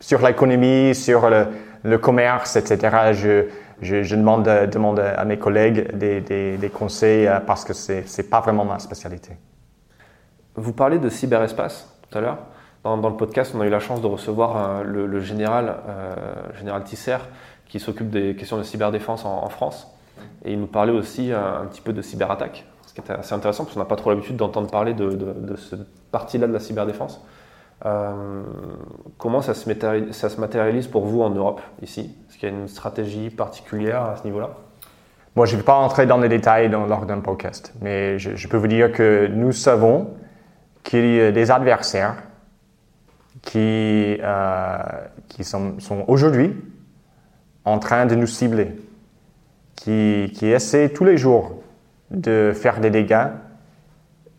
sur 0.00 0.24
l'économie, 0.26 0.94
sur 0.94 1.28
le, 1.30 1.98
commerce, 1.98 2.56
etc., 2.56 3.48
je, 3.80 4.14
demande, 4.14 4.48
à 4.98 5.24
mes 5.24 5.38
collègues 5.38 5.96
des, 5.96 6.70
conseils 6.72 7.26
euh, 7.26 7.40
parce 7.40 7.64
que 7.64 7.72
ce 7.72 7.92
n'est 7.92 8.28
pas 8.28 8.40
vraiment 8.40 8.64
ma 8.64 8.78
spécialité. 8.78 9.36
Vous 10.54 10.72
parlez 10.72 10.98
de 10.98 11.08
cyberespace 11.08 11.92
tout 12.08 12.18
à 12.18 12.20
l'heure. 12.20 12.38
Dans, 12.82 12.96
le 13.08 13.16
podcast, 13.16 13.52
on 13.54 13.60
a 13.60 13.66
eu 13.66 13.70
la 13.70 13.80
chance 13.80 14.00
de 14.00 14.06
recevoir 14.06 14.56
euh, 14.56 14.82
le, 14.84 15.20
général, 15.20 15.76
euh, 15.88 16.14
général 16.56 16.84
Tisser, 16.84 17.16
qui 17.66 17.80
s'occupe 17.80 18.10
des 18.10 18.36
questions 18.36 18.58
de 18.58 18.62
cyberdéfense 18.62 19.24
en, 19.24 19.48
France. 19.48 19.88
Et 20.44 20.52
il 20.52 20.60
nous 20.60 20.68
parlait 20.68 20.92
aussi 20.92 21.32
un, 21.32 21.66
petit 21.66 21.80
peu 21.80 21.92
de 21.92 22.00
cyberattaque, 22.00 22.64
ce 22.86 22.94
qui 22.94 23.00
était 23.00 23.12
assez 23.12 23.34
intéressant 23.34 23.64
parce 23.64 23.74
qu'on 23.74 23.80
n'a 23.80 23.86
pas 23.86 23.96
trop 23.96 24.10
l'habitude 24.10 24.36
d'entendre 24.36 24.70
parler 24.70 24.94
de, 24.94 25.10
de, 25.10 25.56
cette 25.56 25.84
partie-là 26.12 26.46
de 26.46 26.52
la 26.52 26.60
cyberdéfense. 26.60 27.20
Comment 27.82 29.42
ça 29.42 29.54
se, 29.54 29.70
ça 30.12 30.28
se 30.28 30.40
matérialise 30.40 30.86
pour 30.86 31.04
vous 31.04 31.22
en 31.22 31.30
Europe, 31.30 31.60
ici? 31.82 32.16
Est-ce 32.28 32.38
qu'il 32.38 32.48
y 32.48 32.52
a 32.52 32.54
une 32.54 32.68
stratégie 32.68 33.30
particulière 33.30 34.02
à 34.02 34.16
ce 34.16 34.24
niveau-là? 34.24 34.50
Moi, 35.36 35.44
je 35.44 35.52
ne 35.52 35.58
vais 35.58 35.64
pas 35.64 35.74
entrer 35.74 36.06
dans 36.06 36.16
les 36.16 36.30
détails 36.30 36.70
dans, 36.70 36.86
lors 36.86 37.04
d'un 37.04 37.20
podcast, 37.20 37.74
mais 37.82 38.18
je, 38.18 38.48
peux 38.48 38.56
vous 38.56 38.68
dire 38.68 38.90
que 38.90 39.26
nous 39.26 39.52
savons 39.52 40.14
qu'il 40.82 41.14
y 41.14 41.20
a 41.20 41.30
des 41.30 41.50
adversaires 41.50 42.16
qui, 43.42 44.16
euh, 44.22 44.78
qui 45.28 45.44
sont, 45.44 45.78
sont 45.78 46.04
aujourd'hui 46.08 46.56
en 47.66 47.78
train 47.78 48.06
de 48.06 48.14
nous 48.14 48.26
cibler, 48.26 48.76
qui, 49.74 50.32
qui, 50.34 50.46
essaient 50.46 50.88
tous 50.88 51.04
les 51.04 51.18
jours 51.18 51.62
de 52.10 52.52
faire 52.54 52.80
des 52.80 52.90
dégâts, 52.90 53.26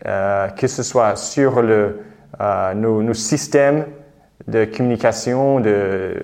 euh, 0.08 0.48
que 0.48 0.66
ce 0.66 0.82
soit 0.82 1.16
sur 1.16 1.62
le, 1.62 2.02
nos, 2.76 3.02
nos, 3.02 3.14
systèmes 3.14 3.86
de 4.48 4.66
communication, 4.66 5.60
de, 5.60 6.16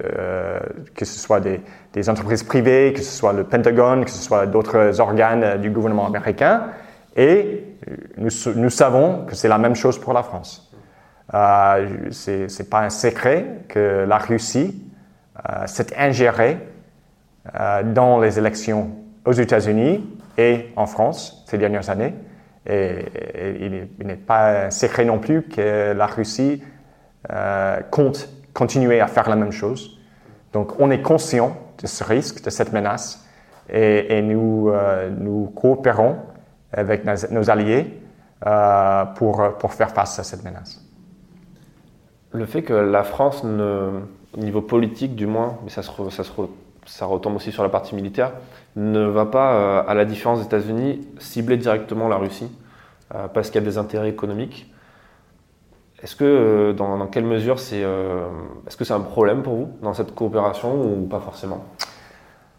que 0.96 1.06
ce 1.06 1.20
soit 1.20 1.40
des, 1.40 2.10
entreprises 2.10 2.44
privées, 2.44 2.94
que 2.94 3.02
ce 3.02 3.12
soit 3.12 3.34
le 3.34 3.44
Pentagone, 3.44 4.06
que 4.06 4.12
ce 4.12 4.22
soit 4.22 4.46
d'autres 4.46 5.00
organes 5.00 5.60
du 5.60 5.70
gouvernement 5.70 6.08
américain, 6.08 6.68
et 7.16 7.64
nous, 8.18 8.70
savons 8.70 9.26
que 9.26 9.36
c'est 9.36 9.48
la 9.48 9.58
même 9.58 9.76
chose 9.76 10.00
pour 10.00 10.14
la 10.14 10.24
France. 10.24 10.72
Euh, 11.34 12.10
Ce 12.12 12.32
n'est 12.32 12.70
pas 12.70 12.82
un 12.82 12.90
secret 12.90 13.46
que 13.68 14.06
la 14.08 14.18
Russie 14.18 14.84
euh, 15.38 15.68
s'est 15.68 15.96
ingérée 15.98 16.58
euh, 17.60 17.84
dans 17.84 18.20
les 18.20 18.40
élections 18.40 18.92
aux 19.26 19.32
États-Unis 19.32 20.04
et 20.38 20.72
en 20.76 20.86
France 20.86 21.44
ces 21.48 21.58
dernières 21.58 21.90
années. 21.90 22.14
Et, 22.66 23.88
il 24.00 24.08
n'est 24.08 24.16
pas 24.16 24.72
secret 24.72 25.06
non 25.06 25.20
plus 25.20 25.44
que 25.44 25.94
la 25.94 26.06
Russie 26.06 26.64
euh, 27.32 27.80
compte 27.92 28.30
continuer 28.54 29.00
à 29.00 29.08
faire 29.08 29.30
la 29.30 29.36
même 29.36 29.52
chose. 29.52 30.00
Donc 30.54 30.80
on 30.80 30.92
est 30.92 31.02
conscient 31.02 31.58
de 31.82 31.88
ce 31.88 32.04
risque, 32.04 32.44
de 32.44 32.50
cette 32.50 32.72
menace, 32.74 33.28
et, 33.70 34.08
euh, 34.12 35.10
nous 35.10 35.52
coopérons 35.56 36.18
avec 36.72 37.04
nos, 37.06 37.50
alliés 37.50 38.00
euh, 38.46 39.06
pour, 39.16 39.58
pour 39.58 39.74
faire 39.74 39.92
face 39.92 40.20
à 40.20 40.24
cette 40.24 40.44
menace 40.44 40.84
le 42.34 42.46
fait 42.46 42.64
que 42.64 42.74
la 42.74 43.04
France, 43.04 43.44
au 43.44 44.38
niveau 44.38 44.62
politique 44.62 45.16
du 45.16 45.28
moins, 45.28 45.58
mais 45.64 45.70
ça, 45.70 45.84
se 45.84 45.92
ça, 46.10 46.24
se 46.24 46.32
ça, 46.86 47.06
retombe 47.06 47.36
aussi 47.36 47.52
sur 47.52 47.64
la 47.64 47.70
partie 47.70 47.96
militaire, 47.96 48.32
ne 48.76 49.06
va 49.06 49.26
pas, 49.26 49.54
euh, 49.54 49.84
à 49.88 49.94
la 49.94 50.06
différence 50.06 50.40
des 50.40 50.46
États-Unis, 50.46 51.08
cibler 51.20 51.58
directement 51.58 52.08
la 52.08 52.18
Russie 52.18 52.52
euh, 53.14 53.28
parce 53.34 53.50
qu'il 53.50 53.62
y 53.62 53.64
a 53.64 53.68
des 53.68 53.78
intérêts 53.78 54.10
économiques. 54.10 54.72
Est-ce 56.02 56.16
que, 56.16 56.24
euh, 56.26 56.74
dans, 56.74 57.08
quelle 57.08 57.26
mesure 57.26 57.60
c'est, 57.60 57.82
est-ce 58.68 58.78
que 58.78 58.84
c'est 58.84 58.94
un 58.94 59.00
problème 59.00 59.42
pour 59.44 59.56
vous 59.56 59.70
dans 59.82 59.94
cette 59.94 60.14
coopération 60.14 60.74
ou 60.74 61.08
pas 61.08 61.20
forcément? 61.20 61.64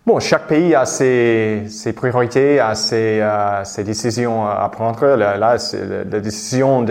Bon, 0.07 0.19
chaque 0.21 0.49
pays 0.49 0.75
a 0.75 0.85
ses, 0.85 1.67
priorités, 1.97 2.61
a 2.61 2.75
ses, 2.75 3.85
décisions 3.85 4.47
à 4.47 4.69
prendre. 4.69 5.05
Là, 5.07 5.37
la, 5.37 6.21
décision 6.21 6.85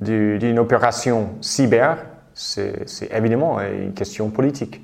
d'une 0.00 0.58
opération 0.58 1.30
cyber 1.40 1.98
c'est 2.34 3.08
évidemment 3.12 3.60
une 3.60 3.92
question 3.92 4.30
politique. 4.30 4.80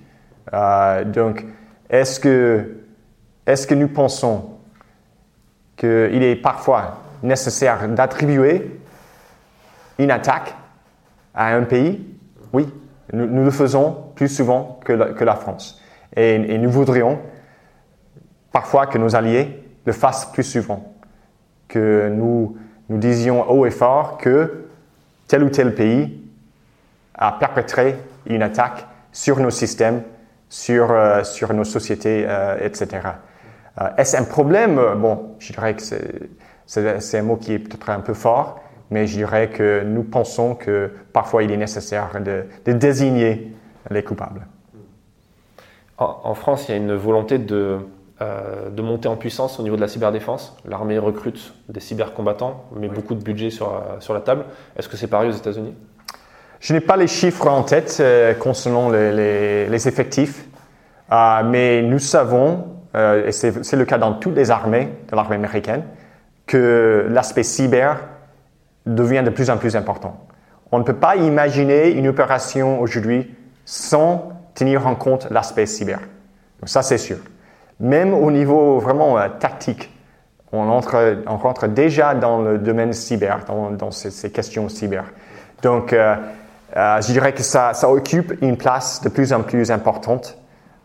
Donc, 0.53 1.45
est-ce 1.89 2.21
que, 2.21 2.77
est 3.47 3.67
que 3.67 3.75
nous 3.75 3.89
pensons 3.89 4.51
qu'il 5.77 6.23
est 6.23 6.37
parfois 6.37 7.03
nécessaire 7.23 7.89
d'attribuer 7.89 8.81
une 9.99 10.11
attaque 10.11 10.55
à 11.35 11.55
un 11.55 11.63
pays? 11.63 12.05
Oui, 12.53 12.73
nous, 13.13 13.45
le 13.45 13.51
faisons 13.51 14.11
plus 14.15 14.29
souvent 14.29 14.81
que 14.85 14.93
la, 14.93 15.35
France. 15.37 15.81
Et, 16.15 16.35
et, 16.35 16.59
nous 16.59 16.71
voudrions 16.71 17.21
parfois 18.51 18.87
que 18.87 18.99
nos 18.99 19.15
alliés 19.15 19.63
le 19.85 19.93
fassent 19.93 20.33
plus 20.33 20.43
souvent, 20.43 20.93
que 21.69 22.09
nous, 22.13 22.57
nous 22.89 22.99
disions 22.99 23.49
haut 23.51 23.67
et 23.67 23.71
fort 23.71 24.19
que 24.19 24.67
tel 25.29 25.45
ou 25.45 25.51
tel 25.51 25.75
pays 25.75 26.21
à 27.15 27.33
perpétrer 27.33 27.97
une 28.27 28.43
attaque 28.43 28.87
sur 29.13 29.41
nos 29.41 29.51
systèmes, 29.51 30.03
sur, 30.49 30.91
euh, 30.91 31.25
sur 31.25 31.53
nos 31.53 31.65
sociétés, 31.65 32.25
euh, 32.27 32.59
etc. 32.61 33.09
Euh, 33.81 33.89
est-ce 33.97 34.17
un 34.17 34.25
problème? 34.25 34.81
Bon, 34.97 35.35
je 35.39 35.53
dirais 35.53 35.75
que 35.75 35.83
c'est 36.67 37.19
un 37.19 37.23
mot 37.23 37.37
qui 37.37 37.55
est 37.55 37.59
peut-être 37.59 37.91
un 37.91 38.01
peu 38.01 38.15
fort, 38.15 38.61
mais 38.91 39.07
je 39.07 39.17
dirais 39.17 39.51
que 39.51 39.83
nous 39.85 40.05
pensons 40.05 40.55
que 40.55 40.91
parfois 41.13 41.43
il 41.43 41.51
est 41.51 41.57
nécessaire 41.57 42.21
de, 42.21 42.45
de 42.65 42.73
désigner 42.73 43.53
les 43.91 44.03
coupables. 44.03 44.47
En, 45.99 46.21
en, 46.25 46.35
France, 46.35 46.69
il 46.69 46.73
y 46.73 46.75
a 46.75 46.77
une 46.79 46.95
volonté 46.95 47.39
de, 47.39 47.79
de 48.21 48.83
monter 48.83 49.09
en 49.09 49.17
puissance 49.17 49.59
au 49.59 49.63
niveau 49.63 49.77
de 49.77 49.81
la 49.81 49.89
cyberdéfense. 49.89 50.57
L'armée 50.67 50.99
recrute 50.99 51.55
des 51.69 51.81
cybercombattants, 51.81 52.65
met 52.75 52.89
beaucoup 52.89 53.15
de 53.15 53.23
budget 53.23 53.51
sur, 53.51 53.83
sur 54.01 54.15
la 54.15 54.21
table. 54.21 54.45
Est-ce 54.77 54.89
que 54.89 54.97
c'est 54.97 55.07
pareil 55.07 55.31
aux 55.31 55.35
États-Unis? 55.35 55.75
Je 56.67 56.73
n'ai 56.73 56.81
pas 56.81 56.97
les 56.97 57.07
chiffres 57.07 57.47
en 57.47 57.63
tête 57.63 57.99
euh, 58.01 58.35
concernant 58.35 58.91
les, 58.91 59.87
effectifs, 59.87 60.47
euh, 61.13 61.43
mais 61.45 61.81
nous 61.83 62.01
savons, 62.01 62.65
euh, 62.97 63.29
et 63.29 63.31
c'est 63.31 63.77
le 63.77 63.85
cas 63.85 63.99
dans 63.99 64.15
toutes 64.15 64.35
les 64.35 64.51
armées 64.51 64.89
de 65.09 65.15
l'armée 65.15 65.37
américaine, 65.37 65.85
que 66.45 67.07
l'aspect 67.09 67.45
cyber 67.45 68.01
devient 68.85 69.23
de 69.25 69.31
plus 69.31 69.49
en 69.49 69.59
plus 69.59 69.77
important. 69.77 70.27
On 70.73 70.81
ne 70.81 70.83
peut 70.83 70.97
pas 70.97 71.15
imaginer 71.15 71.91
une 71.91 72.09
opération 72.09 72.81
aujourd'hui 72.81 73.33
sans 73.65 74.33
tenir 74.57 74.89
en 74.89 74.97
compte 74.97 75.29
l'aspect 75.31 75.67
cyber. 75.67 76.01
Donc 76.59 76.69
ça, 76.69 76.83
c'est 76.83 76.99
sûr. 76.99 77.19
Même 77.79 78.13
au 78.13 78.33
niveau 78.33 78.81
vraiment 78.81 79.17
tactique, 79.39 79.95
on, 80.51 80.69
entre, 80.69 81.19
rentre 81.27 81.69
déjà 81.69 82.17
dans 82.17 82.43
le 82.43 82.59
domaine 82.59 82.93
cyber, 82.93 83.45
dans, 83.47 83.93
ces, 83.93 84.33
questions 84.33 84.69
cyber. 84.69 85.05
Donc, 85.63 85.95
euh, 86.77 87.01
je 87.01 87.13
dirais 87.13 87.33
que 87.33 87.43
ça, 87.43 87.73
occupe 87.89 88.35
une 88.43 88.59
place 88.59 89.01
de 89.01 89.09
plus 89.09 89.33
en 89.33 89.43
plus 89.43 89.71
importante 89.71 90.37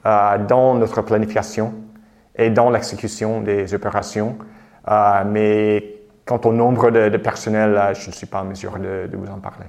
euh, 0.05 0.37
dans 0.37 0.75
notre 0.75 1.01
planification 1.01 1.73
et 2.35 2.49
dans 2.49 2.69
l'exécution 2.69 3.41
des 3.41 3.73
opérations. 3.73 4.37
Euh, 4.87 5.23
mais 5.25 5.95
quant 6.25 6.39
au 6.45 6.53
nombre 6.53 6.91
de, 6.91 7.09
de 7.09 7.17
personnel, 7.17 7.93
je 7.93 8.07
ne 8.07 8.13
suis 8.13 8.25
pas 8.25 8.41
en 8.41 8.45
mesure 8.45 8.79
de, 8.79 9.09
vous 9.13 9.29
en 9.29 9.39
parler. 9.39 9.65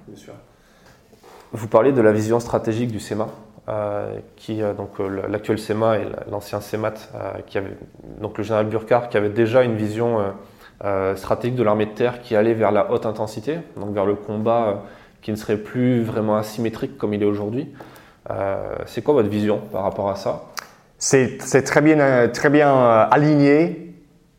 Vous 1.51 1.67
parlez 1.67 1.93
de 1.93 2.01
la 2.01 2.13
vision 2.13 2.39
stratégique 2.39 2.93
du 2.93 3.01
SEMA, 3.01 3.27
qui 4.37 4.63
donc 4.77 4.99
l'actuel 5.29 5.59
SEMA 5.59 5.99
et 5.99 6.07
l'ancien 6.31 6.61
SEMAT, 6.61 6.95
donc 8.21 8.39
le 8.39 8.45
général 8.45 8.67
Burkhardt, 8.67 9.09
qui 9.11 9.17
avait 9.19 9.29
déjà 9.29 9.63
une 9.63 9.77
vision 9.77 10.33
stratégique 11.17 11.57
de 11.57 11.63
l'armée 11.63 11.87
de 11.87 11.91
terre 11.91 12.23
qui 12.23 12.37
allait 12.37 12.55
vers 12.55 12.71
la 12.71 12.91
haute 12.91 13.05
intensité, 13.05 13.59
donc 13.77 13.93
vers 13.93 14.07
le 14.07 14.15
combat 14.15 14.83
qui 15.23 15.31
ne 15.31 15.37
serait 15.37 15.57
plus 15.57 16.03
vraiment 16.03 16.37
asymétrique 16.37 16.99
comme 16.99 17.15
il 17.15 17.23
est 17.23 17.27
aujourd'hui. 17.27 17.73
Euh, 18.31 18.77
c'est 18.87 19.03
quoi 19.03 19.15
votre 19.15 19.29
vision 19.29 19.61
par 19.73 19.85
rapport 19.85 20.11
à 20.11 20.17
ça? 20.17 20.43
C'est 20.99 21.39
très 21.65 21.81
bien, 21.81 22.29
très 22.29 22.51
bien 22.51 22.69
euh, 22.69 23.07
aligné 23.11 23.95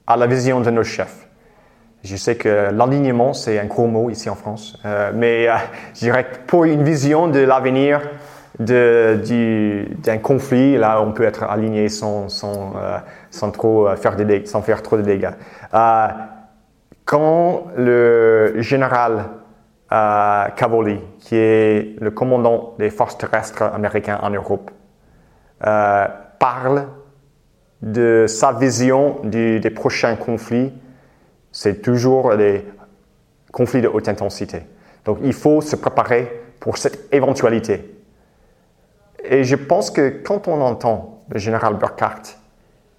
à 0.07 0.15
la 0.15 0.27
vision 0.27 0.61
de 0.61 0.69
nos 0.69 0.83
chefs. 0.83 1.27
Je 2.03 2.17
sais 2.17 2.35
que 2.35 2.69
l'alignement, 2.71 3.33
c'est 3.33 3.57
un 3.59 3.65
gros 3.65 3.87
mot 3.87 4.09
ici 4.09 4.29
en 4.29 4.35
France, 4.35 4.77
euh, 4.85 5.11
mais 5.15 5.47
euh, 5.47 5.55
je 5.93 5.99
dirais 5.99 6.25
que 6.25 6.37
pour 6.47 6.65
une 6.65 6.83
vision 6.83 7.29
de 7.29 7.39
l'avenir 7.39 8.01
d'un 8.59 10.17
conflit, 10.21 10.77
là, 10.77 11.01
on 11.01 11.11
peut 11.11 11.23
être 11.23 11.43
aligné 11.43 11.89
sans, 11.89 12.29
sans, 12.29 12.73
euh, 12.75 12.97
sans 13.31 13.51
trop 13.51 13.95
faire 13.95 14.15
des, 14.15 14.45
sans 14.45 14.61
faire 14.61 14.81
trop 14.83 14.97
de 14.97 15.01
dégâts. 15.01 15.31
Euh, 15.73 16.07
quand 17.05 17.67
le 17.77 18.55
général 18.57 19.25
euh, 19.93 20.49
Cavoli, 20.55 20.99
qui 21.19 21.35
est 21.35 21.95
le 22.01 22.11
commandant 22.11 22.73
des 22.79 22.89
forces 22.89 23.17
terrestres 23.17 23.61
américaines 23.61 24.19
en 24.21 24.29
Europe, 24.29 24.71
euh, 25.65 26.07
parle 26.39 26.87
de 27.81 28.25
sa 28.27 28.53
vision 28.53 29.19
des 29.23 29.69
prochains 29.69 30.15
conflits. 30.15 30.73
C'est 31.51 31.81
toujours 31.81 32.35
des 32.35 32.65
conflits 33.51 33.81
de 33.81 33.87
haute 33.87 34.07
intensité. 34.09 34.63
Donc 35.05 35.19
il 35.21 35.33
faut 35.33 35.61
se 35.61 35.75
préparer 35.75 36.41
pour 36.59 36.77
cette 36.77 37.13
éventualité. 37.13 37.93
Et 39.23 39.43
je 39.43 39.55
pense 39.55 39.91
que 39.91 40.09
quand 40.23 40.47
on 40.47 40.61
entend 40.61 41.23
le 41.29 41.39
général 41.39 41.75
Burkhardt 41.75 42.37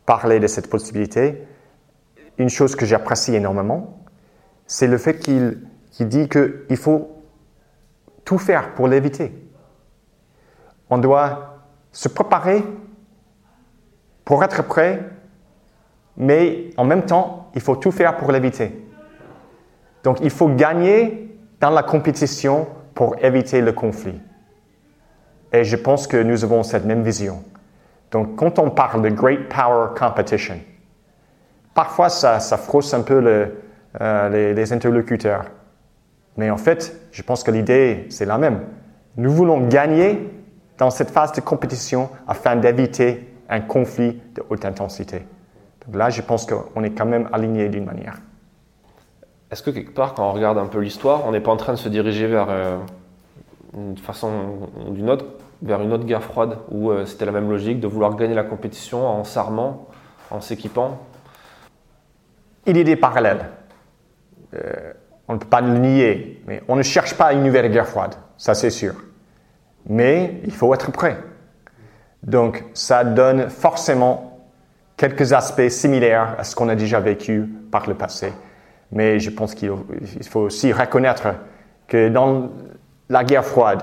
parler 0.07 0.38
de 0.38 0.47
cette 0.47 0.70
possibilité, 0.70 1.42
une 2.38 2.49
chose 2.49 2.76
que 2.76 2.86
j'apprécie 2.86 3.34
énormément, 3.34 3.99
c'est 4.66 4.86
le 4.86 4.99
fait 4.99 5.18
qu'il 5.18 5.59
qui 5.95 6.05
dit 6.07 6.28
qu'il 6.28 6.76
faut 6.76 7.22
tout 8.24 8.38
faire 8.38 8.74
pour 8.74 8.88
l'éviter. 8.88 9.32
On 10.90 10.99
doit 10.99 11.61
se 11.92 12.09
préparer 12.09 12.64
pour 14.24 14.42
être 14.42 14.64
prêt, 14.64 15.09
mais 16.16 16.70
en 16.76 16.84
même 16.84 17.05
temps, 17.07 17.49
il 17.55 17.61
faut 17.61 17.76
tout 17.76 17.92
faire 17.92 18.16
pour 18.16 18.32
l'éviter. 18.32 18.84
Donc 20.03 20.18
il 20.20 20.30
faut 20.30 20.49
gagner 20.49 21.38
dans 21.61 21.70
la 21.70 21.84
compétition 21.84 22.66
pour 22.95 23.14
éviter 23.24 23.61
le 23.61 23.72
conflit. 23.72 24.20
Et 25.53 25.62
je 25.62 25.76
pense 25.76 26.09
que 26.09 26.16
nous 26.16 26.42
avons 26.42 26.64
cette 26.64 26.84
même 26.84 27.05
vision. 27.05 27.45
Donc 28.11 28.34
quand 28.34 28.59
on 28.59 28.70
parle 28.70 29.01
de 29.03 29.11
Great 29.11 29.49
Power 29.49 29.90
Competition, 29.97 30.59
parfois 31.72 32.09
ça, 32.09 32.40
ça 32.40 32.59
un 32.92 33.03
peu 33.03 33.53
euh, 34.01 34.53
les 34.55 34.72
interlocuteurs. 34.72 35.45
Mais 36.37 36.51
en 36.51 36.57
fait, 36.57 37.09
je 37.12 37.22
pense 37.22 37.45
que 37.45 37.51
l'idée, 37.51 38.07
c'est 38.11 38.24
la 38.24 38.39
même. 38.39 38.61
Nous 39.16 39.30
voulons 39.30 39.66
gagner 39.68 40.30
dans 40.78 40.91
cette 40.91 41.11
phase 41.11 41.32
de 41.32 41.41
compétition 41.41 42.11
afin 42.26 42.57
d'éviter 42.57 43.32
un 43.49 43.61
conflit 43.61 44.20
de 44.35 44.43
haute 44.49 44.64
intensité. 44.64 45.22
Donc 45.87 45.97
là, 45.97 46.11
je 46.11 46.22
pense 46.22 46.47
qu'on 46.47 46.82
est 46.82 46.91
quand 46.91 47.07
même 47.07 47.28
aligné 47.32 47.68
d'une 47.68 47.85
manière. 47.85 48.18
Est-ce 49.51 49.62
que 49.62 49.70
quelque 49.70 49.95
part, 49.95 50.14
quand 50.14 50.28
on 50.28 50.32
regarde 50.32 50.59
un 50.59 50.66
peu 50.66 50.80
l'histoire, 50.80 51.26
on 51.26 51.30
n'est 51.30 51.41
pas 51.41 51.53
en 51.53 51.57
train 51.57 51.74
de 51.74 51.78
se 51.78 51.89
diriger 51.89 52.26
vers, 52.26 52.47
euh, 52.49 52.78
d'une 53.72 53.99
façon 53.99 54.30
ou 54.89 54.93
d'une 54.93 55.11
autre 55.11 55.26
vers 55.62 55.80
une 55.80 55.93
autre 55.93 56.05
guerre 56.05 56.22
froide 56.22 56.59
où 56.70 56.91
euh, 56.91 57.07
c'était 57.07 57.24
la 57.24 57.32
même 57.32 57.49
logique 57.49 57.80
de 57.80 57.87
vouloir 57.87 58.16
gagner 58.16 58.35
la 58.35 58.45
compétition 58.45 59.07
en 59.07 59.24
s'armant, 59.24 59.87
en 60.30 60.41
s'équipant? 60.41 60.99
Il 62.66 62.76
y 62.76 62.80
a 62.80 62.85
des 62.85 62.97
parallèles. 62.97 63.47
Euh, 64.55 64.93
on 65.29 65.35
ne 65.35 65.39
peut 65.39 65.49
pas 65.49 65.61
le 65.61 65.79
nier, 65.79 66.43
mais 66.47 66.62
on 66.68 66.77
ne 66.77 66.83
cherche 66.83 67.14
pas 67.14 67.33
une 67.33 67.43
nouvelle 67.43 67.70
guerre 67.70 67.89
froide, 67.89 68.14
ça 68.37 68.55
c'est 68.55 68.70
sûr. 68.70 68.95
Mais 69.87 70.41
il 70.45 70.53
faut 70.53 70.72
être 70.75 70.91
prêt. 70.93 71.18
Donc 72.22 72.64
ça 72.75 73.05
donne 73.05 73.51
forcément 73.51 74.41
quelques 74.97 75.33
aspects 75.33 75.68
similaires 75.68 76.37
à 76.39 76.45
ce 76.45 76.55
qu'on 76.55 76.68
a 76.68 76.75
déjà 76.75 77.01
vécu 77.01 77.43
par 77.70 77.89
le 77.89 77.95
passé. 77.95 78.33
Mais 78.93 79.18
je 79.18 79.31
pense 79.31 79.55
qu'il 79.55 79.70
faut 80.29 80.41
aussi 80.41 80.72
reconnaître 80.72 81.35
que 81.89 82.09
dans 82.09 82.51
la 83.09 83.25
guerre 83.25 83.45
froide, 83.45 83.83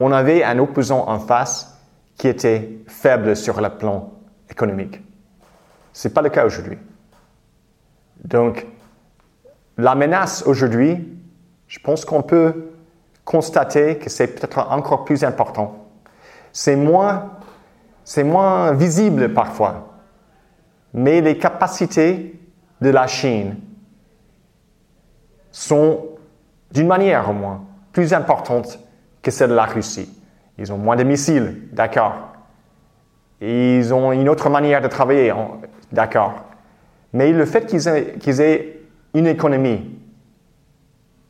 on 0.00 0.12
avait 0.12 0.44
un 0.44 0.58
opposant 0.58 1.08
en 1.08 1.18
face 1.18 1.76
qui 2.16 2.28
était 2.28 2.78
faible 2.86 3.36
sur 3.36 3.60
le 3.60 3.68
plan 3.68 4.12
économique. 4.50 5.00
Ce 5.92 6.08
n'est 6.08 6.14
pas 6.14 6.22
le 6.22 6.30
cas 6.30 6.46
aujourd'hui. 6.46 6.78
Donc, 8.24 8.66
la 9.78 9.94
menace 9.94 10.42
aujourd'hui, 10.46 11.08
je 11.68 11.78
pense 11.78 12.04
qu'on 12.04 12.22
peut 12.22 12.72
constater 13.24 13.96
que 13.98 14.10
c'est 14.10 14.26
peut-être 14.26 14.58
encore 14.70 15.04
plus 15.04 15.22
important. 15.22 15.86
C'est 16.52 16.76
moins, 16.76 17.30
c'est 18.04 18.24
moins 18.24 18.72
visible 18.72 19.32
parfois, 19.32 20.00
mais 20.92 21.20
les 21.20 21.38
capacités 21.38 22.40
de 22.80 22.90
la 22.90 23.06
Chine 23.06 23.56
sont, 25.52 26.06
d'une 26.72 26.86
manière 26.86 27.30
au 27.30 27.32
moins, 27.32 27.64
plus 27.92 28.12
importantes 28.12 28.78
que 29.22 29.30
celles 29.30 29.50
de 29.50 29.54
la 29.54 29.64
Russie. 29.64 30.12
Ils 30.58 30.72
ont 30.72 30.78
moins 30.78 30.96
de 30.96 31.04
missiles, 31.04 31.68
d'accord. 31.72 32.32
Ils 33.40 33.94
ont 33.94 34.10
une 34.10 34.28
autre 34.28 34.50
manière 34.50 34.80
de 34.80 34.88
travailler, 34.88 35.32
d'accord. 35.92 36.34
Mais 37.12 37.32
le 37.32 37.44
fait 37.44 37.66
qu'ils 37.66 37.86
aient, 37.88 38.16
aient, 38.40 38.77
une 39.14 39.26
économie 39.26 39.98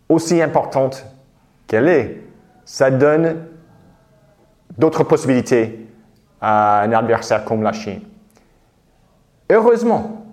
aussi 0.09 0.41
importante 0.41 1.07
qu'elle 1.67 1.89
est, 1.89 2.23
ça 2.65 2.91
donne 2.91 3.45
d'autres 4.77 5.05
possibilités 5.05 5.87
à 6.41 6.83
un 6.83 6.93
adversaire 6.93 7.45
comme 7.45 7.63
la 7.63 7.73
Chine. 7.73 8.01
Heureusement, 9.51 10.27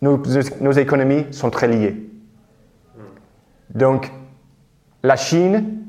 nos, 0.00 0.72
économies 0.72 1.26
sont 1.32 1.50
très 1.50 1.68
liées. 1.68 2.08
Donc, 3.74 4.10
la 5.02 5.16
Chine 5.16 5.82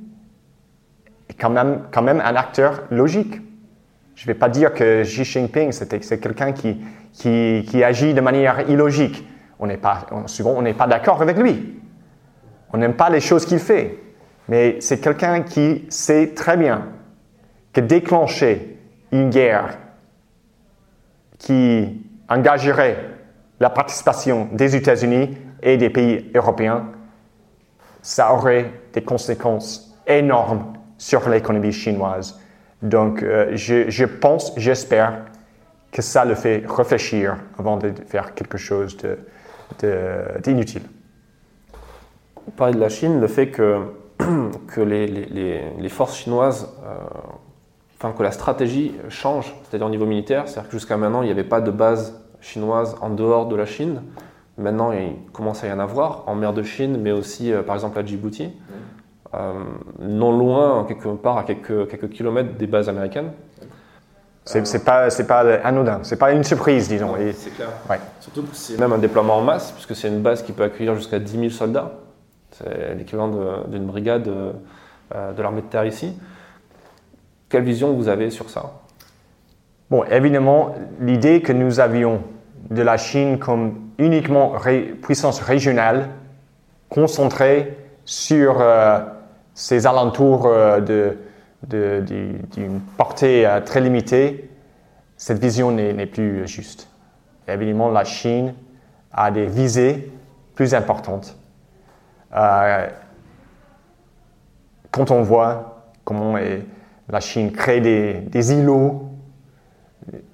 est 1.30 1.34
quand 1.34 1.50
même, 1.50 2.22
un 2.22 2.36
acteur 2.36 2.84
logique. 2.90 3.42
Je 4.16 4.24
ne 4.24 4.28
vais 4.28 4.40
pas 4.40 4.50
dire 4.50 4.74
que 4.74 5.04
Xi 5.04 5.24
Jinping, 5.24 5.72
c'est 5.72 6.20
quelqu'un 6.20 6.52
qui, 6.52 7.84
agit 7.84 8.14
de 8.14 8.22
manière 8.22 8.70
illogique. 8.70 9.26
On 9.60 9.68
n'est 9.68 9.78
pas, 9.78 10.06
on 10.12 10.62
n'est 10.62 10.74
pas 10.74 10.88
d'accord 10.88 11.22
avec 11.22 11.38
lui. 11.38 11.80
On 12.72 12.78
n'aime 12.78 12.96
pas 12.96 13.10
les 13.10 13.20
choses 13.20 13.46
qu'il 13.46 13.60
fait. 13.60 14.00
Mais 14.48 14.78
c'est 14.80 15.00
quelqu'un 15.00 15.42
qui 15.42 15.86
sait 15.90 16.34
très 16.34 16.58
bien 16.58 16.88
que 17.74 17.82
déclencher 17.82 18.80
une 19.12 19.30
guerre 19.30 19.78
qui 21.38 22.02
engagerait 22.28 22.98
la 23.60 23.70
participation 23.70 24.48
des 24.52 24.76
États-Unis 24.76 25.38
et 25.62 25.78
des 25.78 25.90
pays 25.90 26.32
européens, 26.34 26.86
ça 28.02 28.34
aurait 28.34 28.72
des 28.94 29.02
conséquences 29.04 29.96
énormes 30.08 30.74
sur 30.98 31.28
l'économie 31.30 31.74
chinoise. 31.74 32.40
Donc, 32.82 33.24
euh, 33.24 33.52
je, 33.56 34.06
pense, 34.06 34.54
j'espère 34.58 35.26
que 35.92 36.02
ça 36.02 36.24
le 36.24 36.36
fait 36.36 36.64
réfléchir 36.68 37.38
avant 37.58 37.78
de 37.78 37.94
faire 38.08 38.34
quelque 38.34 38.58
chose 38.58 38.96
d'inutile. 40.44 40.84
Vous 42.46 42.52
parlez 42.52 42.74
de 42.74 42.80
la 42.80 42.90
Chine, 42.90 43.20
le 43.20 43.28
fait 43.28 43.50
que, 43.50 43.80
que 44.68 44.82
les, 44.82 45.08
les, 45.08 45.90
forces 45.90 46.18
chinoises, 46.18 46.74
euh, 46.84 46.96
enfin 47.98 48.12
que 48.12 48.24
la 48.24 48.32
stratégie 48.32 48.94
change, 49.10 49.54
c'est-à-dire 49.64 49.88
au 49.88 49.92
niveau 49.92 50.06
militaire, 50.06 50.48
c'est-à-dire 50.48 50.70
que 50.70 50.78
jusqu'à 50.78 50.98
maintenant, 50.98 51.22
il 51.22 51.26
n'y 51.26 51.32
avait 51.32 51.44
pas 51.44 51.62
de 51.62 51.72
base 51.72 52.20
chinoise 52.42 52.96
en 53.02 53.10
dehors 53.10 53.48
de 53.48 53.56
la 53.56 53.66
Chine. 53.66 54.02
Maintenant, 54.58 54.92
il 54.92 55.14
commence 55.32 55.64
à 55.64 55.68
y 55.68 55.72
en 55.72 55.80
avoir 55.80 56.24
en 56.28 56.36
mer 56.36 56.54
de 56.54 56.64
Chine, 56.64 56.98
mais 57.00 57.12
aussi 57.12 57.54
euh, 57.54 57.62
par 57.62 57.76
exemple 57.76 58.00
à 58.00 58.06
Djibouti, 58.06 58.52
euh, 59.36 59.54
non 60.00 60.38
loin, 60.38 60.86
quelque 60.88 61.08
part 61.10 61.38
à 61.38 61.44
quelques, 61.44 61.88
quelques 61.88 62.10
kilomètres 62.10 62.58
des 62.58 62.68
bases 62.68 62.90
américaines. 62.90 63.32
C'est 64.50 64.74
n'est 64.74 64.80
pas, 64.80 65.10
pas 65.28 65.42
anodin, 65.64 66.00
c'est 66.02 66.18
pas 66.18 66.32
une 66.32 66.44
surprise, 66.44 66.88
disons. 66.88 67.14
C'est 67.34 67.52
clair. 67.52 67.70
Surtout 68.20 68.42
que 68.42 68.56
c'est 68.56 68.80
même 68.80 68.92
un 68.92 68.98
déploiement 68.98 69.36
en 69.36 69.42
masse, 69.42 69.72
puisque 69.72 69.96
c'est 69.96 70.08
une 70.08 70.24
base 70.24 70.42
qui 70.42 70.54
peut 70.54 70.64
accueillir 70.64 70.96
jusqu'à 70.96 71.20
10 71.20 71.38
000 71.38 71.50
soldats. 71.52 71.92
C'est 72.54 72.96
l'équivalent 72.96 73.66
d'une 73.68 73.86
brigade 73.86 74.28
euh, 74.28 75.34
de 75.34 75.42
l'armée 75.44 75.62
de 75.62 75.68
terre 75.68 75.86
ici. 75.86 76.18
Quelle 77.48 77.64
vision 77.64 77.94
vous 77.94 78.08
avez 78.08 78.32
sur 78.32 78.50
ça? 78.50 78.72
Bon, 79.92 80.04
évidemment, 80.06 80.74
l'idée 81.00 81.42
que 81.42 81.54
nous 81.54 81.80
avions 81.80 82.24
de 82.72 82.82
la 82.82 82.98
Chine 82.98 83.38
comme 83.38 83.76
uniquement 84.00 84.54
puissance 85.04 85.42
régionale, 85.42 86.10
concentrée 86.90 87.78
sur 88.04 88.62
euh, 88.62 88.98
ses 89.54 89.86
alentours 89.86 90.48
euh, 90.48 90.80
d'une 91.68 92.82
portée 92.98 93.46
euh, 93.46 93.62
très 93.62 93.82
limitée, 93.82 94.50
cette 95.18 95.40
vision 95.40 95.72
n'est 95.72 96.06
plus 96.06 96.48
juste. 96.48 96.90
Évidemment, 97.48 97.90
la 97.90 98.06
Chine 98.06 98.54
a 99.12 99.32
des 99.32 99.48
visées 99.48 100.12
plus 100.56 100.74
importantes. 100.74 101.36
quand 104.92 105.12
on 105.12 105.22
voit 105.22 105.84
comment 106.06 106.38
la 107.10 107.20
Chine 107.20 107.52
crée 107.52 107.82
des 107.82 108.54
îlots 108.54 109.10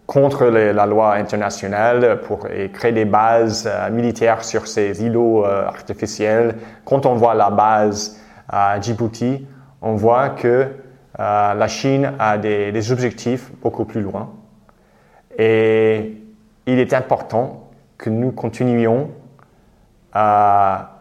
contre 0.06 0.46
la 0.46 0.86
loi 0.86 1.14
internationale 1.14 2.22
pour 2.22 2.48
et 2.48 2.70
créer 2.70 2.92
des 2.92 3.06
bases 3.06 3.68
euh, 3.68 3.90
militaires 3.90 4.44
sur 4.44 4.68
ces 4.68 5.04
îlots 5.04 5.46
euh, 5.46 5.66
artificiels. 5.66 6.56
Quand 6.86 7.06
on 7.06 7.16
voit 7.16 7.34
la 7.34 7.50
base 7.50 8.20
à 8.48 8.80
Djibouti, 8.80 9.48
on 9.82 9.96
voit 9.96 10.30
que 10.30 10.68
euh, 11.20 11.54
la 11.54 11.68
Chine 11.68 12.14
a 12.20 12.38
des, 12.38 12.92
objectifs 12.92 13.52
beaucoup 13.62 13.86
plus 13.86 14.02
loin. 14.02 14.34
Et 15.38 16.22
il 16.66 16.80
est 16.80 16.94
important 16.94 17.70
que 17.98 18.10
nous 18.10 18.32
continuions 18.32 19.12
à, 20.14 20.92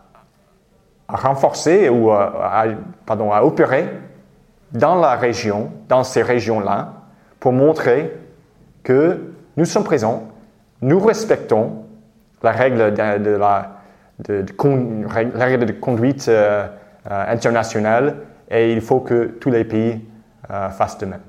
renforcer 1.08 1.88
ou 1.88 2.10
à, 2.10 2.64
pardon, 3.06 3.32
à 3.32 3.42
opérer 3.42 3.88
dans 4.72 4.96
la 4.96 5.14
région, 5.14 5.70
dans 5.88 6.02
ces 6.02 6.22
régions-là, 6.22 6.94
pour 7.38 7.52
montrer 7.52 8.12
que 8.82 9.34
nous 9.56 9.64
sommes 9.64 9.84
présents, 9.84 10.28
nous 10.82 10.98
respectons 11.00 11.84
la 12.42 12.52
règle 12.52 12.92
de, 12.92 13.30
la, 13.30 13.80
règle 14.28 15.66
de 15.66 15.72
conduite 15.72 16.26
euh, 16.28 16.66
euh, 17.10 17.24
internationale 17.32 18.16
et 18.50 18.72
il 18.72 18.80
faut 18.80 19.00
que 19.00 19.26
tous 19.40 19.50
les 19.50 19.64
pays 19.64 20.00
euh, 20.50 20.70
fassent 20.70 20.98
de 20.98 21.06
même. 21.06 21.22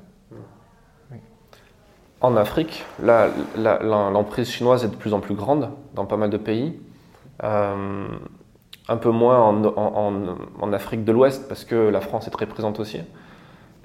En 2.22 2.38
Afrique, 2.38 2.86
l'emprise 3.04 4.50
chinoise 4.50 4.84
est 4.84 4.88
de 4.88 4.96
plus 4.96 5.14
en 5.14 5.20
plus 5.20 5.36
grande 5.36 5.70
dans 5.94 6.06
pas 6.06 6.18
mal 6.18 6.30
de 6.30 6.38
pays. 6.38 6.80
un 7.44 8.98
peu 9.00 9.12
moins 9.12 9.40
en, 9.40 10.74
Afrique 10.74 11.04
de 11.04 11.12
l'Ouest 11.12 11.48
parce 11.48 11.66
que 11.66 11.76
la 11.76 12.02
France 12.02 12.28
est 12.28 12.32
très 12.32 12.48
présente 12.48 12.80
aussi. 12.80 13.00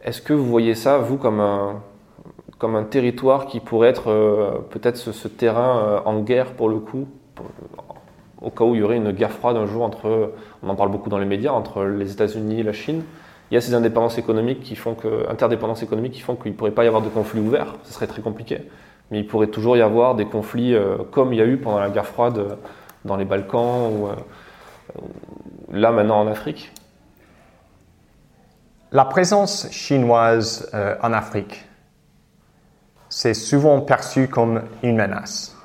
Est-ce 0.03 0.23
que 0.23 0.33
vous 0.33 0.47
voyez 0.47 0.75
ça, 0.75 0.97
vous, 0.97 1.19
comme 1.19 1.41
un, 1.41 1.83
comme 2.61 2.77
un 2.77 2.85
territoire 2.85 3.47
qui 3.47 3.59
pourrait 3.59 3.89
être 3.89 4.11
euh, 4.11 4.59
peut-être 4.71 4.97
ce, 4.97 5.29
terrain 5.29 5.79
euh, 5.79 6.01
en 6.05 6.21
guerre 6.21 6.53
pour 6.53 6.69
le 6.69 6.79
coup, 6.79 7.09
au 8.41 8.51
cas 8.51 8.65
où 8.65 8.75
il 8.75 8.81
y 8.81 8.83
aurait 8.83 8.99
une 8.99 9.13
guerre 9.13 9.33
froide 9.33 9.57
un 9.57 9.67
jour 9.67 9.83
entre, 9.83 10.35
on 10.63 10.69
en 10.69 10.75
parle 10.75 10.91
beaucoup 10.91 11.09
dans 11.09 11.19
les 11.19 11.27
médias, 11.27 11.53
entre 11.53 11.85
les 11.85 12.13
États-Unis 12.13 12.61
et 12.61 12.63
la 12.63 12.75
Chine. 12.75 13.03
Il 13.51 13.55
y 13.55 13.57
a 13.57 13.61
ces 13.61 13.75
interdépendances 13.75 14.19
économiques 14.19 14.61
qui 14.61 14.77
font 14.77 14.95
qu'il 14.95 15.11
ne 16.53 16.57
pourrait 16.57 16.71
pas 16.71 16.85
y 16.85 16.87
avoir 16.87 17.03
de 17.03 17.09
conflits 17.09 17.41
ouverts, 17.41 17.75
ce 17.85 17.93
serait 17.93 18.07
très 18.07 18.23
compliqué. 18.23 18.63
Mais 19.11 19.19
il 19.19 19.27
pourrait 19.27 19.49
toujours 19.49 19.77
y 19.77 19.83
avoir 19.83 20.15
des 20.15 20.27
conflits 20.27 20.75
euh, 20.75 20.99
comme 21.11 21.33
il 21.33 21.39
y 21.39 21.43
a 21.43 21.47
eu 21.47 21.57
pendant 21.57 21.81
la 21.81 21.91
guerre 21.91 22.07
froide 22.07 22.59
dans 23.05 23.17
les 23.17 23.25
Balkans 23.25 23.91
ou 23.93 24.09
là 25.73 25.91
maintenant 25.91 26.21
en 26.21 26.27
Afrique. 26.27 26.73
La 28.93 29.05
présence 29.05 29.69
chinoise 29.71 30.71
en 31.03 31.13
Afrique 31.13 31.65
c'est 33.11 33.35
souvent 33.35 33.81
perçu 33.81 34.29
comme 34.29 34.63
une 34.83 34.97
menace. 34.97 35.57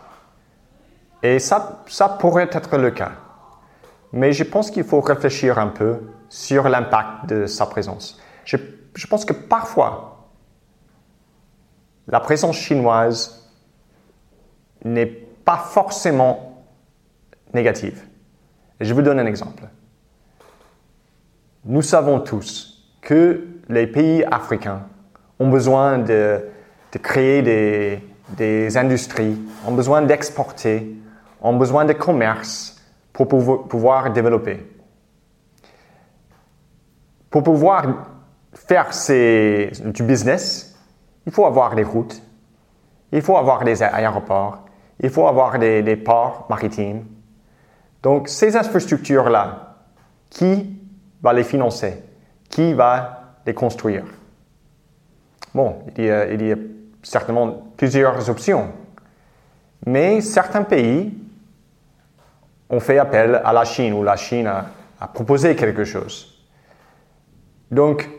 Et 1.23 1.39
ça, 1.39 1.83
ça 1.87 2.09
pourrait 2.09 2.49
être 2.51 2.77
le 2.77 2.91
cas. 2.91 3.11
Mais 4.11 4.33
je 4.33 4.43
pense 4.43 4.71
qu'il 4.71 4.83
faut 4.83 4.99
réfléchir 4.99 5.59
un 5.59 5.67
peu 5.67 5.99
sur 6.29 6.69
l'impact 6.69 7.27
de 7.27 7.45
sa 7.45 7.65
présence. 7.65 8.19
je 8.45 9.07
pense 9.07 9.25
que 9.25 9.33
parfois, 9.33 10.29
la 12.07 12.19
présence 12.19 12.57
chinoise 12.57 13.51
n'est 14.83 15.05
pas 15.05 15.57
forcément 15.57 16.63
négative. 17.53 18.03
Je 18.79 18.93
vous 18.93 19.01
donne 19.01 19.19
un 19.19 19.25
exemple. 19.25 19.63
Nous 21.63 21.81
savons 21.81 22.19
tous 22.19 22.83
que 23.01 23.47
les 23.69 23.87
pays 23.87 24.23
africains 24.25 24.83
ont 25.39 25.49
besoin 25.49 25.97
de, 25.97 26.45
créer 27.01 27.41
des, 28.37 28.77
industries, 28.77 29.37
ont 29.65 29.73
besoin 29.73 30.01
d'exporter, 30.01 30.95
ont 31.41 31.55
besoin 31.55 31.85
de 31.85 31.93
commerce 31.93 32.81
pour 33.13 33.27
pouvoir 33.27 34.11
développer. 34.11 34.59
Pour 37.35 37.43
pouvoir 37.43 37.83
faire 38.53 38.91
du 39.83 40.03
business, 40.03 40.73
il 41.25 41.33
faut 41.33 41.45
avoir 41.45 41.75
des 41.75 41.83
routes, 41.83 42.21
il 43.11 43.21
faut 43.21 43.35
avoir 43.35 43.65
des 43.65 43.83
aéroports, 43.83 44.59
il 45.01 45.09
faut 45.09 45.27
avoir 45.27 45.59
des, 45.59 45.97
ports 45.97 46.47
maritimes. 46.49 47.03
Donc 48.01 48.29
ces 48.29 48.55
infrastructures-là, 48.55 49.75
qui 50.29 50.79
va 51.21 51.33
les 51.33 51.43
financer? 51.43 52.01
Qui 52.49 52.73
va 52.73 53.35
les 53.45 53.53
construire? 53.53 54.05
Bon, 55.53 55.79
il 55.97 56.05
y, 56.05 56.09
a, 56.53 56.55
certainement 57.03 57.63
plusieurs 57.75 58.29
options, 58.29 58.69
mais 59.85 60.21
certains 60.21 60.63
pays 60.63 61.13
ont 62.69 62.79
fait 62.79 62.97
appel 62.97 63.41
à 63.43 63.51
la 63.51 63.65
Chine 63.65 63.91
ou 63.91 64.03
la 64.03 64.15
Chine 64.15 64.47
a 64.47 65.07
proposé 65.09 65.53
quelque 65.57 65.83
chose. 65.83 66.31
Donc, 67.71 68.09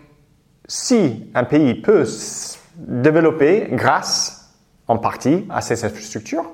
si 0.67 1.31
un 1.35 1.45
pays 1.45 1.75
peut 1.75 2.05
se 2.05 2.59
développer 2.77 3.69
grâce 3.73 4.55
en 4.89 4.99
partie 4.99 5.47
à 5.51 5.61
ces 5.61 5.85
infrastructures, 5.85 6.51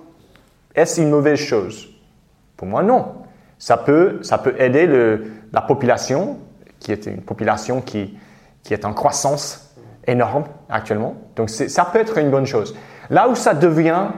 est-ce 0.75 1.01
une 1.01 1.11
mauvaise 1.11 1.39
chose? 1.39 1.89
Pour 2.57 2.69
moi, 2.69 2.83
non. 2.83 3.15
Ça 3.59 3.77
peut, 3.77 4.19
ça 4.23 4.39
peut 4.39 4.55
aider 4.61 4.87
la 5.53 5.63
population, 5.63 6.39
qui 6.79 6.93
est 6.93 7.07
une 7.07 7.23
population 7.23 7.81
qui, 7.81 8.19
qui 8.63 8.75
est 8.75 8.85
en 8.85 8.93
croissance 8.93 9.75
énorme 10.07 10.45
actuellement. 10.69 11.15
Donc, 11.37 11.51
ça 11.51 11.85
peut 11.85 11.99
être 11.99 12.19
une 12.19 12.31
bonne 12.31 12.47
chose. 12.47 12.75
Là 13.11 13.29
où 13.29 13.35
ça 13.35 13.55
devient 13.55 14.09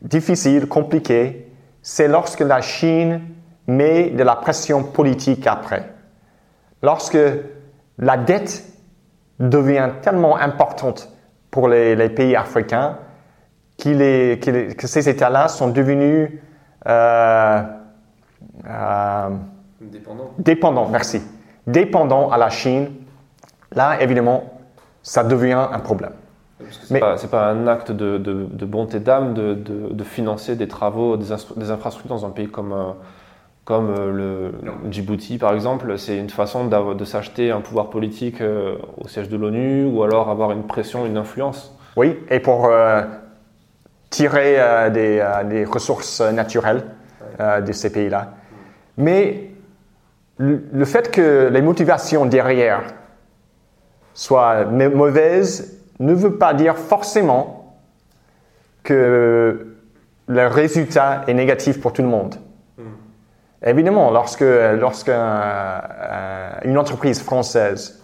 difficile, 0.00 0.66
compliqué, 0.66 1.52
c'est 1.82 2.08
lorsque 2.08 2.40
la 2.40 2.60
Chine 2.60 3.20
met 3.66 4.10
de 4.10 4.22
la 4.22 4.36
pression 4.36 4.82
politique 4.82 5.46
après. 5.46 5.92
Lorsque 6.82 7.18
la 7.98 8.16
dette 8.16 8.64
devient 9.40 9.90
tellement 10.02 10.36
importante 10.36 11.10
pour 11.50 11.68
les, 11.68 12.08
pays 12.10 12.36
africains 12.36 12.98
que 13.78 14.86
ces 14.86 15.08
États-là 15.08 15.48
sont 15.48 15.68
devenus 15.68 16.30
euh, 16.86 17.62
euh, 18.68 19.28
dépendants. 20.38 20.88
merci. 20.88 21.22
Dépendants 21.66 22.30
à 22.30 22.38
la 22.38 22.50
Chine. 22.50 22.90
Là, 23.72 24.00
évidemment, 24.00 24.58
ça 25.02 25.22
devient 25.22 25.68
un 25.70 25.78
problème. 25.78 26.12
Ce 26.70 26.92
n'est 26.92 27.00
pas, 27.00 27.50
un 27.50 27.66
acte 27.68 27.92
de, 27.92 28.66
bonté 28.66 28.98
d'âme 28.98 29.34
de, 29.34 30.04
financer 30.04 30.56
des 30.56 30.66
travaux, 30.66 31.16
des, 31.16 31.30
infrastructures 31.70 32.16
dans 32.16 32.26
un 32.26 32.30
pays 32.30 32.48
comme, 32.48 32.72
euh, 32.72 32.92
comme 33.68 33.94
le 34.16 34.52
Djibouti, 34.90 35.36
par 35.36 35.52
exemple. 35.52 35.98
C'est 35.98 36.16
une 36.16 36.30
façon 36.30 36.64
de 36.64 37.04
s'acheter 37.04 37.50
un 37.50 37.60
pouvoir 37.60 37.90
politique 37.90 38.42
au 38.96 39.06
siège 39.08 39.28
de 39.28 39.36
l'ONU 39.36 39.84
ou 39.84 40.02
alors 40.02 40.30
avoir 40.30 40.52
une 40.52 40.62
pression, 40.62 41.04
une 41.04 41.18
influence. 41.18 41.76
Oui, 41.94 42.16
et 42.30 42.40
pour 42.40 42.70
tirer 44.08 44.56
des, 44.90 45.22
des, 45.50 45.64
ressources 45.66 46.22
naturelles 46.22 46.82
euh, 47.40 47.60
de 47.60 47.70
ces 47.70 47.92
pays-là. 47.92 48.32
Mais 48.96 49.50
le, 50.38 50.84
fait 50.84 51.10
que 51.10 51.48
les 51.52 51.62
motivations 51.62 52.26
derrière 52.26 52.82
soient 54.12 54.64
mauvaises 54.64 55.80
ne 56.00 56.12
veut 56.12 56.36
pas 56.36 56.52
dire 56.52 56.76
forcément 56.76 57.76
que 58.82 59.76
le 60.26 60.46
résultat 60.46 61.22
est 61.28 61.34
négatif 61.34 61.80
pour 61.80 61.92
tout 61.92 62.02
le 62.02 62.08
monde. 62.08 62.34
Évidemment, 63.64 64.10
lorsque, 64.10 64.40
lorsque 64.40 65.10
une 66.64 66.78
entreprise 66.78 67.22
française 67.22 68.00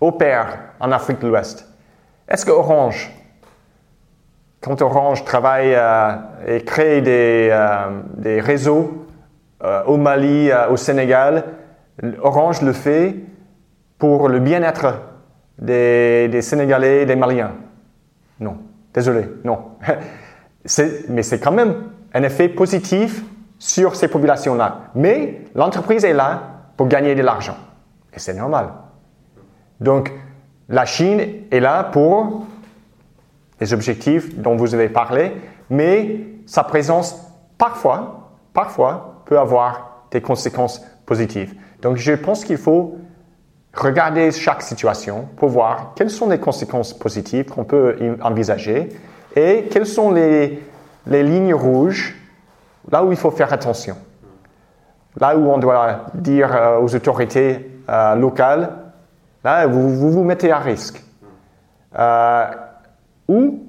opère 0.00 0.58
en 0.80 0.92
Afrique 0.92 1.20
de 1.20 1.28
l'Ouest, 1.28 1.66
est-ce 2.28 2.46
que 2.46 2.52
Orange 2.52 3.12
quand 4.62 4.80
Orange 4.80 5.24
travaille 5.24 5.74
euh, 5.74 6.12
et 6.46 6.62
crée 6.62 7.02
des, 7.02 7.48
euh, 7.50 8.00
des 8.16 8.40
réseaux 8.40 9.06
euh, 9.64 9.82
au 9.84 9.96
Mali, 9.96 10.50
au 10.70 10.76
Sénégal, 10.76 11.44
Orange 12.22 12.62
le 12.62 12.72
fait 12.72 13.16
pour 13.98 14.28
le 14.28 14.38
bien-être 14.38 15.00
des, 15.58 16.28
des, 16.28 16.42
Sénégalais 16.42 17.02
et 17.02 17.06
des 17.06 17.16
Maliens? 17.16 17.52
Non, 18.40 18.56
désolé, 18.94 19.28
non. 19.44 19.58
mais 21.08 21.22
c'est 21.22 21.40
quand 21.40 21.52
même 21.52 21.74
un 22.14 22.22
effet 22.22 22.48
positif 22.48 23.22
sur 23.62 23.94
ces 23.94 24.08
populations-là. 24.08 24.90
Mais 24.96 25.42
l'entreprise 25.54 26.04
est 26.04 26.14
là 26.14 26.42
pour 26.76 26.88
gagner 26.88 27.14
de 27.14 27.22
l'argent. 27.22 27.54
Et 28.12 28.18
c'est 28.18 28.34
normal. 28.34 28.70
Donc, 29.78 30.12
la 30.68 30.84
Chine 30.84 31.20
est 31.48 31.60
là 31.60 31.84
pour 31.84 32.44
les 33.60 33.72
objectifs 33.72 34.36
dont 34.36 34.56
vous 34.56 34.74
avez 34.74 34.88
parlé, 34.88 35.30
mais 35.70 36.26
sa 36.44 36.64
présence 36.64 37.24
parfois, 37.56 38.32
parfois 38.52 39.22
peut 39.26 39.38
avoir 39.38 40.06
des 40.10 40.20
conséquences 40.20 40.84
positives. 41.06 41.54
Donc 41.82 41.98
je 41.98 42.14
pense 42.14 42.44
qu'il 42.44 42.56
faut 42.56 42.98
regarder 43.74 44.32
chaque 44.32 44.62
situation 44.62 45.28
pour 45.36 45.50
voir 45.50 45.92
quelles 45.94 46.10
sont 46.10 46.28
les 46.28 46.40
conséquences 46.40 46.98
positives 46.98 47.44
qu'on 47.44 47.64
peut 47.64 48.16
envisager 48.22 48.88
et 49.36 49.68
quelles 49.70 49.86
sont 49.86 50.10
les, 50.10 50.60
les 51.06 51.22
lignes 51.22 51.54
rouges 51.54 52.16
là 52.90 53.04
où 53.04 53.10
il 53.12 53.16
faut 53.16 53.30
faire 53.30 53.52
attention. 53.52 53.96
Là 55.20 55.36
où 55.36 55.50
on 55.50 55.58
doit 55.58 56.06
dire 56.14 56.54
euh, 56.54 56.78
aux 56.78 56.94
autorités 56.94 57.80
euh, 57.88 58.14
locales, 58.14 58.70
là, 59.44 59.66
vous, 59.66 60.10
vous, 60.10 60.24
mettez 60.24 60.50
à 60.50 60.58
risque. 60.58 61.02
Euh, 61.98 62.46
où 63.28 63.64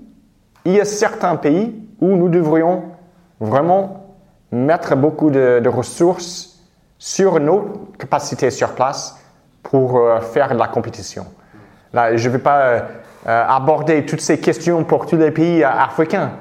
il 0.66 0.74
y 0.74 0.80
a 0.80 0.86
certains 0.86 1.36
pays 1.36 1.76
où 1.99 2.07
nous 2.07 2.30
devrions 2.30 2.84
vraiment 3.39 4.07
mettre 4.51 4.95
beaucoup 4.95 5.30
de, 5.30 5.68
ressources 5.68 6.61
sur 6.97 7.39
nos 7.39 7.89
capacités 7.99 8.49
sur 8.49 8.74
place 8.74 9.20
pour 9.61 10.01
faire 10.22 10.53
de 10.53 10.57
la 10.57 10.68
compétition. 10.68 11.26
Là, 11.91 12.16
je 12.16 12.28
ne 12.28 12.34
vais 12.34 12.39
pas 12.39 12.84
aborder 13.26 14.05
toutes 14.05 14.22
ces 14.22 14.39
questions 14.39 14.84
pour 14.84 15.05
tous 15.05 15.18
les 15.18 15.32
pays 15.32 15.64
africains, 15.64 16.32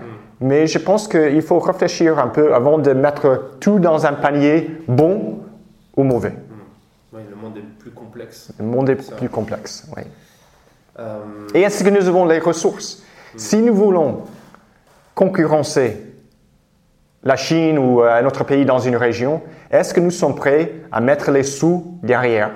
mais 0.43 0.67
je 0.67 0.79
pense 0.79 1.07
qu'il 1.07 1.41
faut 1.41 1.61
réfléchir 1.61 2.19
un 2.19 2.27
peu 2.29 2.55
avant 2.55 2.79
de 2.79 2.93
mettre 2.93 3.57
tout 3.61 3.79
dans 3.79 4.07
un 4.07 4.13
panier 4.13 4.71
bon 4.89 5.41
ou 5.97 6.03
mauvais. 6.03 6.35
le 7.13 7.37
monde 7.37 7.57
est 7.57 7.79
plus 7.79 7.91
complexe. 7.93 8.53
Le 8.59 8.65
monde 8.65 8.91
est 8.91 9.17
plus 9.17 9.29
complexe, 9.29 9.89
oui. 9.97 10.03
Euh, 10.99 11.21
Et 11.55 11.63
est-ce 11.63 11.85
que 11.85 11.89
nous 11.89 12.09
avons 12.09 12.27
les 12.27 12.41
ressources? 12.41 13.03
Si 13.37 13.59
nous 13.59 13.75
voulons 13.75 14.23
concurrencer 15.15 16.07
la 17.23 17.37
Chine 17.37 17.79
ou 17.79 18.03
un 18.03 18.27
autre 18.27 18.45
pays 18.45 18.67
dans 18.67 18.81
une 18.81 18.97
région, 18.97 19.43
est-ce 19.71 19.95
que 19.95 20.01
nous 20.01 20.11
sommes 20.11 20.35
prêts 20.35 20.73
à 20.91 21.01
mettre 21.01 21.31
les 21.31 21.45
sous 21.45 21.99
derrière? 22.03 22.51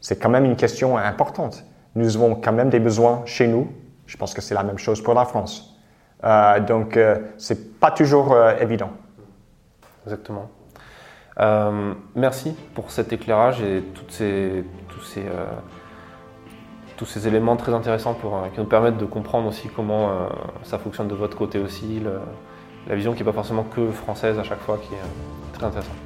C'est 0.00 0.16
quand 0.16 0.30
même 0.30 0.46
une 0.46 0.56
question 0.56 0.96
importante. 0.96 1.64
Nous 1.94 2.16
avons 2.16 2.36
quand 2.36 2.52
même 2.52 2.70
des 2.70 2.80
besoins 2.80 3.22
chez 3.26 3.46
nous. 3.46 3.68
Je 4.06 4.16
pense 4.16 4.32
que 4.32 4.40
c'est 4.40 4.54
la 4.54 4.62
même 4.62 4.78
chose 4.78 5.02
pour 5.02 5.14
la 5.14 5.24
France. 5.26 5.75
Euh, 6.24 6.60
donc, 6.60 6.96
euh, 6.96 7.18
c'est 7.38 7.78
pas 7.78 7.90
toujours 7.90 8.36
évident. 8.60 8.90
Exactement. 10.04 10.50
merci 12.14 12.56
pour 12.74 12.90
cet 12.90 13.12
éclairage 13.12 13.60
et 13.60 13.82
toutes 13.94 14.12
ces, 14.12 14.64
tous 14.88 15.02
ces 15.02 15.22
tous 16.96 17.06
ces 17.06 17.28
éléments 17.28 17.56
très 17.56 17.72
intéressants 17.72 18.14
pour, 18.14 18.36
euh, 18.36 18.48
qui 18.52 18.60
nous 18.60 18.66
permettent 18.66 18.98
de 18.98 19.04
comprendre 19.04 19.48
aussi 19.48 19.68
comment 19.68 20.10
euh, 20.10 20.28
ça 20.62 20.78
fonctionne 20.78 21.08
de 21.08 21.14
votre 21.14 21.36
côté 21.36 21.58
aussi, 21.58 22.00
la 22.88 22.94
vision 22.94 23.12
qui 23.12 23.18
n'est 23.20 23.24
pas 23.24 23.32
forcément 23.32 23.64
que 23.64 23.90
française 23.90 24.38
à 24.38 24.42
chaque 24.42 24.60
fois, 24.60 24.78
qui 24.78 24.94
est 24.94 24.98
euh, 24.98 25.52
très 25.52 25.66
intéressante. 25.66 25.96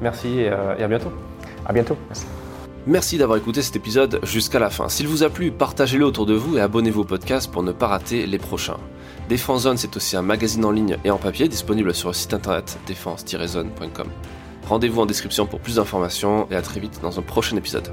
Merci 0.00 0.40
et, 0.40 0.46
et 0.46 0.82
à 0.82 0.88
bientôt. 0.88 1.12
À 1.66 1.72
bientôt. 1.74 1.96
Merci. 2.08 2.26
Merci 2.86 3.18
d'avoir 3.18 3.38
écouté 3.38 3.60
cet 3.60 3.76
épisode 3.76 4.20
jusqu'à 4.22 4.58
la 4.58 4.70
fin. 4.70 4.88
S'il 4.88 5.06
vous 5.06 5.22
a 5.22 5.28
plu, 5.28 5.52
partagez-le 5.52 6.04
autour 6.04 6.24
de 6.24 6.34
vous 6.34 6.56
et 6.56 6.60
abonnez-vous 6.60 7.02
au 7.02 7.04
podcast 7.04 7.50
pour 7.50 7.62
ne 7.62 7.72
pas 7.72 7.88
rater 7.88 8.26
les 8.26 8.38
prochains. 8.38 8.78
Défense 9.28 9.62
Zone, 9.62 9.76
c'est 9.76 9.96
aussi 9.96 10.16
un 10.16 10.22
magazine 10.22 10.64
en 10.64 10.70
ligne 10.70 10.96
et 11.04 11.10
en 11.10 11.18
papier 11.18 11.46
disponible 11.46 11.94
sur 11.94 12.08
le 12.08 12.14
site 12.14 12.32
internet 12.32 12.78
défense-zone.com. 12.86 14.08
Rendez-vous 14.66 15.00
en 15.02 15.06
description 15.06 15.46
pour 15.46 15.60
plus 15.60 15.76
d'informations 15.76 16.48
et 16.50 16.56
à 16.56 16.62
très 16.62 16.80
vite 16.80 17.00
dans 17.02 17.18
un 17.18 17.22
prochain 17.22 17.56
épisode. 17.56 17.92